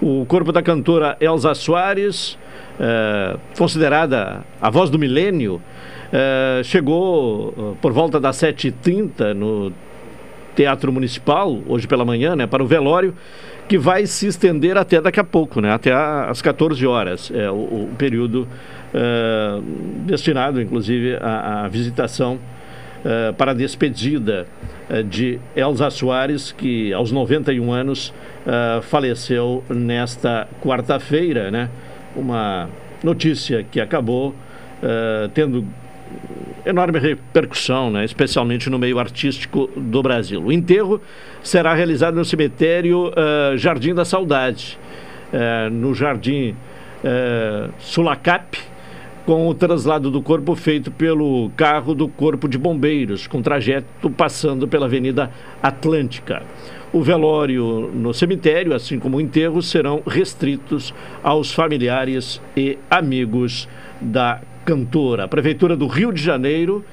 O 0.00 0.26
corpo 0.26 0.50
da 0.50 0.60
cantora 0.60 1.16
Elza 1.20 1.54
Soares, 1.54 2.36
eh, 2.80 3.36
considerada 3.56 4.44
a 4.60 4.70
voz 4.70 4.90
do 4.90 4.98
milênio, 4.98 5.62
é, 6.12 6.62
chegou 6.62 7.76
por 7.80 7.92
volta 7.92 8.20
das 8.20 8.36
7h30 8.36 9.32
no 9.32 9.72
Teatro 10.54 10.92
Municipal, 10.92 11.58
hoje 11.66 11.86
pela 11.86 12.04
manhã, 12.04 12.36
né, 12.36 12.46
para 12.46 12.62
o 12.62 12.66
velório, 12.66 13.14
que 13.68 13.78
vai 13.78 14.06
se 14.06 14.26
estender 14.26 14.76
até 14.76 15.00
daqui 15.00 15.18
a 15.18 15.24
pouco, 15.24 15.60
né, 15.60 15.72
até 15.72 15.92
às 15.92 16.42
14 16.42 16.86
horas. 16.86 17.30
É 17.34 17.50
o, 17.50 17.54
o 17.54 17.90
período 17.96 18.46
uh, 18.92 19.62
destinado, 20.04 20.60
inclusive, 20.60 21.16
à, 21.16 21.64
à 21.64 21.68
visitação 21.68 22.34
uh, 22.34 23.32
para 23.34 23.52
a 23.52 23.54
despedida 23.54 24.46
de 25.08 25.38
Elza 25.56 25.88
Soares, 25.88 26.52
que 26.52 26.92
aos 26.92 27.10
91 27.10 27.72
anos 27.72 28.12
faleceu 28.82 29.64
nesta 29.70 30.46
quarta-feira, 30.60 31.50
né? 31.50 31.70
Uma 32.14 32.68
notícia 33.02 33.62
que 33.62 33.80
acabou 33.80 34.34
tendo 35.32 35.64
enorme 36.64 36.98
repercussão, 36.98 37.90
né, 37.90 38.04
especialmente 38.04 38.70
no 38.70 38.78
meio 38.78 38.98
artístico 38.98 39.68
do 39.76 40.02
Brasil. 40.02 40.42
O 40.42 40.52
enterro 40.52 41.00
será 41.42 41.74
realizado 41.74 42.14
no 42.14 42.24
cemitério 42.24 43.08
uh, 43.08 43.56
Jardim 43.56 43.94
da 43.94 44.04
Saudade, 44.04 44.78
uh, 45.32 45.70
no 45.70 45.94
Jardim 45.94 46.50
uh, 46.50 47.72
Sulacap, 47.78 48.58
com 49.26 49.48
o 49.48 49.54
traslado 49.54 50.10
do 50.10 50.20
corpo 50.20 50.54
feito 50.54 50.90
pelo 50.90 51.50
carro 51.56 51.94
do 51.94 52.08
Corpo 52.08 52.48
de 52.48 52.58
Bombeiros, 52.58 53.26
com 53.26 53.40
trajeto 53.40 54.10
passando 54.10 54.66
pela 54.66 54.86
Avenida 54.86 55.30
Atlântica. 55.62 56.42
O 56.92 57.02
velório 57.02 57.90
no 57.94 58.12
cemitério, 58.12 58.74
assim 58.74 58.98
como 58.98 59.16
o 59.16 59.20
enterro, 59.20 59.62
serão 59.62 60.02
restritos 60.06 60.92
aos 61.22 61.52
familiares 61.52 62.40
e 62.56 62.76
amigos 62.90 63.68
da 64.00 64.40
cantora. 64.64 65.24
A 65.24 65.28
Prefeitura 65.28 65.76
do 65.76 65.86
Rio 65.86 66.12
de 66.12 66.22
Janeiro 66.22 66.84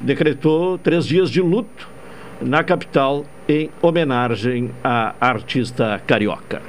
decretou 0.00 0.78
três 0.78 1.06
dias 1.06 1.30
de 1.30 1.40
luto 1.40 1.88
na 2.40 2.62
capital 2.62 3.24
em 3.48 3.70
homenagem 3.80 4.70
à 4.82 5.14
artista 5.20 6.00
carioca. 6.06 6.62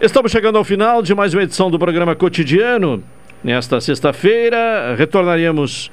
Estamos 0.00 0.30
chegando 0.30 0.58
ao 0.58 0.64
final 0.64 1.02
de 1.02 1.14
mais 1.14 1.32
uma 1.32 1.42
edição 1.42 1.70
do 1.70 1.78
programa 1.78 2.14
cotidiano. 2.14 3.02
Nesta 3.42 3.80
sexta-feira, 3.80 4.94
retornaremos 4.96 5.90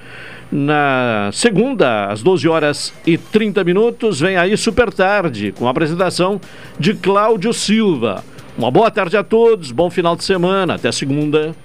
na 0.51 1.29
segunda, 1.31 2.07
às 2.07 2.21
12 2.21 2.47
horas 2.47 2.93
e 3.05 3.17
30 3.17 3.63
minutos. 3.63 4.19
Vem 4.19 4.37
aí 4.37 4.55
super 4.57 4.91
tarde, 4.91 5.51
com 5.51 5.67
a 5.67 5.71
apresentação 5.71 6.39
de 6.79 6.93
Cláudio 6.93 7.53
Silva. 7.53 8.23
Uma 8.57 8.69
boa 8.69 8.91
tarde 8.91 9.17
a 9.17 9.23
todos, 9.23 9.71
bom 9.71 9.89
final 9.89 10.15
de 10.15 10.23
semana, 10.23 10.75
até 10.75 10.91
segunda. 10.91 11.55